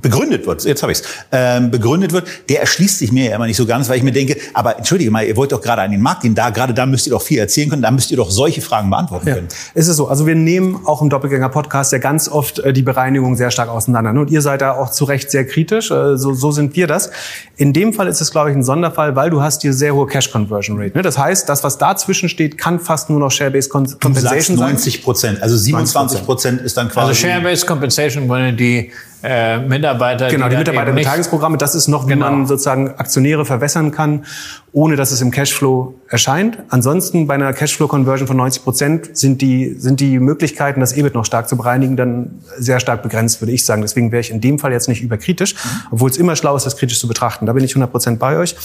begründet 0.04 0.46
wird, 0.46 0.64
jetzt 0.64 0.82
habe 0.82 0.92
ich's, 0.92 1.02
ähm, 1.32 1.72
begründet 1.72 2.12
wird, 2.12 2.28
der 2.48 2.60
erschließt 2.60 3.00
sich 3.00 3.10
mir 3.10 3.30
ja 3.30 3.34
immer 3.34 3.46
nicht 3.46 3.56
so 3.56 3.66
ganz, 3.66 3.88
weil 3.88 3.96
ich 3.96 4.04
mir 4.04 4.12
denke, 4.12 4.36
aber 4.52 4.78
entschuldige 4.78 5.10
mal, 5.10 5.24
ihr 5.26 5.36
wollt 5.36 5.50
doch 5.50 5.60
gerade 5.60 5.82
an 5.82 5.90
den 5.90 6.00
Markt 6.00 6.22
gehen, 6.22 6.36
da 6.36 6.50
gerade 6.50 6.72
da 6.74 6.86
müsst 6.86 7.06
ihr 7.08 7.10
doch 7.10 7.22
viel 7.22 7.38
erzählen 7.38 7.68
können, 7.70 7.82
da 7.82 7.90
müsst 7.90 8.10
ihr 8.12 8.16
doch 8.16 8.30
solche 8.30 8.60
Fragen 8.60 8.88
beantworten 8.90 9.26
Ja, 9.28 9.34
können. 9.34 9.48
ist 9.74 9.88
es 9.88 9.96
so. 9.96 10.06
Also 10.06 10.26
wir 10.26 10.36
nehmen 10.36 10.78
auch 10.84 11.02
im 11.02 11.10
Doppelgänger-Podcast 11.10 11.90
ja 11.92 11.98
ganz 11.98 12.28
oft 12.28 12.60
äh, 12.60 12.72
die 12.72 12.82
Bereinigung 12.82 13.34
sehr 13.36 13.50
stark 13.50 13.68
auseinander. 13.68 14.12
ne? 14.12 14.20
Und 14.20 14.30
ihr 14.30 14.42
seid 14.42 14.60
da 14.60 14.72
auch 14.72 14.90
zu 14.90 15.04
Recht 15.04 15.30
sehr 15.30 15.46
kritisch. 15.46 15.90
Äh, 15.90 16.16
so, 16.16 16.34
so 16.34 16.52
sind 16.52 16.76
wir 16.76 16.86
das. 16.86 17.10
In 17.56 17.72
dem 17.72 17.92
Fall 17.92 18.06
ist 18.06 18.20
es, 18.20 18.30
glaube 18.30 18.50
ich, 18.50 18.56
ein 18.56 18.62
Sonderfall, 18.62 19.16
weil 19.16 19.30
du 19.30 19.40
hast 19.42 19.62
hier 19.62 19.72
sehr 19.72 19.94
hohe 19.94 20.06
Cash-Conversion-Rate. 20.06 20.96
Ne? 20.96 21.02
Das 21.02 21.18
heißt, 21.18 21.48
das, 21.48 21.64
was 21.64 21.78
dazwischen 21.78 22.28
steht, 22.28 22.58
kann 22.58 22.78
fast 22.78 23.10
nur 23.10 23.18
noch 23.20 23.30
Share-Based 23.30 23.72
Du 23.74 23.78
sagst 23.78 24.00
Compensation 24.00 24.56
sein. 24.58 24.68
90 24.72 25.02
Prozent, 25.02 25.42
also 25.42 25.56
27 25.56 26.24
Prozent 26.24 26.60
ist 26.60 26.76
dann 26.76 26.88
quasi. 26.88 27.08
Also 27.08 27.14
Share-Based 27.26 27.66
Compensation 27.66 28.28
wollen 28.28 28.56
die 28.56 28.90
äh, 29.24 29.58
Mitarbeiter, 29.58 30.28
Genau, 30.28 30.48
die 30.48 30.50
dann 30.50 30.52
eben 30.52 30.58
nicht- 30.58 30.68
Mitarbeiterbeteiligungsprogramme, 30.68 31.56
das 31.56 31.74
ist 31.74 31.88
noch, 31.88 32.06
wie 32.06 32.10
Genau. 32.12 32.30
man 32.30 32.46
sozusagen 32.46 32.88
Aktionäre 32.96 33.44
verwässern 33.44 33.90
kann, 33.90 34.24
ohne 34.72 34.96
dass 34.96 35.12
es 35.12 35.20
im 35.20 35.30
Cashflow 35.30 35.94
erscheint. 36.08 36.58
Ansonsten 36.68 37.26
bei 37.26 37.34
einer 37.34 37.52
Cashflow-Conversion 37.52 38.26
von 38.28 38.36
90 38.36 38.64
Prozent 38.64 39.16
sind 39.16 39.40
die, 39.40 39.74
sind 39.78 40.00
die 40.00 40.18
Möglichkeiten, 40.18 40.80
das 40.80 40.92
EBIT 40.92 41.14
noch 41.14 41.24
stark 41.24 41.48
zu 41.48 41.56
bereinigen, 41.56 41.96
dann 41.96 42.42
sehr 42.58 42.80
stark 42.80 43.02
begrenzt, 43.02 43.40
würde 43.40 43.52
ich 43.52 43.64
sagen. 43.64 43.82
Deswegen 43.82 44.12
wäre 44.12 44.20
ich 44.20 44.30
in 44.30 44.40
dem 44.40 44.58
Fall 44.58 44.72
jetzt 44.72 44.88
nicht 44.88 45.02
überkritisch, 45.02 45.54
obwohl 45.90 46.10
es 46.10 46.16
immer 46.18 46.36
schlau 46.36 46.54
ist, 46.56 46.66
das 46.66 46.76
kritisch 46.76 47.00
zu 47.00 47.08
betrachten. 47.08 47.46
Da 47.46 47.52
bin 47.52 47.64
ich 47.64 47.72
100 47.72 47.90
Prozent 47.90 48.18
bei 48.18 48.36
euch. 48.36 48.56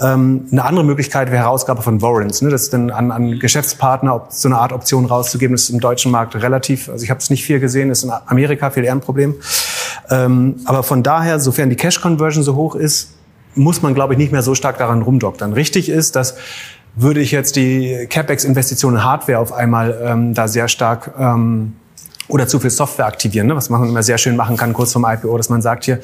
Ähm, 0.00 0.46
eine 0.52 0.64
andere 0.64 0.84
Möglichkeit 0.84 1.30
wäre 1.30 1.42
Herausgabe 1.42 1.82
von 1.82 2.00
Warrants, 2.02 2.40
ne? 2.42 2.50
das 2.50 2.62
ist 2.62 2.72
dann 2.72 2.90
an, 2.90 3.10
an 3.10 3.38
Geschäftspartner 3.38 4.14
ob, 4.14 4.32
so 4.32 4.48
eine 4.48 4.58
Art 4.58 4.72
Option 4.72 5.06
rauszugeben. 5.06 5.54
Das 5.54 5.62
ist 5.64 5.70
im 5.70 5.80
deutschen 5.80 6.12
Markt 6.12 6.34
relativ, 6.36 6.88
also 6.88 7.02
ich 7.02 7.10
habe 7.10 7.20
es 7.20 7.30
nicht 7.30 7.44
viel 7.44 7.58
gesehen, 7.58 7.90
ist 7.90 8.04
in 8.04 8.12
Amerika 8.26 8.70
viel 8.70 8.84
eher 8.84 8.92
ein 8.92 9.00
Problem. 9.00 9.34
Ähm, 10.10 10.56
aber 10.64 10.82
von 10.82 11.02
daher, 11.02 11.40
sofern 11.40 11.70
die 11.70 11.76
Cash-Conversion 11.76 12.44
so 12.44 12.54
hoch 12.54 12.74
ist, 12.74 13.14
muss 13.54 13.82
man, 13.82 13.94
glaube 13.94 14.14
ich, 14.14 14.18
nicht 14.18 14.32
mehr 14.32 14.42
so 14.42 14.54
stark 14.54 14.78
daran 14.78 15.02
rumdoktern. 15.02 15.52
Richtig 15.52 15.88
ist, 15.88 16.16
dass 16.16 16.34
würde 16.96 17.20
ich 17.20 17.32
jetzt 17.32 17.56
die 17.56 18.06
CapEx-Investitionen 18.08 18.98
in 18.98 19.04
Hardware 19.04 19.38
auf 19.38 19.52
einmal 19.52 20.00
ähm, 20.02 20.34
da 20.34 20.46
sehr 20.46 20.68
stark 20.68 21.12
ähm, 21.18 21.74
oder 22.28 22.46
zu 22.46 22.60
viel 22.60 22.70
Software 22.70 23.06
aktivieren, 23.06 23.48
ne? 23.48 23.56
was 23.56 23.68
man 23.68 23.88
immer 23.88 24.02
sehr 24.02 24.18
schön 24.18 24.36
machen 24.36 24.56
kann 24.56 24.72
kurz 24.72 24.92
vorm 24.92 25.04
IPO, 25.04 25.36
dass 25.36 25.48
man 25.48 25.60
sagt 25.60 25.84
hier, 25.84 26.00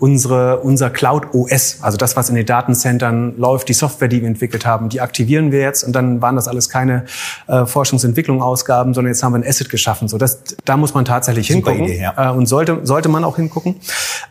unsere, 0.00 0.60
unser 0.60 0.90
Cloud 0.90 1.34
OS, 1.34 1.78
also 1.82 1.96
das, 1.96 2.16
was 2.16 2.30
in 2.30 2.34
den 2.34 2.46
Datacentern 2.46 3.36
läuft, 3.36 3.68
die 3.68 3.74
Software, 3.74 4.08
die 4.08 4.22
wir 4.22 4.28
entwickelt 4.28 4.64
haben, 4.64 4.88
die 4.88 5.00
aktivieren 5.00 5.52
wir 5.52 5.60
jetzt 5.60 5.84
und 5.84 5.92
dann 5.92 6.22
waren 6.22 6.36
das 6.36 6.48
alles 6.48 6.68
keine 6.70 7.04
äh, 7.46 7.66
Forschungsentwicklung 7.66 8.42
Ausgaben, 8.42 8.94
sondern 8.94 9.12
jetzt 9.12 9.22
haben 9.22 9.32
wir 9.32 9.38
ein 9.38 9.46
Asset 9.46 9.68
geschaffen. 9.68 10.08
So, 10.08 10.16
das, 10.16 10.42
da 10.64 10.78
muss 10.78 10.94
man 10.94 11.04
tatsächlich 11.04 11.48
Super 11.48 11.72
hingucken 11.72 11.92
Idee, 11.92 12.02
ja. 12.02 12.30
äh, 12.30 12.34
und 12.34 12.46
sollte, 12.46 12.80
sollte 12.84 13.10
man 13.10 13.24
auch 13.24 13.36
hingucken. 13.36 13.76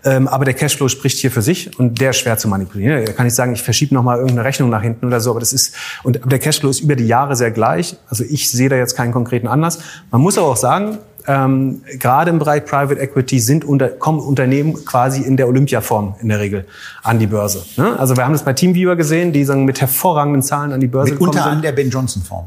Ähm, 0.04 0.28
aber 0.28 0.44
der 0.44 0.56
Cashflow 0.56 0.90
spricht 0.90 1.20
hier 1.20 1.32
für 1.32 1.44
sich 1.44 1.80
und 1.80 2.02
der 2.02 2.10
ist 2.10 2.18
schwer 2.18 2.38
zu 2.38 2.48
manipulieren. 2.48 3.06
Da 3.06 3.14
kann 3.14 3.28
ich 3.28 3.36
sagen, 3.36 3.54
ich 3.54 3.62
verschiebe 3.62 3.94
noch 3.94 4.04
mal 4.04 4.16
irgendeine 4.18 4.46
Rechnung 4.46 4.70
nach 4.70 4.82
hinten 4.82 5.06
oder 5.06 5.20
so, 5.20 5.30
aber 5.32 5.40
das 5.40 5.54
ist 5.54 5.76
und 6.04 6.20
der 6.26 6.40
Cashflow 6.40 6.70
ist 6.70 6.80
über 6.80 6.96
die 6.96 7.06
Jahre 7.06 7.36
sehr 7.36 7.52
gleich. 7.52 7.96
Also 8.10 8.24
ich 8.24 8.50
sehe 8.50 8.70
da 8.70 8.76
jetzt 8.76 8.96
keinen 8.96 9.14
konkreten 9.14 9.48
Anlass. 9.48 9.80
Man 10.10 10.22
muss 10.22 10.38
aber 10.38 10.48
auch 10.48 10.58
sagen, 10.58 10.98
ähm, 11.28 11.82
gerade 12.00 12.30
im 12.32 12.40
Bereich 12.40 12.66
Private 12.66 13.00
Equity 13.00 13.40
sind 13.40 13.66
unter, 13.66 13.90
kommen 13.90 14.20
Unternehmen 14.20 14.74
quasi 14.86 15.22
in 15.22 15.38
der 15.38 15.48
Olympiaform 15.48 16.16
in 16.22 16.30
der 16.30 16.40
Regel 16.40 16.66
an 17.04 17.20
die 17.20 17.28
Börse. 17.28 17.64
Ne? 17.78 18.00
Also 18.00 18.16
wir 18.18 18.24
haben 18.26 18.34
das 18.34 18.44
bei 18.44 18.54
Teamviewer 18.54 18.96
gesehen, 18.96 19.32
die 19.34 19.44
sagen, 19.44 19.66
mit 19.66 19.82
hervorragenden 19.82 20.42
Zahlen 20.42 20.72
an 20.74 20.80
die 20.80 20.88
Börse 20.88 21.12
Mitunter 21.12 21.32
gekommen 21.32 21.48
an 21.48 21.56
sind. 21.58 21.64
der 21.66 21.72
Ben 21.74 21.90
Johnson 21.90 22.24
Form. 22.24 22.46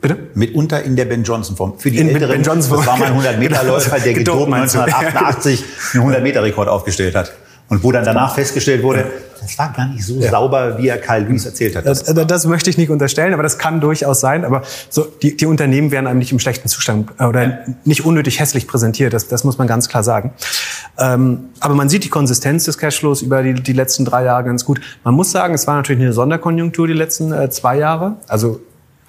Bitte? 0.00 0.16
Mitunter 0.34 0.82
in 0.82 0.96
der 0.96 1.04
Ben 1.04 1.22
Johnson 1.22 1.56
Form. 1.56 1.74
Für 1.78 1.90
die 1.90 1.98
In- 1.98 2.08
Älteren, 2.08 2.30
Ben 2.36 2.42
Johnson 2.42 2.76
das 2.76 2.86
war 2.86 2.96
mal 2.96 3.04
ein 3.06 3.12
Form. 3.14 3.24
100 3.24 3.38
Meter 3.38 3.62
Läufer, 3.66 3.98
der 4.00 4.12
Gedopt, 4.14 4.36
gedopt 4.36 4.50
meinst 4.50 4.74
du? 4.74 4.80
1988 4.80 5.64
einen 5.94 6.00
100 6.00 6.22
Meter 6.22 6.42
Rekord 6.42 6.68
aufgestellt 6.68 7.14
hat. 7.14 7.32
Und 7.72 7.82
wo 7.82 7.90
dann 7.90 8.04
danach 8.04 8.34
festgestellt 8.34 8.82
wurde, 8.82 9.06
das 9.40 9.58
war 9.58 9.72
gar 9.72 9.88
nicht 9.88 10.04
so 10.04 10.20
sauber, 10.20 10.76
wie 10.76 10.88
er 10.88 10.98
Karl 10.98 11.22
Lewis 11.22 11.46
erzählt 11.46 11.74
hat. 11.74 11.86
Das, 11.86 12.02
äh, 12.02 12.26
das 12.26 12.44
möchte 12.44 12.68
ich 12.68 12.76
nicht 12.76 12.90
unterstellen, 12.90 13.32
aber 13.32 13.42
das 13.42 13.56
kann 13.56 13.80
durchaus 13.80 14.20
sein. 14.20 14.44
Aber 14.44 14.60
so, 14.90 15.06
die, 15.22 15.38
die 15.38 15.46
Unternehmen 15.46 15.90
werden 15.90 16.06
einem 16.06 16.18
nicht 16.18 16.32
im 16.32 16.38
schlechten 16.38 16.68
Zustand 16.68 17.10
äh, 17.18 17.24
oder 17.24 17.60
nicht 17.84 18.04
unnötig 18.04 18.40
hässlich 18.40 18.68
präsentiert. 18.68 19.14
Das, 19.14 19.26
das 19.26 19.42
muss 19.44 19.56
man 19.56 19.68
ganz 19.68 19.88
klar 19.88 20.04
sagen. 20.04 20.34
Ähm, 20.98 21.46
aber 21.60 21.74
man 21.74 21.88
sieht 21.88 22.04
die 22.04 22.10
Konsistenz 22.10 22.64
des 22.66 22.76
Cashflows 22.76 23.22
über 23.22 23.42
die, 23.42 23.54
die 23.54 23.72
letzten 23.72 24.04
drei 24.04 24.24
Jahre 24.24 24.44
ganz 24.44 24.66
gut. 24.66 24.78
Man 25.02 25.14
muss 25.14 25.30
sagen, 25.30 25.54
es 25.54 25.66
war 25.66 25.76
natürlich 25.76 26.02
eine 26.02 26.12
Sonderkonjunktur 26.12 26.86
die 26.86 26.92
letzten 26.92 27.32
äh, 27.32 27.48
zwei 27.48 27.78
Jahre. 27.78 28.18
Also 28.28 28.60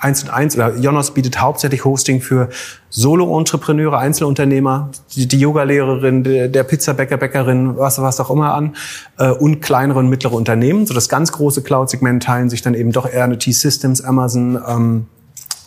eins 0.03 0.23
und 0.23 0.29
eins 0.29 0.55
oder 0.55 0.75
Jonas 0.75 1.11
bietet 1.11 1.39
hauptsächlich 1.39 1.85
Hosting 1.85 2.21
für 2.21 2.49
Solo-Entrepreneure, 2.89 3.97
Einzelunternehmer, 3.97 4.91
die, 5.15 5.27
die 5.27 5.39
Yoga-Lehrerin, 5.39 6.23
der, 6.23 6.49
der 6.49 6.63
Pizzabäcker, 6.63 7.17
Bäckerin, 7.17 7.77
was, 7.77 8.01
was 8.01 8.19
auch 8.19 8.29
immer 8.29 8.53
an 8.53 8.75
äh, 9.17 9.29
und 9.29 9.61
kleinere 9.61 9.99
und 9.99 10.09
mittlere 10.09 10.33
Unternehmen. 10.33 10.85
So 10.85 10.93
das 10.93 11.09
ganz 11.09 11.31
große 11.31 11.63
Cloud-Segment 11.63 12.21
teilen 12.21 12.49
sich 12.49 12.61
dann 12.61 12.73
eben 12.73 12.91
doch 12.91 13.11
eher 13.11 13.23
eine 13.23 13.37
T-Systems, 13.37 14.03
Amazon, 14.03 14.61
ähm, 14.67 15.07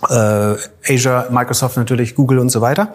äh, 0.09 0.55
Azure, 0.95 1.29
Microsoft 1.31 1.77
natürlich, 1.77 2.15
Google 2.15 2.39
und 2.39 2.51
so 2.51 2.61
weiter. 2.61 2.93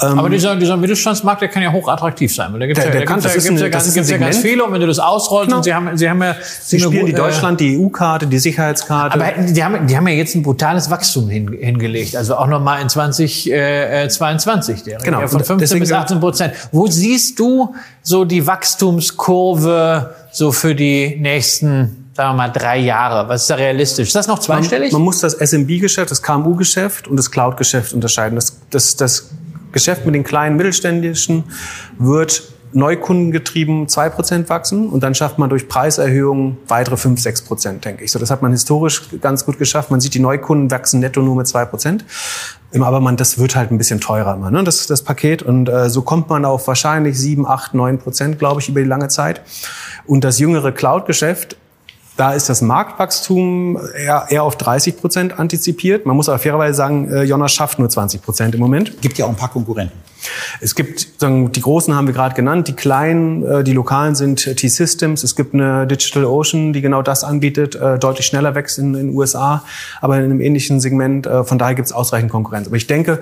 Aber 0.00 0.28
dieser, 0.30 0.56
dieser 0.56 0.76
Mittelstandsmarkt, 0.76 1.40
der 1.42 1.48
kann 1.48 1.62
ja 1.62 1.72
hochattraktiv 1.72 2.34
sein. 2.34 2.52
Weil 2.52 2.60
da 2.60 2.66
gibt's 2.66 2.80
Der- 2.82 2.86
ja, 2.88 2.92
der 2.92 3.00
da 3.02 3.06
kann, 3.06 3.18
ist 3.18 3.32
gibt's 3.32 3.48
ein- 3.48 3.56
ja, 3.58 3.68
ganz, 3.68 3.92
gibt's 3.94 4.10
ja 4.10 4.18
ganz 4.18 4.38
viele. 4.38 4.64
Und 4.64 4.72
wenn 4.72 4.80
du 4.80 4.86
das 4.86 4.98
ausrollst, 4.98 5.46
Genau. 5.48 5.56
und 5.58 5.62
sie 5.64 5.74
haben, 5.74 5.96
sie 5.96 6.08
haben 6.10 6.22
ja, 6.22 6.36
Sie 6.62 6.78
spielen 6.80 7.06
die 7.06 7.12
Deutschland, 7.12 7.60
die 7.60 7.78
EU-Karte, 7.78 8.26
die 8.26 8.38
Sicherheitskarte. 8.38 9.14
Aber 9.14 9.32
die 9.42 9.64
haben, 9.64 9.86
die 9.86 9.96
haben 9.96 10.06
ja 10.08 10.14
jetzt 10.14 10.34
ein 10.34 10.42
brutales 10.42 10.90
Wachstum 10.90 11.28
hin, 11.28 11.52
hingelegt. 11.52 12.14
Also 12.16 12.36
auch 12.36 12.46
nochmal 12.46 12.82
in 12.82 12.88
2022. 12.88 14.82
Der 14.84 14.98
Genau. 14.98 15.20
Ja 15.20 15.28
von 15.28 15.40
Und 15.40 15.46
15 15.46 15.78
bis 15.80 15.88
deswegen- 15.88 16.02
18 16.02 16.20
Prozent. 16.20 16.54
Wo 16.72 16.86
siehst 16.86 17.38
du 17.38 17.74
so 18.02 18.24
die 18.24 18.46
Wachstumskurve 18.46 20.14
so 20.30 20.52
für 20.52 20.74
die 20.74 21.16
nächsten, 21.20 22.08
sagen 22.14 22.30
wir 22.30 22.34
mal, 22.34 22.48
drei 22.48 22.78
Jahre? 22.78 23.28
Was 23.28 23.42
ist 23.42 23.50
da 23.50 23.54
realistisch? 23.56 24.08
Ist 24.08 24.16
das 24.16 24.26
noch 24.26 24.38
zweistellig? 24.38 24.92
Man, 24.92 25.00
man 25.00 25.06
muss 25.06 25.20
das 25.20 25.34
SMB-Geschäft, 25.34 26.10
das 26.10 26.22
KMU-Geschäft 26.22 27.08
und 27.08 27.16
das 27.16 27.30
Cloud-Geschäft 27.30 27.92
unterscheiden. 27.92 28.36
Das, 28.36 28.58
das, 28.70 28.96
das 28.96 29.30
Geschäft 29.76 30.06
mit 30.06 30.14
den 30.14 30.24
kleinen 30.24 30.56
Mittelständischen 30.56 31.44
wird 31.98 32.54
neukundengetrieben 32.72 33.86
2% 33.86 34.48
wachsen 34.48 34.88
und 34.88 35.02
dann 35.02 35.14
schafft 35.14 35.38
man 35.38 35.50
durch 35.50 35.68
Preiserhöhungen 35.68 36.56
weitere 36.66 36.96
5, 36.96 37.20
6%, 37.20 37.80
denke 37.80 38.04
ich. 38.04 38.10
So, 38.10 38.18
das 38.18 38.30
hat 38.30 38.40
man 38.40 38.52
historisch 38.52 39.02
ganz 39.20 39.44
gut 39.44 39.58
geschafft. 39.58 39.90
Man 39.90 40.00
sieht, 40.00 40.14
die 40.14 40.18
Neukunden 40.18 40.70
wachsen 40.70 41.00
netto 41.00 41.20
nur 41.20 41.36
mit 41.36 41.46
2%. 41.46 42.00
Aber 42.80 43.00
man, 43.00 43.16
das 43.16 43.38
wird 43.38 43.54
halt 43.54 43.70
ein 43.70 43.78
bisschen 43.78 44.00
teurer 44.00 44.34
immer, 44.34 44.50
ne? 44.50 44.64
das, 44.64 44.86
das 44.86 45.02
Paket. 45.02 45.42
Und 45.42 45.68
äh, 45.68 45.90
so 45.90 46.02
kommt 46.02 46.28
man 46.30 46.44
auf 46.44 46.66
wahrscheinlich 46.66 47.18
7, 47.18 47.46
8, 47.46 47.74
9 47.74 47.98
Prozent, 47.98 48.38
glaube 48.38 48.60
ich, 48.60 48.68
über 48.68 48.80
die 48.80 48.86
lange 48.86 49.08
Zeit. 49.08 49.42
Und 50.06 50.24
das 50.24 50.38
jüngere 50.38 50.72
Cloud-Geschäft 50.72 51.56
da 52.16 52.32
ist 52.32 52.48
das 52.48 52.62
Marktwachstum 52.62 53.78
eher, 53.94 54.26
eher 54.30 54.42
auf 54.42 54.56
30 54.56 54.96
Prozent 54.96 55.38
antizipiert. 55.38 56.06
Man 56.06 56.16
muss 56.16 56.28
aber 56.28 56.38
fairerweise 56.38 56.74
sagen, 56.74 57.10
äh, 57.10 57.22
Jonas 57.24 57.52
schafft 57.52 57.78
nur 57.78 57.90
20 57.90 58.22
Prozent 58.22 58.54
im 58.54 58.60
Moment. 58.60 59.02
Gibt 59.02 59.18
ja 59.18 59.26
auch 59.26 59.30
ein 59.30 59.36
paar 59.36 59.50
Konkurrenten. 59.50 59.96
Es 60.60 60.74
gibt, 60.74 61.20
sagen, 61.20 61.52
die 61.52 61.60
großen 61.60 61.94
haben 61.94 62.06
wir 62.06 62.14
gerade 62.14 62.34
genannt, 62.34 62.68
die 62.68 62.72
kleinen, 62.72 63.44
äh, 63.44 63.64
die 63.64 63.72
lokalen 63.72 64.14
sind 64.14 64.56
T-Systems. 64.56 65.24
Es 65.24 65.36
gibt 65.36 65.52
eine 65.52 65.86
Digital 65.86 66.24
Ocean, 66.24 66.72
die 66.72 66.80
genau 66.80 67.02
das 67.02 67.22
anbietet, 67.22 67.74
äh, 67.74 67.98
deutlich 67.98 68.26
schneller 68.26 68.54
wächst 68.54 68.78
in 68.78 68.94
den 68.94 69.14
USA, 69.14 69.62
aber 70.00 70.16
in 70.16 70.24
einem 70.24 70.40
ähnlichen 70.40 70.80
Segment. 70.80 71.28
Von 71.44 71.58
daher 71.58 71.74
gibt 71.74 71.86
es 71.86 71.92
ausreichend 71.92 72.30
Konkurrenz. 72.30 72.66
Aber 72.66 72.76
ich 72.76 72.86
denke, 72.86 73.20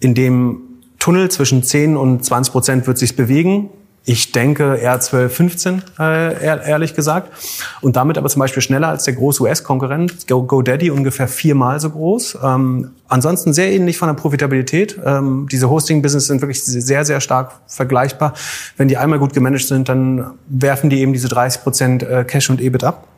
in 0.00 0.14
dem 0.14 0.60
Tunnel 0.98 1.30
zwischen 1.30 1.62
10 1.62 1.96
und 1.96 2.24
20 2.24 2.52
Prozent 2.52 2.86
wird 2.86 2.98
sich 2.98 3.16
bewegen. 3.16 3.70
Ich 4.06 4.32
denke 4.32 4.76
eher 4.76 5.00
12, 5.00 5.34
15, 5.34 5.82
äh, 5.98 6.44
ehrlich 6.44 6.94
gesagt. 6.94 7.32
Und 7.80 7.96
damit 7.96 8.18
aber 8.18 8.28
zum 8.28 8.40
Beispiel 8.40 8.62
schneller 8.62 8.88
als 8.88 9.04
der 9.04 9.14
große 9.14 9.42
US-Konkurrent 9.42 10.26
GoDaddy, 10.28 10.90
ungefähr 10.90 11.26
viermal 11.26 11.80
so 11.80 11.88
groß. 11.88 12.38
Ähm, 12.44 12.90
ansonsten 13.08 13.54
sehr 13.54 13.72
ähnlich 13.72 13.96
von 13.96 14.08
der 14.08 14.14
Profitabilität. 14.14 15.00
Ähm, 15.02 15.48
diese 15.50 15.70
Hosting-Business 15.70 16.26
sind 16.26 16.42
wirklich 16.42 16.62
sehr, 16.62 17.06
sehr 17.06 17.22
stark 17.22 17.52
vergleichbar. 17.66 18.34
Wenn 18.76 18.88
die 18.88 18.98
einmal 18.98 19.18
gut 19.18 19.32
gemanagt 19.32 19.68
sind, 19.68 19.88
dann 19.88 20.32
werfen 20.48 20.90
die 20.90 21.00
eben 21.00 21.14
diese 21.14 21.28
30 21.28 21.62
Prozent 21.62 22.02
äh, 22.02 22.24
Cash 22.24 22.50
und 22.50 22.60
EBIT 22.60 22.84
ab. 22.84 23.08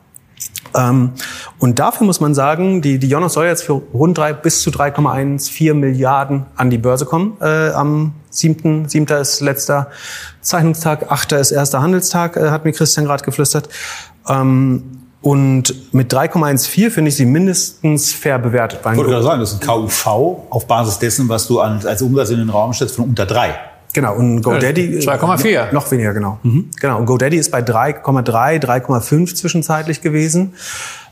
Ähm, 0.77 1.11
und 1.59 1.79
dafür 1.79 2.05
muss 2.05 2.21
man 2.21 2.35
sagen, 2.35 2.81
die, 2.81 2.99
die 2.99 3.09
Jonas 3.09 3.33
soll 3.33 3.47
jetzt 3.47 3.63
für 3.63 3.73
rund 3.93 4.17
drei, 4.17 4.31
bis 4.33 4.61
zu 4.61 4.69
3,14 4.69 5.73
Milliarden 5.73 6.45
an 6.55 6.69
die 6.69 6.77
Börse 6.77 7.05
kommen. 7.05 7.37
Äh, 7.41 7.71
am 7.71 8.13
7. 8.29 8.87
7. 8.87 9.07
ist 9.17 9.41
letzter 9.41 9.89
Zeichnungstag, 10.41 11.11
8. 11.11 11.33
ist 11.33 11.51
erster 11.51 11.81
Handelstag, 11.81 12.37
äh, 12.37 12.51
hat 12.51 12.63
mir 12.63 12.71
Christian 12.71 13.05
gerade 13.05 13.23
geflüstert. 13.23 13.69
Ähm, 14.29 14.83
und 15.21 15.93
mit 15.93 16.13
3,14 16.13 16.91
finde 16.91 17.09
ich 17.09 17.17
sie 17.17 17.25
mindestens 17.25 18.13
fair 18.13 18.37
bewertet. 18.37 18.79
Ich 18.79 18.97
wollte 18.97 19.09
gerade 19.11 19.23
sagen, 19.23 19.39
das 19.41 19.53
ist 19.53 19.61
ein 19.61 19.67
KUV 19.67 20.07
auf 20.49 20.67
Basis 20.67 20.99
dessen, 20.99 21.27
was 21.27 21.47
du 21.47 21.59
als 21.59 22.01
Umsatz 22.01 22.29
in 22.29 22.37
den 22.37 22.49
Raum 22.49 22.71
stellst, 22.71 22.95
von 22.95 23.05
unter 23.05 23.25
drei. 23.25 23.55
Genau, 23.97 24.15
und 24.15 24.43
GoDaddy... 24.43 24.99
2,4. 24.99 25.73
Noch 25.73 25.89
weniger, 25.89 26.13
genau. 26.13 26.39
Mhm. 26.43 26.69
Genau, 26.79 26.99
und 26.99 27.07
GoDaddy 27.07 27.35
ist 27.35 27.49
bei 27.49 27.61
3,3, 27.61 28.63
3,5 28.63 29.33
zwischenzeitlich 29.33 30.01
gewesen. 30.01 30.53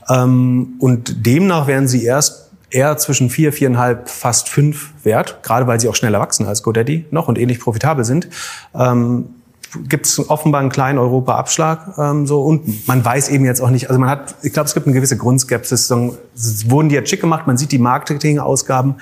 Ähm, 0.07 0.75
und 0.77 1.25
demnach 1.25 1.65
werden 1.65 1.87
sie 1.87 2.03
erst 2.05 2.51
eher 2.69 2.95
zwischen 2.97 3.31
4, 3.31 3.53
4,5, 3.53 3.97
fast 4.05 4.49
5 4.49 4.93
wert, 5.03 5.39
gerade 5.41 5.65
weil 5.65 5.79
sie 5.79 5.87
auch 5.87 5.95
schneller 5.95 6.19
wachsen 6.19 6.45
als 6.45 6.61
GoDaddy 6.61 7.05
noch 7.09 7.27
und 7.27 7.39
ähnlich 7.39 7.59
profitabel 7.59 8.05
sind. 8.05 8.27
Gibt 9.87 10.05
es 10.05 10.29
offenbar 10.29 10.61
einen 10.61 10.69
kleinen 10.69 10.99
Europa-Abschlag 10.99 11.97
ähm, 11.97 12.27
so 12.27 12.41
und 12.41 12.87
man 12.87 13.03
weiß 13.03 13.29
eben 13.29 13.45
jetzt 13.45 13.61
auch 13.61 13.69
nicht, 13.69 13.89
also 13.89 13.99
man 13.99 14.09
hat, 14.09 14.35
ich 14.43 14.53
glaube, 14.53 14.67
es 14.67 14.73
gibt 14.73 14.85
eine 14.85 14.95
gewisse 14.95 15.17
Grundskepsis. 15.17 15.87
So, 15.87 16.17
wurden 16.67 16.89
die 16.89 16.95
jetzt 16.95 17.09
schick 17.09 17.21
gemacht, 17.21 17.47
man 17.47 17.57
sieht 17.57 17.71
die 17.71 17.77
Marketingausgaben, 17.77 18.95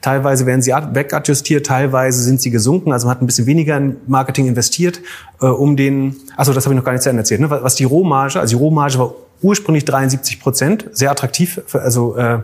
teilweise 0.00 0.46
werden 0.46 0.62
sie 0.62 0.72
wegadjustiert, 0.72 1.66
teilweise 1.66 2.22
sind 2.22 2.40
sie 2.40 2.50
gesunken, 2.50 2.92
also 2.92 3.06
man 3.06 3.16
hat 3.16 3.22
ein 3.22 3.26
bisschen 3.26 3.46
weniger 3.46 3.76
in 3.76 3.96
Marketing 4.06 4.46
investiert, 4.46 5.00
äh, 5.40 5.46
um 5.46 5.76
den, 5.76 6.16
also 6.36 6.52
das 6.52 6.64
habe 6.64 6.74
ich 6.74 6.78
noch 6.78 6.84
gar 6.84 6.92
nicht 6.92 7.02
zu 7.02 7.10
Ende 7.10 7.20
erzählt, 7.20 7.40
ne? 7.40 7.50
was 7.50 7.74
die 7.74 7.84
Rohmarge, 7.84 8.40
also 8.40 8.56
die 8.56 8.62
Rohmarge 8.62 8.98
war 8.98 9.14
ursprünglich 9.42 9.84
73 9.84 10.40
Prozent, 10.40 10.86
sehr 10.92 11.10
attraktiv. 11.10 11.60
Also 11.72 12.16
äh, 12.16 12.40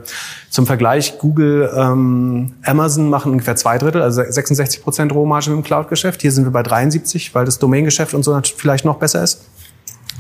zum 0.51 0.67
Vergleich, 0.67 1.19
Google, 1.19 1.71
ähm, 1.75 2.55
Amazon 2.65 3.09
machen 3.09 3.33
ungefähr 3.33 3.57
zwei 3.57 3.79
Drittel, 3.79 4.03
also 4.03 4.23
66 4.23 4.83
Prozent 4.83 5.13
Rohmarge 5.13 5.51
im 5.51 5.63
Cloud-Geschäft. 5.63 6.23
Hier 6.23 6.33
sind 6.33 6.45
wir 6.45 6.51
bei 6.51 6.63
73, 6.63 7.35
weil 7.35 7.45
das 7.45 7.59
Domain-Geschäft 7.59 8.15
und 8.15 8.23
so 8.23 8.39
vielleicht 8.57 8.85
noch 8.85 8.97
besser 8.97 9.23
ist. 9.23 9.43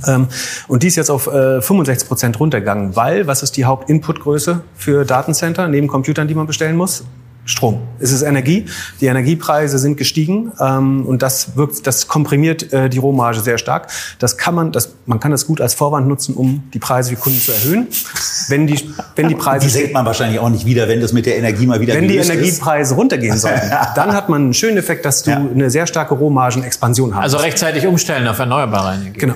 Ähm, 0.06 0.28
und 0.68 0.82
die 0.82 0.88
ist 0.88 0.96
jetzt 0.96 1.10
auf 1.10 1.26
äh, 1.26 1.60
65 1.60 2.08
Prozent 2.08 2.40
runtergegangen, 2.40 2.96
weil, 2.96 3.26
was 3.26 3.42
ist 3.42 3.56
die 3.56 3.64
Hauptinputgröße 3.64 4.62
für 4.74 5.04
Datencenter 5.04 5.68
neben 5.68 5.88
Computern, 5.88 6.28
die 6.28 6.34
man 6.34 6.46
bestellen 6.46 6.76
muss? 6.76 7.04
Strom. 7.45 7.80
Es 7.99 8.12
ist 8.12 8.22
Energie. 8.22 8.66
Die 9.01 9.07
Energiepreise 9.07 9.78
sind 9.78 9.97
gestiegen 9.97 10.53
ähm, 10.61 11.05
und 11.07 11.22
das 11.22 11.57
wirkt, 11.57 11.86
das 11.86 12.07
komprimiert 12.07 12.72
äh, 12.72 12.88
die 12.88 12.99
Rohmarge 12.99 13.40
sehr 13.40 13.59
stark. 13.59 13.88
Das 14.20 14.38
kann 14.38 14.55
man, 14.55 14.70
das, 14.70 14.95
man 15.07 15.18
kann 15.18 15.32
das 15.32 15.47
gut 15.47 15.61
als 15.61 15.74
Vorwand 15.74 16.07
nutzen, 16.07 16.34
um 16.34 16.62
die 16.72 16.78
Preise 16.78 17.11
für 17.11 17.16
Kunden 17.16 17.40
zu 17.40 17.51
erhöhen. 17.51 17.88
Wenn 18.49 18.68
die, 18.68 18.80
wenn 19.16 19.28
die 19.28 19.34
Preise, 19.34 19.66
die 19.66 19.72
senkt 19.72 19.93
man 19.93 20.07
wahrscheinlich 20.07 20.38
auch 20.38 20.51
nicht 20.51 20.66
wieder, 20.66 20.86
wenn 20.86 21.01
das 21.01 21.12
mit 21.12 21.26
der 21.26 21.36
Energie 21.36 21.66
mal 21.66 21.80
wieder 21.80 21.95
wenn 21.95 22.07
die 22.07 22.16
Energiepreise 22.16 22.95
ist. 22.95 22.99
runtergehen 22.99 23.36
sollen, 23.36 23.61
dann 23.97 24.12
hat 24.12 24.28
man 24.28 24.43
einen 24.43 24.55
schönen 24.55 24.76
Effekt, 24.76 25.05
dass 25.05 25.24
du 25.24 25.30
ja. 25.32 25.36
eine 25.38 25.68
sehr 25.68 25.88
starke 25.88 26.14
Rohmargenexpansion 26.14 27.14
hast. 27.16 27.22
Also 27.22 27.38
rechtzeitig 27.38 27.86
umstellen 27.86 28.28
auf 28.28 28.38
erneuerbare 28.38 28.95
Energie. 28.95 29.18
Genau. 29.18 29.34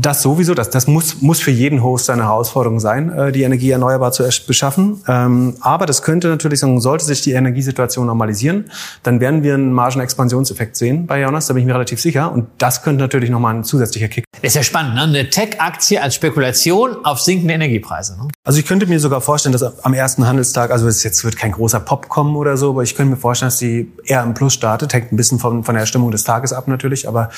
Das 0.00 0.22
sowieso, 0.22 0.54
das, 0.54 0.70
das 0.70 0.86
muss, 0.86 1.20
muss 1.20 1.40
für 1.40 1.50
jeden 1.50 1.82
Host 1.82 2.08
eine 2.08 2.24
Herausforderung 2.24 2.80
sein, 2.80 3.12
äh, 3.12 3.32
die 3.32 3.42
Energie 3.42 3.70
erneuerbar 3.70 4.12
zu 4.12 4.24
beschaffen. 4.46 5.02
Ähm, 5.06 5.56
aber 5.60 5.86
das 5.86 6.02
könnte 6.02 6.28
natürlich 6.28 6.60
sagen, 6.60 6.80
sollte 6.80 7.04
sich 7.04 7.20
die 7.22 7.32
Energiesituation 7.32 8.06
normalisieren, 8.06 8.70
dann 9.02 9.20
werden 9.20 9.42
wir 9.42 9.54
einen 9.54 9.72
Margenexpansionseffekt 9.72 10.76
sehen 10.76 11.06
bei 11.06 11.20
Jonas, 11.20 11.46
da 11.46 11.54
bin 11.54 11.62
ich 11.62 11.66
mir 11.66 11.74
relativ 11.74 12.00
sicher. 12.00 12.32
Und 12.32 12.48
das 12.58 12.82
könnte 12.82 13.02
natürlich 13.02 13.28
nochmal 13.28 13.54
ein 13.54 13.64
zusätzlicher 13.64 14.08
Kick. 14.08 14.24
Das 14.42 14.52
ist 14.52 14.54
ja 14.54 14.62
spannend, 14.62 14.94
ne? 14.94 15.02
eine 15.02 15.30
Tech-Aktie 15.30 16.02
als 16.02 16.14
Spekulation 16.14 17.04
auf 17.04 17.20
sinkende 17.20 17.54
Energiepreise. 17.54 18.16
Ne? 18.18 18.28
Also 18.44 18.58
ich 18.58 18.66
könnte 18.66 18.86
mir 18.86 19.00
sogar 19.00 19.20
vorstellen, 19.20 19.52
dass 19.52 19.84
am 19.84 19.94
ersten 19.94 20.26
Handelstag, 20.26 20.70
also 20.70 20.86
es 20.88 21.02
jetzt 21.02 21.24
wird 21.24 21.36
kein 21.36 21.52
großer 21.52 21.80
Pop 21.80 22.08
kommen 22.08 22.36
oder 22.36 22.56
so, 22.56 22.70
aber 22.70 22.82
ich 22.82 22.94
könnte 22.94 23.10
mir 23.10 23.16
vorstellen, 23.16 23.48
dass 23.48 23.58
die 23.58 23.92
eher 24.04 24.22
im 24.22 24.34
Plus 24.34 24.54
startet. 24.54 24.92
Hängt 24.94 25.12
ein 25.12 25.16
bisschen 25.16 25.38
von, 25.38 25.64
von 25.64 25.74
der 25.74 25.86
Stimmung 25.86 26.10
des 26.10 26.24
Tages 26.24 26.52
ab 26.52 26.68
natürlich, 26.68 27.08
aber 27.08 27.30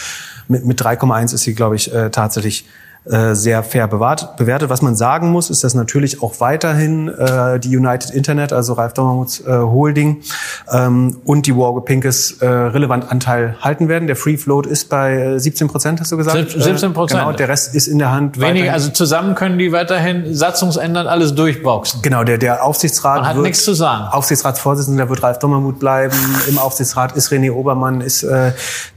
mit, 0.48 0.64
mit 0.64 0.80
3,1 0.80 1.34
ist 1.34 1.42
sie, 1.42 1.54
glaube 1.54 1.76
ich, 1.76 1.92
äh, 1.92 2.10
tatsächlich 2.28 2.66
äh, 3.10 3.34
sehr 3.34 3.62
fair 3.62 3.88
bewahrt, 3.88 4.36
bewertet. 4.36 4.68
Was 4.68 4.82
man 4.82 4.94
sagen 4.94 5.30
muss, 5.30 5.50
ist, 5.50 5.64
dass 5.64 5.74
natürlich 5.74 6.22
auch 6.22 6.40
weiterhin 6.40 7.08
äh, 7.08 7.58
die 7.58 7.76
United 7.76 8.10
Internet, 8.10 8.52
also 8.52 8.74
Ralf 8.74 8.92
Dommermuths 8.92 9.40
äh, 9.40 9.50
Holding 9.50 10.22
ähm, 10.70 11.16
und 11.24 11.46
die 11.46 11.56
Wargo 11.56 11.80
Pinkes 11.80 12.42
äh, 12.42 12.46
relevant 12.46 13.10
Anteil 13.10 13.56
halten 13.60 13.88
werden. 13.88 14.06
Der 14.06 14.16
Free 14.16 14.36
Float 14.36 14.66
ist 14.66 14.90
bei 14.90 15.38
17 15.38 15.66
äh, 15.66 15.70
Prozent, 15.70 16.00
hast 16.00 16.12
du 16.12 16.16
gesagt? 16.16 16.50
17 16.50 16.92
Prozent. 16.92 17.20
Genau, 17.20 17.32
der 17.32 17.48
Rest 17.48 17.74
ist 17.74 17.86
in 17.86 17.98
der 17.98 18.12
Hand. 18.12 18.38
Weniger, 18.40 18.72
also 18.72 18.90
zusammen 18.90 19.34
können 19.34 19.58
die 19.58 19.72
weiterhin 19.72 20.34
satzungsändern 20.34 21.06
alles 21.06 21.34
durchboxen. 21.34 22.02
Genau, 22.02 22.24
der, 22.24 22.38
der 22.38 22.64
Aufsichtsrat 22.64 23.20
Man 23.20 23.28
hat 23.28 23.36
wird, 23.36 23.46
nichts 23.46 23.64
zu 23.64 23.72
sagen. 23.72 24.08
Aufsichtsratsvorsitzender 24.12 25.08
wird 25.08 25.22
Ralf 25.22 25.38
Dommermuth 25.38 25.78
bleiben. 25.78 26.14
Im 26.46 26.58
Aufsichtsrat 26.58 27.16
ist 27.16 27.32
René 27.32 27.52
Obermann, 27.52 28.00
ist 28.00 28.22
äh, 28.22 28.52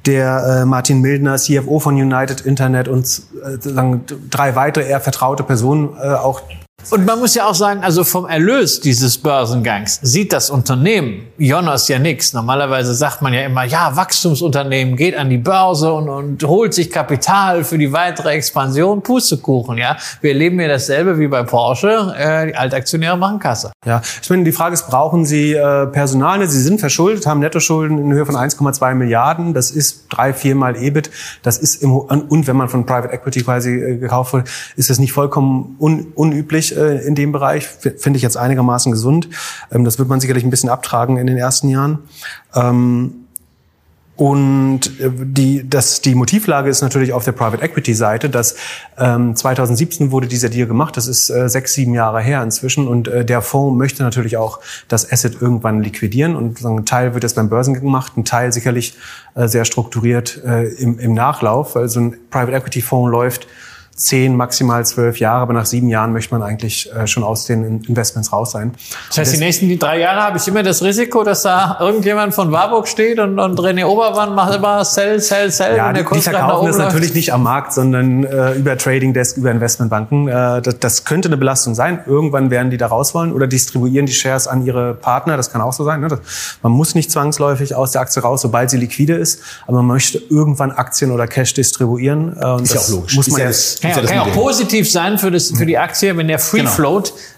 der 0.05 0.61
äh, 0.61 0.65
Martin 0.65 0.99
Mildner, 1.01 1.37
CFO 1.37 1.79
von 1.79 1.95
United 1.95 2.41
Internet 2.41 2.87
und 2.87 3.21
äh, 3.41 3.59
sagen, 3.59 4.05
drei 4.29 4.55
weitere 4.55 4.87
eher 4.87 5.01
vertraute 5.01 5.43
Personen 5.43 5.95
äh, 5.97 6.09
auch 6.13 6.41
und 6.89 7.05
man 7.05 7.19
muss 7.19 7.35
ja 7.35 7.47
auch 7.47 7.55
sagen, 7.55 7.83
also 7.83 8.03
vom 8.03 8.27
Erlös 8.27 8.81
dieses 8.81 9.17
Börsengangs 9.17 9.99
sieht 10.01 10.33
das 10.33 10.49
Unternehmen 10.49 11.27
Jonas 11.37 11.87
ja 11.87 11.99
nichts. 11.99 12.33
Normalerweise 12.33 12.93
sagt 12.93 13.21
man 13.21 13.33
ja 13.33 13.41
immer, 13.41 13.63
ja, 13.63 13.95
Wachstumsunternehmen 13.95 14.95
geht 14.95 15.15
an 15.15 15.29
die 15.29 15.37
Börse 15.37 15.93
und, 15.93 16.09
und 16.09 16.43
holt 16.43 16.73
sich 16.73 16.89
Kapital 16.89 17.63
für 17.63 17.77
die 17.77 17.91
weitere 17.91 18.31
Expansion. 18.31 19.01
Pustekuchen, 19.01 19.77
ja. 19.77 19.97
Wir 20.21 20.31
erleben 20.31 20.59
ja 20.59 20.67
dasselbe 20.67 21.17
wie 21.19 21.27
bei 21.27 21.43
Porsche. 21.43 22.13
Äh, 22.17 22.47
die 22.47 22.55
Altaktionäre 22.55 23.17
machen 23.17 23.39
Kasse. 23.39 23.71
Ja, 23.85 24.01
ich 24.21 24.29
meine, 24.29 24.43
die 24.43 24.51
Frage 24.51 24.73
ist, 24.73 24.87
brauchen 24.87 25.25
Sie 25.25 25.53
äh, 25.53 25.87
Personal? 25.87 26.47
Sie 26.47 26.61
sind 26.61 26.79
verschuldet, 26.79 27.25
haben 27.25 27.39
Nettoschulden 27.39 27.97
in 27.97 28.13
Höhe 28.13 28.25
von 28.25 28.35
1,2 28.35 28.95
Milliarden. 28.95 29.53
Das 29.53 29.71
ist 29.71 30.05
drei, 30.09 30.33
viermal 30.33 30.75
EBIT. 30.75 31.09
Das 31.43 31.57
ist 31.57 31.81
im, 31.81 31.95
und 31.95 32.47
wenn 32.47 32.55
man 32.55 32.69
von 32.69 32.85
Private 32.85 33.13
Equity 33.13 33.43
quasi 33.43 33.71
äh, 33.71 33.97
gekauft 33.97 34.33
wird, 34.33 34.49
ist 34.75 34.89
das 34.89 34.99
nicht 34.99 35.13
vollkommen 35.13 35.75
un, 35.79 36.11
unüblich 36.15 36.70
äh, 36.75 36.97
in 36.99 37.15
dem 37.15 37.31
Bereich, 37.31 37.67
finde 37.67 38.17
ich 38.17 38.23
jetzt 38.23 38.37
einigermaßen 38.37 38.91
gesund. 38.91 39.29
Ähm, 39.71 39.85
das 39.85 39.99
wird 39.99 40.09
man 40.09 40.19
sicherlich 40.19 40.43
ein 40.43 40.49
bisschen 40.49 40.69
abtragen 40.69 41.17
in 41.17 41.27
den 41.27 41.37
ersten 41.37 41.69
Jahren. 41.69 41.99
Ähm, 42.55 43.21
und 44.21 44.99
äh, 44.99 45.09
die, 45.11 45.67
das, 45.67 46.01
die 46.01 46.13
Motivlage 46.13 46.69
ist 46.69 46.83
natürlich 46.83 47.11
auf 47.11 47.25
der 47.25 47.31
Private 47.31 47.63
Equity 47.63 47.95
Seite, 47.95 48.29
dass 48.29 48.55
ähm, 48.99 49.35
2017 49.35 50.11
wurde 50.11 50.27
dieser 50.27 50.49
Deal 50.49 50.67
gemacht. 50.67 50.95
Das 50.95 51.07
ist 51.07 51.31
äh, 51.31 51.49
sechs, 51.49 51.73
sieben 51.73 51.95
Jahre 51.95 52.21
her 52.21 52.43
inzwischen. 52.43 52.87
Und 52.87 53.07
äh, 53.07 53.25
der 53.25 53.41
Fonds 53.41 53.75
möchte 53.75 54.03
natürlich 54.03 54.37
auch 54.37 54.59
das 54.87 55.11
Asset 55.11 55.41
irgendwann 55.41 55.81
liquidieren. 55.81 56.35
Und 56.35 56.63
ein 56.63 56.85
Teil 56.85 57.15
wird 57.15 57.23
jetzt 57.23 57.35
beim 57.35 57.49
Börsengang 57.49 57.81
gemacht, 57.81 58.15
ein 58.15 58.23
Teil 58.23 58.51
sicherlich 58.51 58.95
äh, 59.33 59.47
sehr 59.47 59.65
strukturiert 59.65 60.39
äh, 60.45 60.67
im, 60.67 60.99
im 60.99 61.15
Nachlauf. 61.15 61.75
Also 61.75 62.01
ein 62.01 62.17
Private 62.29 62.57
Equity 62.57 62.83
Fonds 62.83 63.11
läuft 63.11 63.47
zehn, 64.01 64.35
maximal 64.35 64.83
zwölf 64.83 65.19
Jahre, 65.19 65.41
aber 65.41 65.53
nach 65.53 65.67
sieben 65.67 65.87
Jahren 65.87 66.11
möchte 66.11 66.33
man 66.33 66.41
eigentlich 66.41 66.91
äh, 66.91 67.05
schon 67.05 67.23
aus 67.23 67.45
den 67.45 67.83
Investments 67.83 68.33
raus 68.33 68.51
sein. 68.51 68.73
Das 69.09 69.19
heißt, 69.19 69.33
die 69.35 69.37
nächsten 69.37 69.77
drei 69.77 69.99
Jahre 69.99 70.23
habe 70.23 70.37
ich 70.37 70.47
immer 70.47 70.63
das 70.63 70.81
Risiko, 70.81 71.23
dass 71.23 71.43
da 71.43 71.77
irgendjemand 71.79 72.33
von 72.33 72.51
Warburg 72.51 72.87
steht 72.87 73.19
und, 73.19 73.37
und 73.37 73.59
René 73.59 73.85
Obermann 73.85 74.33
macht 74.33 74.55
immer 74.55 74.83
Sell, 74.83 75.19
Sell, 75.19 75.51
Sell. 75.51 75.77
Ja, 75.77 75.93
die, 75.93 76.03
die 76.03 76.21
verkaufen 76.21 76.65
das 76.65 76.77
natürlich 76.77 77.13
nicht 77.13 77.31
am 77.31 77.43
Markt, 77.43 77.73
sondern 77.73 78.23
äh, 78.23 78.53
über 78.53 78.75
Trading 78.75 79.13
Desk, 79.13 79.37
über 79.37 79.51
Investmentbanken. 79.51 80.27
Äh, 80.27 80.61
das, 80.63 80.79
das 80.79 81.05
könnte 81.05 81.29
eine 81.29 81.37
Belastung 81.37 81.75
sein. 81.75 81.99
Irgendwann 82.07 82.49
werden 82.49 82.71
die 82.71 82.77
da 82.77 82.87
raus 82.87 83.13
wollen 83.13 83.31
oder 83.31 83.45
distribuieren 83.45 84.07
die 84.07 84.13
Shares 84.13 84.47
an 84.47 84.65
ihre 84.65 84.95
Partner. 84.95 85.37
Das 85.37 85.51
kann 85.51 85.61
auch 85.61 85.73
so 85.73 85.83
sein. 85.83 86.01
Ne? 86.01 86.07
Das, 86.07 86.19
man 86.63 86.71
muss 86.71 86.95
nicht 86.95 87.11
zwangsläufig 87.11 87.75
aus 87.75 87.91
der 87.91 88.01
Aktie 88.01 88.23
raus, 88.23 88.41
sobald 88.41 88.71
sie 88.71 88.77
liquide 88.77 89.13
ist, 89.13 89.41
aber 89.67 89.77
man 89.77 89.87
möchte 89.87 90.17
irgendwann 90.17 90.71
Aktien 90.71 91.11
oder 91.11 91.27
Cash 91.27 91.53
distribuieren. 91.53 92.35
Äh, 92.41 92.45
und 92.47 92.63
ist 92.63 92.73
das 92.73 92.87
ja 92.87 92.95
auch 92.95 92.97
logisch. 92.97 93.15
Muss 93.15 93.29
man 93.29 93.41
ist 93.41 93.83
ja, 93.83 93.90
kann, 93.93 94.03
ja, 94.03 94.09
kann 94.09 94.27
ja 94.27 94.33
auch 94.33 94.35
positiv 94.35 94.89
sein 94.89 95.17
für, 95.17 95.31
das, 95.31 95.51
für 95.55 95.65
die 95.65 95.77
Aktie, 95.77 96.15
wenn 96.17 96.27
der 96.27 96.39
Free 96.39 96.59
genau. 96.59 96.71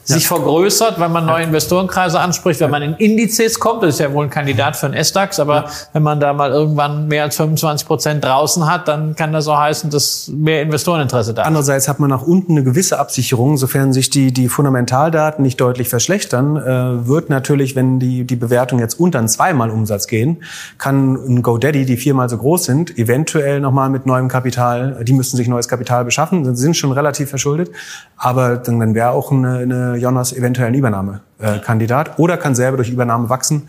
Sich 0.05 0.27
vergrößert, 0.27 0.99
wenn 0.99 1.11
man 1.11 1.25
neue 1.25 1.43
Investorenkreise 1.43 2.19
anspricht, 2.19 2.59
wenn 2.59 2.69
man 2.69 2.81
in 2.81 2.93
Indizes 2.95 3.59
kommt, 3.59 3.83
das 3.83 3.95
ist 3.95 3.99
ja 3.99 4.11
wohl 4.13 4.25
ein 4.25 4.29
Kandidat 4.29 4.75
für 4.75 4.87
einen 4.87 4.95
S-DAX, 4.95 5.39
aber 5.39 5.69
wenn 5.93 6.03
man 6.03 6.19
da 6.19 6.33
mal 6.33 6.51
irgendwann 6.51 7.07
mehr 7.07 7.23
als 7.23 7.37
25 7.37 7.87
Prozent 7.87 8.23
draußen 8.23 8.69
hat, 8.69 8.89
dann 8.89 9.15
kann 9.15 9.31
das 9.31 9.47
auch 9.47 9.57
heißen, 9.57 9.89
dass 9.89 10.27
mehr 10.27 10.61
Investoreninteresse 10.61 11.33
da 11.33 11.43
ist. 11.43 11.47
Andererseits 11.47 11.87
hat 11.87 11.99
man 11.99 12.09
nach 12.09 12.21
unten 12.21 12.53
eine 12.53 12.63
gewisse 12.63 12.99
Absicherung, 12.99 13.55
sofern 13.55 13.93
sich 13.93 14.09
die, 14.09 14.33
die 14.33 14.49
Fundamentaldaten 14.49 15.41
nicht 15.41 15.61
deutlich 15.61 15.87
verschlechtern, 15.87 16.57
äh, 16.57 17.07
wird 17.07 17.29
natürlich, 17.29 17.75
wenn 17.75 17.99
die, 17.99 18.25
die 18.25 18.35
Bewertung 18.35 18.79
jetzt 18.79 18.99
unter 18.99 19.19
einen 19.19 19.29
zweimal 19.29 19.69
Umsatz 19.69 20.07
gehen, 20.07 20.43
kann 20.77 21.15
ein 21.15 21.41
GoDaddy, 21.41 21.85
die 21.85 21.95
viermal 21.95 22.27
so 22.27 22.37
groß 22.37 22.65
sind, 22.65 22.97
eventuell 22.97 23.61
nochmal 23.61 23.89
mit 23.89 24.05
neuem 24.05 24.27
Kapital, 24.27 25.03
die 25.03 25.13
müssten 25.13 25.37
sich 25.37 25.47
neues 25.47 25.69
Kapital 25.69 26.03
beschaffen, 26.03 26.55
sind 26.55 26.75
schon 26.75 26.91
relativ 26.91 27.29
verschuldet, 27.29 27.71
aber 28.17 28.57
dann, 28.57 28.79
dann 28.79 28.95
wäre 28.95 29.11
auch 29.11 29.31
eine, 29.31 29.59
eine 29.59 29.92
Jonas 29.99 30.33
eventuell 30.33 30.71
ein 31.43 31.63
Übernahmekandidat 31.63 32.19
oder 32.19 32.37
kann 32.37 32.55
selber 32.55 32.77
durch 32.77 32.89
Übernahme 32.89 33.29
wachsen, 33.29 33.63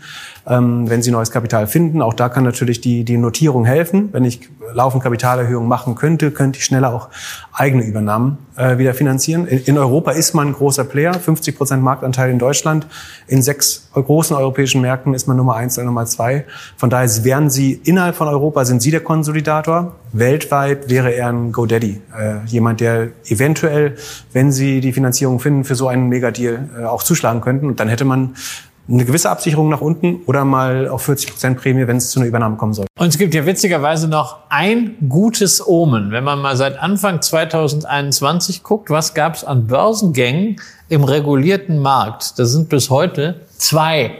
ähm, 0.47 0.89
wenn 0.89 1.01
sie 1.01 1.11
neues 1.11 1.31
Kapital 1.31 1.67
finden. 1.67 2.01
Auch 2.01 2.13
da 2.13 2.29
kann 2.29 2.43
natürlich 2.43 2.81
die, 2.81 3.03
die 3.03 3.17
Notierung 3.17 3.65
helfen. 3.65 4.09
Wenn 4.11 4.25
ich 4.25 4.49
laufend 4.73 5.03
Kapitalerhöhungen 5.03 5.67
machen 5.67 5.95
könnte, 5.95 6.31
könnte 6.31 6.59
ich 6.59 6.65
schneller 6.65 6.93
auch 6.93 7.09
eigene 7.53 7.83
Übernahmen 7.83 8.37
äh, 8.57 8.77
wieder 8.77 8.93
finanzieren. 8.93 9.47
In, 9.47 9.59
in 9.59 9.77
Europa 9.77 10.11
ist 10.11 10.33
man 10.33 10.49
ein 10.49 10.53
großer 10.53 10.83
Player, 10.83 11.13
50 11.13 11.57
Prozent 11.57 11.83
Marktanteil 11.83 12.29
in 12.29 12.39
Deutschland. 12.39 12.87
In 13.27 13.41
sechs 13.41 13.89
großen 13.93 14.35
europäischen 14.35 14.81
Märkten 14.81 15.13
ist 15.13 15.27
man 15.27 15.37
Nummer 15.37 15.55
eins 15.55 15.77
oder 15.77 15.85
Nummer 15.85 16.05
zwei. 16.05 16.45
Von 16.77 16.89
daher 16.89 17.09
wären 17.23 17.49
Sie 17.49 17.73
innerhalb 17.83 18.15
von 18.15 18.27
Europa, 18.27 18.65
sind 18.65 18.81
Sie 18.81 18.91
der 18.91 19.01
Konsolidator. 19.01 19.95
Weltweit 20.11 20.89
wäre 20.89 21.13
er 21.13 21.29
ein 21.29 21.51
GoDaddy. 21.51 22.01
Äh, 22.17 22.45
jemand, 22.45 22.79
der 22.79 23.09
eventuell, 23.27 23.95
wenn 24.31 24.51
Sie 24.51 24.79
die 24.79 24.93
Finanzierung 24.93 25.39
finden, 25.39 25.63
für 25.63 25.75
so 25.75 25.87
einen 25.87 26.07
Megadeal 26.07 26.69
äh, 26.79 26.83
auch 26.85 27.03
zuschlagen 27.03 27.41
könnten. 27.41 27.64
Und 27.69 27.79
dann 27.79 27.87
hätte 27.87 28.05
man 28.05 28.35
eine 28.87 29.05
gewisse 29.05 29.29
Absicherung 29.29 29.69
nach 29.69 29.81
unten 29.81 30.21
oder 30.27 30.45
mal 30.45 30.87
auf 30.87 31.03
40 31.03 31.31
Prozent 31.31 31.57
Prämie, 31.57 31.87
wenn 31.87 31.97
es 31.97 32.11
zu 32.11 32.19
einer 32.19 32.27
Übernahme 32.27 32.55
kommen 32.57 32.73
soll. 32.73 32.85
Und 32.99 33.07
es 33.07 33.17
gibt 33.17 33.33
ja 33.33 33.45
witzigerweise 33.45 34.07
noch 34.07 34.37
ein 34.49 34.95
gutes 35.09 35.65
Omen. 35.65 36.11
Wenn 36.11 36.23
man 36.23 36.39
mal 36.39 36.55
seit 36.55 36.77
Anfang 36.77 37.21
2021 37.21 38.63
guckt, 38.63 38.89
was 38.89 39.13
gab 39.13 39.35
es 39.35 39.43
an 39.43 39.67
Börsengängen 39.67 40.57
im 40.89 41.03
regulierten 41.03 41.79
Markt? 41.79 42.37
Das 42.37 42.51
sind 42.51 42.69
bis 42.69 42.89
heute 42.89 43.41
zwei 43.57 44.11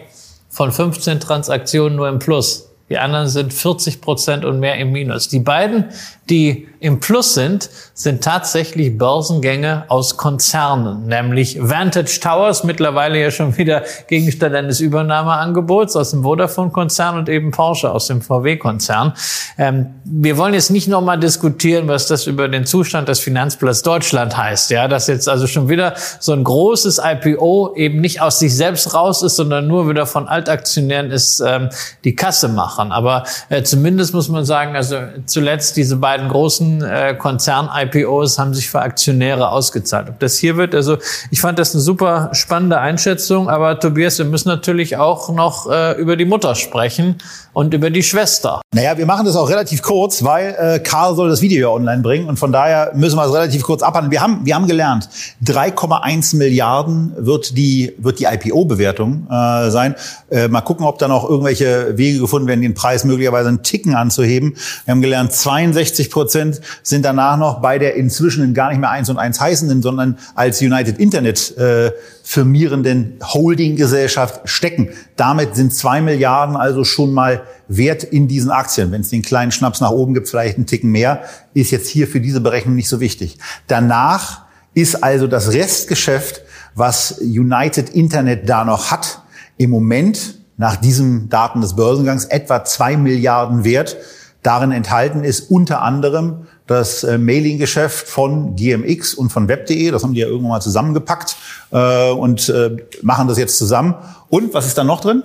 von 0.50 0.72
15 0.72 1.20
Transaktionen 1.20 1.96
nur 1.96 2.10
im 2.10 2.20
Plus. 2.20 2.70
Die 2.90 3.00
anderen 3.00 3.28
sind 3.28 3.52
40 3.52 4.00
Prozent 4.00 4.46
und 4.46 4.60
mehr 4.60 4.78
im 4.78 4.92
Minus. 4.92 5.28
Die 5.28 5.40
beiden, 5.40 5.86
die 6.30 6.68
im 6.80 7.00
Plus 7.00 7.34
sind, 7.34 7.70
sind 7.96 8.24
tatsächlich 8.24 8.98
Börsengänge 8.98 9.86
aus 9.88 10.18
Konzernen, 10.18 11.08
nämlich 11.08 11.58
Vantage 11.60 12.20
Towers, 12.22 12.64
mittlerweile 12.64 13.20
ja 13.20 13.32
schon 13.32 13.58
wieder 13.58 13.84
Gegenstand 14.08 14.54
eines 14.54 14.82
Übernahmeangebots 14.82 15.96
aus 15.96 16.12
dem 16.12 16.24
Vodafone-Konzern 16.24 17.18
und 17.18 17.30
eben 17.30 17.52
Porsche 17.52 17.90
aus 17.90 18.08
dem 18.08 18.22
VW-Konzern. 18.22 19.14
Ähm, 19.58 19.96
wir 20.04 20.38
wollen 20.38 20.54
jetzt 20.54 20.70
nicht 20.70 20.88
nochmal 20.88 21.20
diskutieren, 21.20 21.88
was 21.88 22.08
das 22.08 22.28
über 22.28 22.48
den 22.48 22.66
Zustand 22.66 23.08
des 23.08 23.20
Finanzplatz 23.20 23.82
Deutschland 23.82 24.38
heißt. 24.38 24.70
Ja, 24.72 24.88
dass 24.88 25.08
jetzt 25.08 25.28
also 25.28 25.48
schon 25.48 25.70
wieder 25.70 25.96
so 26.20 26.34
ein 26.34 26.44
großes 26.44 27.02
IPO 27.04 27.74
eben 27.76 28.02
nicht 28.02 28.22
aus 28.22 28.38
sich 28.38 28.56
selbst 28.56 28.94
raus 28.94 29.24
ist, 29.24 29.38
sondern 29.38 29.68
nur 29.68 29.90
wieder 29.90 30.06
von 30.06 30.28
Altaktionären 30.28 31.10
ist 31.10 31.40
ähm, 31.40 31.70
die 32.04 32.16
Kasse 32.16 32.48
machen. 32.50 32.92
Aber 32.92 33.24
äh, 33.50 33.64
zumindest 33.64 34.14
muss 34.14 34.30
man 34.30 34.46
sagen, 34.46 34.76
also 34.76 34.98
zuletzt 35.26 35.78
diese 35.78 35.96
beiden 35.96 36.15
großen 36.18 36.84
äh, 36.84 37.16
Konzern-IPOs 37.18 38.40
haben 38.40 38.54
sich 38.54 38.70
für 38.70 38.82
Aktionäre 38.82 39.50
ausgezahlt. 39.50 40.10
Ob 40.10 40.20
das 40.20 40.38
hier 40.38 40.58
wird, 40.58 40.76
also 40.76 40.98
ich 41.32 41.42
fand 41.42 41.60
das 41.60 41.74
eine 41.74 41.82
super 41.82 42.30
spannende 42.34 42.80
Einschätzung, 42.80 43.50
aber 43.50 43.80
Tobias, 43.80 44.18
wir 44.18 44.26
müssen 44.26 44.50
natürlich 44.50 44.98
auch 44.98 45.30
noch 45.30 45.70
äh, 45.70 45.94
über 46.00 46.16
die 46.16 46.26
Mutter 46.26 46.56
sprechen 46.56 47.18
und 47.56 47.74
über 47.74 47.90
die 47.90 48.04
Schwester. 48.04 48.60
Naja, 48.74 48.98
wir 48.98 49.06
machen 49.06 49.26
das 49.26 49.38
auch 49.38 49.50
relativ 49.50 49.82
kurz, 49.82 50.26
weil 50.26 50.56
äh, 50.60 50.80
Karl 50.80 51.16
soll 51.16 51.30
das 51.30 51.42
Video 51.42 51.70
ja 51.70 51.74
online 51.74 52.02
bringen 52.02 52.28
und 52.28 52.38
von 52.38 52.52
daher 52.52 52.92
müssen 52.96 53.16
wir 53.16 53.26
es 53.26 53.34
relativ 53.34 53.64
kurz 53.64 53.82
abhandeln. 53.82 54.12
Wir 54.12 54.22
haben, 54.22 54.42
wir 54.46 54.56
haben 54.56 54.68
gelernt, 54.68 55.08
3,1 55.46 56.36
Milliarden 56.36 57.14
wird 57.16 57.56
die, 57.58 57.94
wird 57.98 58.20
die 58.20 58.26
IPO-Bewertung 58.26 59.28
äh, 59.32 59.70
sein. 59.72 59.96
Äh, 60.30 60.50
mal 60.50 60.62
gucken, 60.62 60.86
ob 60.86 61.00
da 61.00 61.08
noch 61.08 61.30
irgendwelche 61.30 61.98
Wege 61.98 62.20
gefunden 62.20 62.50
werden, 62.50 62.62
den 62.62 62.74
Preis 62.74 63.06
möglicherweise 63.06 63.48
einen 63.48 63.64
Ticken 63.64 63.96
anzuheben. 63.96 64.58
Wir 64.84 64.92
haben 64.92 65.02
gelernt, 65.02 65.32
62 65.32 66.12
Prozent 66.12 66.60
sind 66.84 67.06
danach 67.06 67.38
noch 67.38 67.62
bei 67.62 67.80
der 67.80 67.96
inzwischen 67.96 68.54
gar 68.54 68.70
nicht 68.70 68.82
mehr 68.82 68.92
eins 68.92 69.10
und 69.10 69.18
eins 69.18 69.40
heißenden, 69.40 69.82
sondern 69.82 70.18
als 70.36 70.62
United 70.62 71.00
Internet 71.00 71.58
äh, 71.58 71.92
firmierenden 72.22 73.20
Holdinggesellschaft 73.24 74.42
stecken. 74.44 74.90
Damit 75.16 75.56
sind 75.56 75.74
zwei 75.74 76.02
Milliarden 76.02 76.58
also 76.58 76.84
schon 76.84 77.14
mal 77.14 77.45
wert 77.68 78.04
in 78.04 78.28
diesen 78.28 78.52
Aktien. 78.52 78.92
Wenn 78.92 79.02
es 79.02 79.10
den 79.10 79.22
kleinen 79.22 79.52
Schnaps 79.52 79.82
nach 79.82 79.92
oben 79.92 80.14
gibt, 80.14 80.30
vielleicht 80.30 80.58
einen 80.58 80.66
Ticken 80.66 80.92
mehr, 80.92 81.24
ist 81.54 81.72
jetzt 81.72 81.90
hier 81.90 82.08
für 82.08 82.20
diese 82.20 82.42
Berechnung 82.42 82.76
nicht 82.76 82.90
so 82.90 83.00
wichtig. 83.00 83.38
Danach 83.68 84.42
ist 84.74 85.04
also 85.04 85.28
das 85.28 85.54
Restgeschäft, 85.54 86.42
was 86.76 87.20
United 87.20 87.90
Internet 87.90 88.50
da 88.50 88.66
noch 88.66 88.92
hat, 88.92 89.22
im 89.58 89.70
Moment 89.70 90.36
nach 90.58 90.76
diesen 90.76 91.30
Daten 91.30 91.62
des 91.62 91.76
Börsengangs 91.76 92.26
etwa 92.26 92.64
zwei 92.64 92.98
Milliarden 92.98 93.64
wert. 93.64 93.98
Darin 94.44 94.72
enthalten 94.72 95.24
ist 95.24 95.50
unter 95.50 95.82
anderem 95.82 96.48
das 96.68 97.04
äh, 97.04 97.18
Mailing-Geschäft 97.18 98.08
von 98.08 98.56
GMX 98.56 99.14
und 99.14 99.30
von 99.30 99.48
Web.de. 99.48 99.92
Das 99.92 100.04
haben 100.04 100.14
die 100.14 100.22
ja 100.22 100.28
irgendwann 100.28 100.50
mal 100.50 100.62
zusammengepackt 100.62 101.36
äh, 101.72 102.12
und 102.12 102.50
äh, 102.50 102.78
machen 103.02 103.28
das 103.28 103.38
jetzt 103.38 103.58
zusammen. 103.58 103.96
Und 104.30 104.54
was 104.54 104.68
ist 104.68 104.78
da 104.78 104.84
noch 104.84 105.02
drin? 105.02 105.24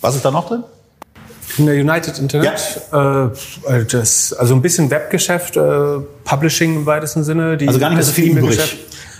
Was 0.00 0.16
ist 0.16 0.24
da 0.24 0.30
noch 0.30 0.48
drin? 0.48 0.64
In 1.58 1.66
der 1.66 1.74
United 1.76 2.18
Internet, 2.18 2.82
ja. 2.92 3.26
äh, 3.26 3.84
das, 3.84 4.32
also 4.32 4.54
ein 4.54 4.62
bisschen 4.62 4.90
Webgeschäft, 4.90 5.56
äh, 5.56 5.60
Publishing 6.24 6.76
im 6.76 6.86
weitesten 6.86 7.24
Sinne. 7.24 7.56
Die, 7.56 7.66
also 7.66 7.80
gar 7.80 7.90
nicht 7.90 8.04
so 8.04 8.12
viel 8.12 8.36
übrig. 8.36 8.58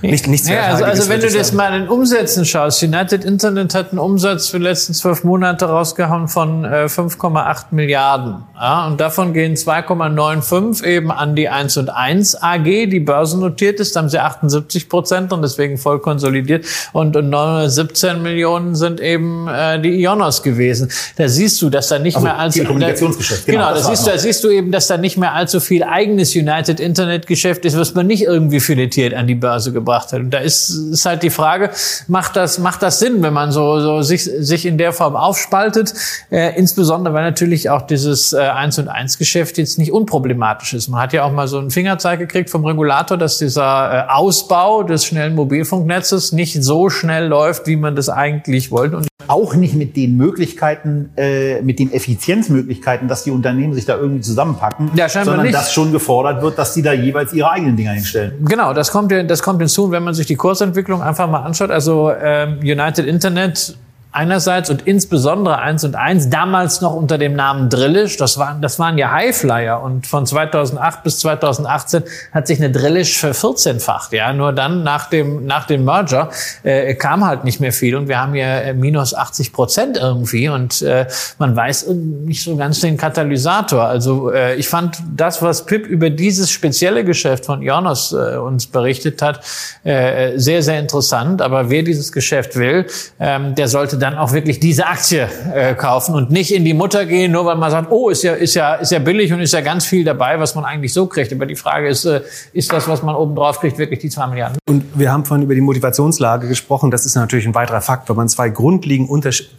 Nicht, 0.03 0.26
nichts 0.28 0.48
ja, 0.48 0.62
also, 0.62 0.84
also 0.84 1.09
wenn 1.09 1.20
du 1.20 1.30
das 1.30 1.53
mal 1.53 1.78
in 1.78 1.88
Umsätzen 1.88 2.46
schaust, 2.46 2.82
United 2.82 3.24
Internet 3.24 3.74
hat 3.74 3.90
einen 3.90 3.98
Umsatz 3.98 4.48
für 4.48 4.59
die 4.59 4.64
letzten 4.64 4.94
zwölf 4.94 5.24
Monate 5.24 5.66
rausgehauen 5.66 6.28
von 6.28 6.64
äh, 6.64 6.86
5,8 6.86 7.66
Milliarden. 7.72 8.44
Ja, 8.59 8.86
und 8.86 9.01
davon 9.01 9.34
gehen 9.34 9.57
2,95 9.57 10.84
eben 10.84 11.11
an 11.11 11.36
die 11.36 11.48
1 11.48 11.76
und 11.76 11.90
1 11.90 12.42
AG, 12.42 12.64
die 12.64 13.01
börsennotiert 13.01 13.78
ist. 13.78 13.94
Da 13.94 14.01
haben 14.01 14.09
sie 14.09 14.18
78 14.18 14.88
Prozent 14.88 15.32
und 15.32 15.42
deswegen 15.42 15.76
voll 15.76 15.98
konsolidiert. 15.98 16.64
Und, 16.92 17.16
und 17.16 17.28
917 17.28 18.22
Millionen 18.22 18.74
sind 18.74 19.01
eben 19.01 19.48
äh, 19.48 19.80
die 19.80 20.01
Ionos 20.03 20.42
gewesen. 20.42 20.90
Da 21.16 21.28
siehst 21.28 21.61
du, 21.61 21.68
dass 21.68 21.88
da 21.88 21.98
nicht 21.98 22.16
also 22.16 22.26
mehr 22.26 22.38
allzu... 22.38 22.64
Kommunikationsgeschäft. 22.64 23.46
Genau, 23.46 23.68
genau 23.68 23.74
da, 23.74 23.82
siehst 23.82 24.07
du, 24.07 24.11
da 24.11 24.18
siehst 24.18 24.44
du 24.44 24.51
eben, 24.51 24.72
dass 24.72 24.86
da 24.86 24.96
nicht 24.96 25.18
mehr 25.18 25.34
allzu 25.34 25.61
viel 25.61 25.82
eigenes 25.82 26.34
United 26.34 26.80
Internet 26.80 27.26
Geschäft 27.26 27.64
ist, 27.64 27.76
was 27.76 27.94
man 27.94 28.07
nicht 28.07 28.22
irgendwie 28.22 28.61
filetiert 28.61 29.12
an 29.12 29.26
die 29.26 29.34
Börse 29.34 29.72
gebracht 29.72 29.89
gebracht 29.91 30.12
hat. 30.12 30.20
Und 30.20 30.30
da 30.30 30.38
ist, 30.38 30.70
ist 30.70 31.07
halt 31.07 31.22
die 31.22 31.30
Frage, 31.30 31.70
macht 32.07 32.36
das, 32.36 32.59
macht 32.59 32.82
das 32.82 32.99
Sinn, 32.99 33.22
wenn 33.22 33.32
man 33.32 33.53
so, 33.53 33.80
so 33.80 34.03
sich, 34.03 34.24
sich 34.24 34.66
in 34.66 34.78
der 34.78 34.93
Form 34.93 35.16
aufspaltet? 35.16 35.93
Äh, 36.30 36.57
insbesondere, 36.57 37.14
weil 37.14 37.24
natürlich 37.24 37.70
auch 37.70 37.82
dieses 37.82 38.32
äh, 38.32 38.38
1 38.38 38.78
und 38.78 38.88
1 38.88 39.18
Geschäft 39.18 39.59
jetzt 39.59 39.78
nicht 39.78 39.93
unproblematisch 39.93 40.74
ist. 40.74 40.88
Man 40.88 41.01
hat 41.01 41.12
ja 41.12 41.24
auch 41.24 41.32
mal 41.32 41.49
so 41.49 41.59
einen 41.59 41.70
Fingerzeig 41.70 42.18
gekriegt 42.18 42.51
vom 42.51 42.64
Regulator, 42.64 43.16
dass 43.16 43.38
dieser 43.38 44.07
äh, 44.07 44.11
Ausbau 44.11 44.82
des 44.82 45.05
schnellen 45.05 45.34
Mobilfunknetzes 45.34 46.32
nicht 46.32 46.62
so 46.62 46.91
schnell 46.91 47.26
läuft, 47.26 47.66
wie 47.66 47.76
man 47.76 47.97
das 47.97 48.09
eigentlich 48.09 48.70
wollte. 48.70 48.97
Und 48.97 49.09
auch 49.31 49.55
nicht 49.55 49.76
mit 49.76 49.97
den 49.97 50.16
Möglichkeiten, 50.16 51.11
äh, 51.16 51.62
mit 51.62 51.78
den 51.78 51.93
Effizienzmöglichkeiten, 51.93 53.07
dass 53.07 53.22
die 53.22 53.31
Unternehmen 53.31 53.74
sich 53.74 53.87
da 53.87 53.97
irgendwie 53.97 54.22
zusammenpacken, 54.22 54.91
ja, 54.97 55.09
sondern 55.09 55.43
nicht. 55.43 55.55
dass 55.55 55.72
schon 55.72 55.93
gefordert 55.93 56.43
wird, 56.43 56.59
dass 56.59 56.74
die 56.74 56.83
da 56.83 56.93
jeweils 56.93 57.33
ihre 57.33 57.49
eigenen 57.49 57.76
Dinger 57.76 57.93
hinstellen. 57.93 58.33
Genau, 58.45 58.74
das 58.74 58.91
kommt, 58.91 59.12
das 59.12 59.43
kommt 59.43 59.61
hinzu. 59.61 59.85
Und 59.85 59.93
wenn 59.93 60.03
man 60.03 60.14
sich 60.14 60.26
die 60.26 60.35
Kursentwicklung 60.35 61.01
einfach 61.01 61.31
mal 61.31 61.45
anschaut, 61.45 61.70
also 61.70 62.11
ähm, 62.11 62.59
United 62.61 63.07
Internet 63.07 63.76
einerseits 64.12 64.70
und 64.70 64.82
insbesondere 64.86 65.58
eins 65.58 65.84
und 65.84 65.94
eins, 65.94 66.30
damals 66.30 66.80
noch 66.80 66.94
unter 66.94 67.18
dem 67.18 67.34
Namen 67.34 67.68
Drillish, 67.68 68.16
das 68.16 68.38
waren, 68.38 68.61
das 68.61 68.78
waren 68.78 68.98
ja 68.98 69.12
Highflyer. 69.12 69.82
Und 69.82 70.06
von 70.06 70.26
2008 70.26 71.02
bis 71.02 71.20
2018 71.20 72.02
hat 72.32 72.46
sich 72.46 72.58
eine 72.58 72.70
Drillish 72.70 73.18
vervierzehnfacht, 73.18 74.12
ja, 74.12 74.32
nur 74.32 74.52
dann 74.52 74.82
nach 74.82 75.08
dem, 75.08 75.46
nach 75.46 75.66
dem 75.66 75.84
Merger 75.84 76.30
äh, 76.62 76.94
kam 76.94 77.24
halt 77.24 77.44
nicht 77.44 77.61
mehr 77.61 77.72
viel. 77.72 77.94
Und 77.94 78.08
wir 78.08 78.18
haben 78.18 78.34
ja 78.34 78.58
äh, 78.58 78.74
minus 78.74 79.14
80 79.14 79.52
Prozent 79.52 79.96
irgendwie. 79.96 80.48
Und 80.48 80.82
äh, 80.82 81.06
man 81.38 81.54
weiß 81.54 81.88
nicht 81.88 82.42
so 82.42 82.56
ganz 82.56 82.80
den 82.80 82.96
Katalysator, 82.96 83.84
also 83.84 84.32
äh, 84.32 84.56
ich 84.56 84.68
fand 84.68 84.98
das, 85.14 85.42
was 85.42 85.66
Pip 85.66 85.86
über 85.86 86.11
dieses 86.11 86.50
spezielle 86.50 87.04
Geschäft 87.04 87.46
von 87.46 87.62
Ionos 87.62 88.12
äh, 88.12 88.36
uns 88.36 88.66
berichtet 88.66 89.22
hat, 89.22 89.40
äh, 89.84 90.38
sehr, 90.38 90.62
sehr 90.62 90.80
interessant, 90.80 91.42
aber 91.42 91.70
wer 91.70 91.82
dieses 91.82 92.12
Geschäft 92.12 92.56
will, 92.56 92.86
ähm, 93.18 93.54
der 93.54 93.68
sollte 93.68 93.99
dann 94.01 94.16
auch 94.16 94.32
wirklich 94.32 94.61
diese 94.61 94.86
Aktie 94.86 95.28
äh, 95.55 95.74
kaufen 95.74 96.14
und 96.14 96.30
nicht 96.30 96.53
in 96.53 96.64
die 96.64 96.74
Mutter 96.74 97.07
gehen, 97.07 97.32
nur 97.32 97.44
weil 97.44 97.57
man 97.57 97.70
sagt, 97.70 97.90
oh, 97.90 98.09
ist 98.09 98.22
ja, 98.22 98.34
ist 98.34 98.55
ja, 98.55 98.74
ist 98.74 98.90
ja 98.90 98.98
billig 98.98 99.32
und 99.32 99.40
ist 99.40 99.53
ja 99.53 99.61
ganz 99.61 99.86
viel 99.86 100.05
dabei, 100.05 100.40
was 100.40 100.55
man 100.55 100.64
eigentlich 100.64 100.92
so 100.92 101.07
kriegt. 101.07 101.32
Aber 101.32 101.46
die 101.46 101.57
Frage 101.57 101.88
ist, 101.88 102.05
äh, 102.05 102.22
ist 102.53 102.72
das, 102.72 102.88
was 102.88 103.03
man 103.03 103.14
oben 103.14 103.34
drauf 103.34 103.61
kriegt, 103.61 103.78
wirklich 103.78 104.01
die 104.01 104.11
zwei 104.11 104.26
Milliarden? 104.26 104.59
Und 104.68 104.84
wir 104.94 105.12
haben 105.12 105.24
vorhin 105.24 105.44
über 105.44 105.55
die 105.55 105.61
Motivationslage 105.61 106.48
gesprochen. 106.48 106.90
Das 106.90 107.07
ist 107.07 107.14
natürlich 107.14 107.46
ein 107.46 107.55
weiterer 107.55 107.80
Fakt, 107.80 108.09
weil 108.09 108.16
man 108.16 108.28
zwei 108.28 108.48
grundlegend, 108.48 109.09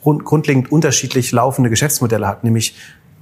grundlegend 0.02 0.72
unterschiedlich 0.72 1.32
laufende 1.32 1.70
Geschäftsmodelle 1.70 2.28
hat, 2.28 2.44
nämlich 2.44 2.76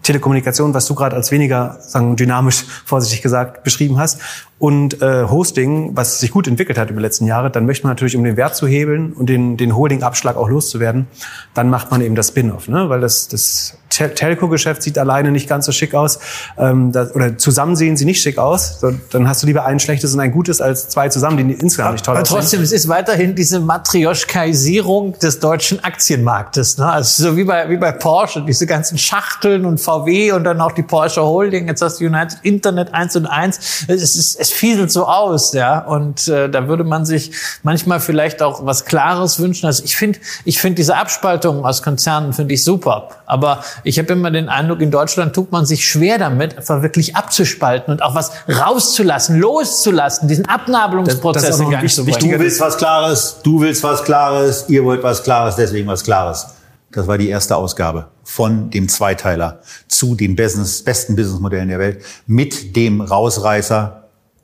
Telekommunikation, 0.03 0.73
was 0.73 0.85
du 0.85 0.95
gerade 0.95 1.15
als 1.15 1.31
weniger 1.31 1.77
sagen, 1.81 2.15
dynamisch, 2.15 2.63
vorsichtig 2.85 3.21
gesagt, 3.21 3.63
beschrieben 3.63 3.99
hast, 3.99 4.21
und 4.59 5.01
äh, 5.01 5.23
Hosting, 5.23 5.91
was 5.95 6.19
sich 6.19 6.31
gut 6.31 6.47
entwickelt 6.47 6.77
hat 6.77 6.89
über 6.89 6.99
die 6.99 7.05
letzten 7.05 7.25
Jahre, 7.25 7.49
dann 7.49 7.65
möchte 7.65 7.87
man 7.87 7.91
natürlich, 7.91 8.15
um 8.17 8.23
den 8.25 8.35
Wert 8.35 8.55
zu 8.55 8.67
hebeln 8.67 9.13
und 9.13 9.27
den, 9.27 9.55
den 9.55 9.75
Holding-Abschlag 9.75 10.35
auch 10.35 10.49
loszuwerden, 10.49 11.07
dann 11.53 11.69
macht 11.69 11.91
man 11.91 12.01
eben 12.01 12.15
das 12.15 12.27
Spin-off, 12.27 12.67
ne? 12.67 12.89
weil 12.89 12.99
das, 12.99 13.29
das 13.29 13.77
Telco-Geschäft 13.89 14.83
sieht 14.83 14.97
alleine 14.97 15.31
nicht 15.31 15.49
ganz 15.49 15.65
so 15.65 15.71
schick 15.71 15.93
aus 15.93 16.19
ähm, 16.57 16.91
das, 16.91 17.15
oder 17.15 17.37
zusammen 17.37 17.75
sehen 17.75 17.97
sie 17.97 18.05
nicht 18.05 18.21
schick 18.21 18.37
aus. 18.37 18.79
So, 18.79 18.91
dann 19.11 19.27
hast 19.27 19.43
du 19.43 19.47
lieber 19.47 19.65
ein 19.65 19.79
schlechtes 19.79 20.13
und 20.13 20.19
ein 20.19 20.31
gutes 20.31 20.61
als 20.61 20.89
zwei 20.89 21.09
zusammen, 21.09 21.37
die 21.37 21.53
insgesamt 21.53 21.93
nicht 21.93 22.05
toll 22.05 22.15
aussehen. 22.15 22.35
Aber 22.35 22.41
trotzdem, 22.41 22.61
es 22.61 22.71
ist 22.71 22.87
weiterhin 22.87 23.35
diese 23.35 23.59
Matrioschkaisierung 23.59 25.17
des 25.19 25.39
deutschen 25.39 25.83
Aktienmarktes. 25.83 26.77
Ne? 26.77 26.85
Also 26.85 27.23
so 27.23 27.37
wie 27.37 27.43
bei, 27.43 27.69
wie 27.69 27.77
bei 27.77 27.91
Porsche, 27.91 28.43
diese 28.45 28.65
ganzen 28.67 28.97
Schachteln 28.97 29.65
und 29.65 29.79
VW 29.79 30.31
und 30.33 30.43
dann 30.43 30.61
auch 30.61 30.71
die 30.71 30.83
Porsche 30.83 31.21
Holding, 31.21 31.67
jetzt 31.67 31.81
hast 31.81 31.99
du 31.99 32.05
United 32.05 32.39
Internet 32.43 32.93
1 32.93 33.15
und 33.17 33.25
1. 33.25 33.85
Es, 33.87 34.15
ist, 34.15 34.39
es 34.39 34.48
fieselt 34.53 34.91
so 34.91 35.05
aus, 35.05 35.53
ja. 35.53 35.79
Und 35.79 36.27
äh, 36.27 36.49
da 36.49 36.67
würde 36.67 36.83
man 36.83 37.05
sich 37.05 37.31
manchmal 37.63 37.99
vielleicht 37.99 38.41
auch 38.41 38.65
was 38.65 38.85
Klares 38.85 39.39
wünschen. 39.39 39.65
Also 39.65 39.83
ich 39.83 39.95
finde, 39.95 40.19
ich 40.45 40.59
finde 40.59 40.75
diese 40.75 40.95
Abspaltung 40.95 41.65
aus 41.65 41.83
Konzernen 41.83 42.33
finde 42.33 42.53
ich 42.53 42.63
super. 42.63 43.09
Aber 43.25 43.63
ich 43.83 43.99
habe 43.99 44.13
immer 44.13 44.31
den 44.31 44.49
Eindruck, 44.49 44.81
in 44.81 44.91
Deutschland 44.91 45.33
tut 45.33 45.51
man 45.51 45.65
sich 45.65 45.87
schwer 45.87 46.17
damit, 46.17 46.57
einfach 46.57 46.81
wirklich 46.81 47.15
abzuspalten 47.15 47.93
und 47.93 48.01
auch 48.01 48.15
was 48.15 48.31
rauszulassen, 48.47 49.39
loszulassen, 49.39 50.27
diesen 50.27 50.45
Abnabelungsprozess 50.45 51.43
das, 51.43 51.57
das 51.57 51.59
in 51.59 51.71
Gang 51.71 51.89
zu 51.89 52.05
bringen. 52.05 52.31
Du 52.31 52.39
willst 52.39 52.59
was 52.59 52.77
Klares, 52.77 53.37
du 53.43 53.61
willst 53.61 53.83
was 53.83 54.03
Klares, 54.03 54.65
ihr 54.67 54.83
wollt 54.83 55.03
was 55.03 55.23
Klares, 55.23 55.55
deswegen 55.55 55.87
was 55.87 56.03
Klares. 56.03 56.47
Das 56.91 57.05
war 57.07 57.17
die 57.17 57.29
erste 57.29 57.55
Ausgabe 57.55 58.07
von 58.23 58.71
dem 58.71 58.89
Zweiteiler 58.89 59.59
zu 59.87 60.15
den 60.15 60.35
Business, 60.35 60.83
besten 60.83 61.15
Businessmodellen 61.15 61.69
der 61.69 61.79
Welt 61.79 62.03
mit 62.25 62.75
dem 62.75 63.01
Rausreißer, 63.01 63.98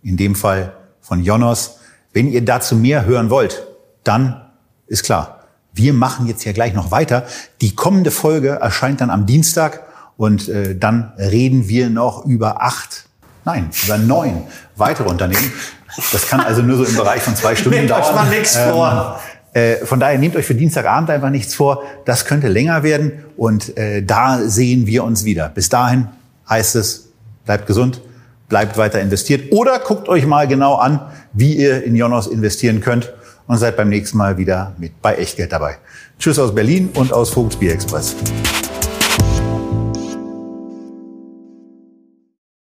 in 0.06 0.18
dem 0.18 0.36
Fall 0.36 0.74
von 1.01 1.22
Jonas. 1.22 1.80
Wenn 2.14 2.32
ihr 2.32 2.45
dazu 2.45 2.76
mehr 2.76 3.06
hören 3.06 3.30
wollt, 3.30 3.68
dann 4.03 4.41
ist 4.88 5.03
klar, 5.03 5.41
wir 5.74 5.93
machen 5.93 6.28
jetzt 6.28 6.45
ja 6.45 6.53
gleich 6.53 6.74
noch 6.74 6.91
weiter. 6.91 7.26
Die 7.60 7.76
kommende 7.76 8.12
Folge 8.12 8.49
erscheint 8.62 9.01
dann 9.01 9.10
am 9.10 9.26
Dienstag 9.26 9.82
und 10.16 10.47
äh, 10.47 10.78
dann 10.78 11.12
reden 11.18 11.68
wir 11.68 11.89
noch 11.89 12.26
über 12.26 12.62
acht, 12.62 13.06
nein, 13.43 13.70
über 13.84 13.97
neun 13.97 14.43
weitere 14.78 15.10
Unternehmen. 15.10 15.51
Das 16.12 16.28
kann 16.28 16.39
also 16.39 16.62
nur 16.62 16.78
so 16.78 16.86
im 16.86 16.95
Bereich 16.95 17.22
von 17.22 17.36
zwei 17.36 17.56
Stunden 17.56 17.80
nehmt 17.80 17.89
dauern. 17.89 18.03
Euch 18.03 18.16
mal 18.16 18.30
nichts 18.30 18.56
ähm, 18.56 18.72
vor. 18.72 19.20
Äh, 19.53 19.86
von 19.86 19.99
daher 19.99 20.18
nehmt 20.18 20.36
euch 20.36 20.45
für 20.45 20.56
Dienstagabend 20.56 21.10
einfach 21.10 21.30
nichts 21.30 21.56
vor. 21.56 21.84
Das 22.06 22.26
könnte 22.26 22.47
länger 22.47 22.84
werden 22.84 23.26
und 23.36 23.78
äh, 23.78 24.03
da 24.03 24.39
sehen 24.43 24.86
wir 24.88 25.03
uns 25.03 25.26
wieder. 25.26 25.49
Bis 25.49 25.68
dahin 25.68 26.08
heißt 26.49 26.76
es, 26.76 27.10
bleibt 27.45 27.66
gesund, 27.68 28.01
bleibt 28.50 28.78
weiter 28.78 29.02
investiert 29.02 29.52
oder 29.52 29.80
guckt 29.80 30.08
euch 30.08 30.26
mal 30.26 30.48
genau 30.48 30.76
an, 30.76 31.02
wie 31.34 31.56
ihr 31.56 31.84
in 31.84 31.96
Jonos 31.96 32.28
investieren 32.28 32.82
könnt 32.82 33.14
und 33.48 33.58
seid 33.58 33.78
beim 33.78 33.89
nächsten 33.89 34.18
Mal 34.18 34.38
wieder 34.38 34.74
mit 34.78 35.02
bei 35.02 35.16
Echtgeld 35.16 35.52
dabei. 35.52 35.78
Tschüss 36.20 36.39
aus 36.39 36.54
Berlin 36.54 36.89
und 36.96 37.14
aus 37.14 37.30
Vogts 37.30 37.58
Bier 37.58 37.74
Express. 37.74 38.16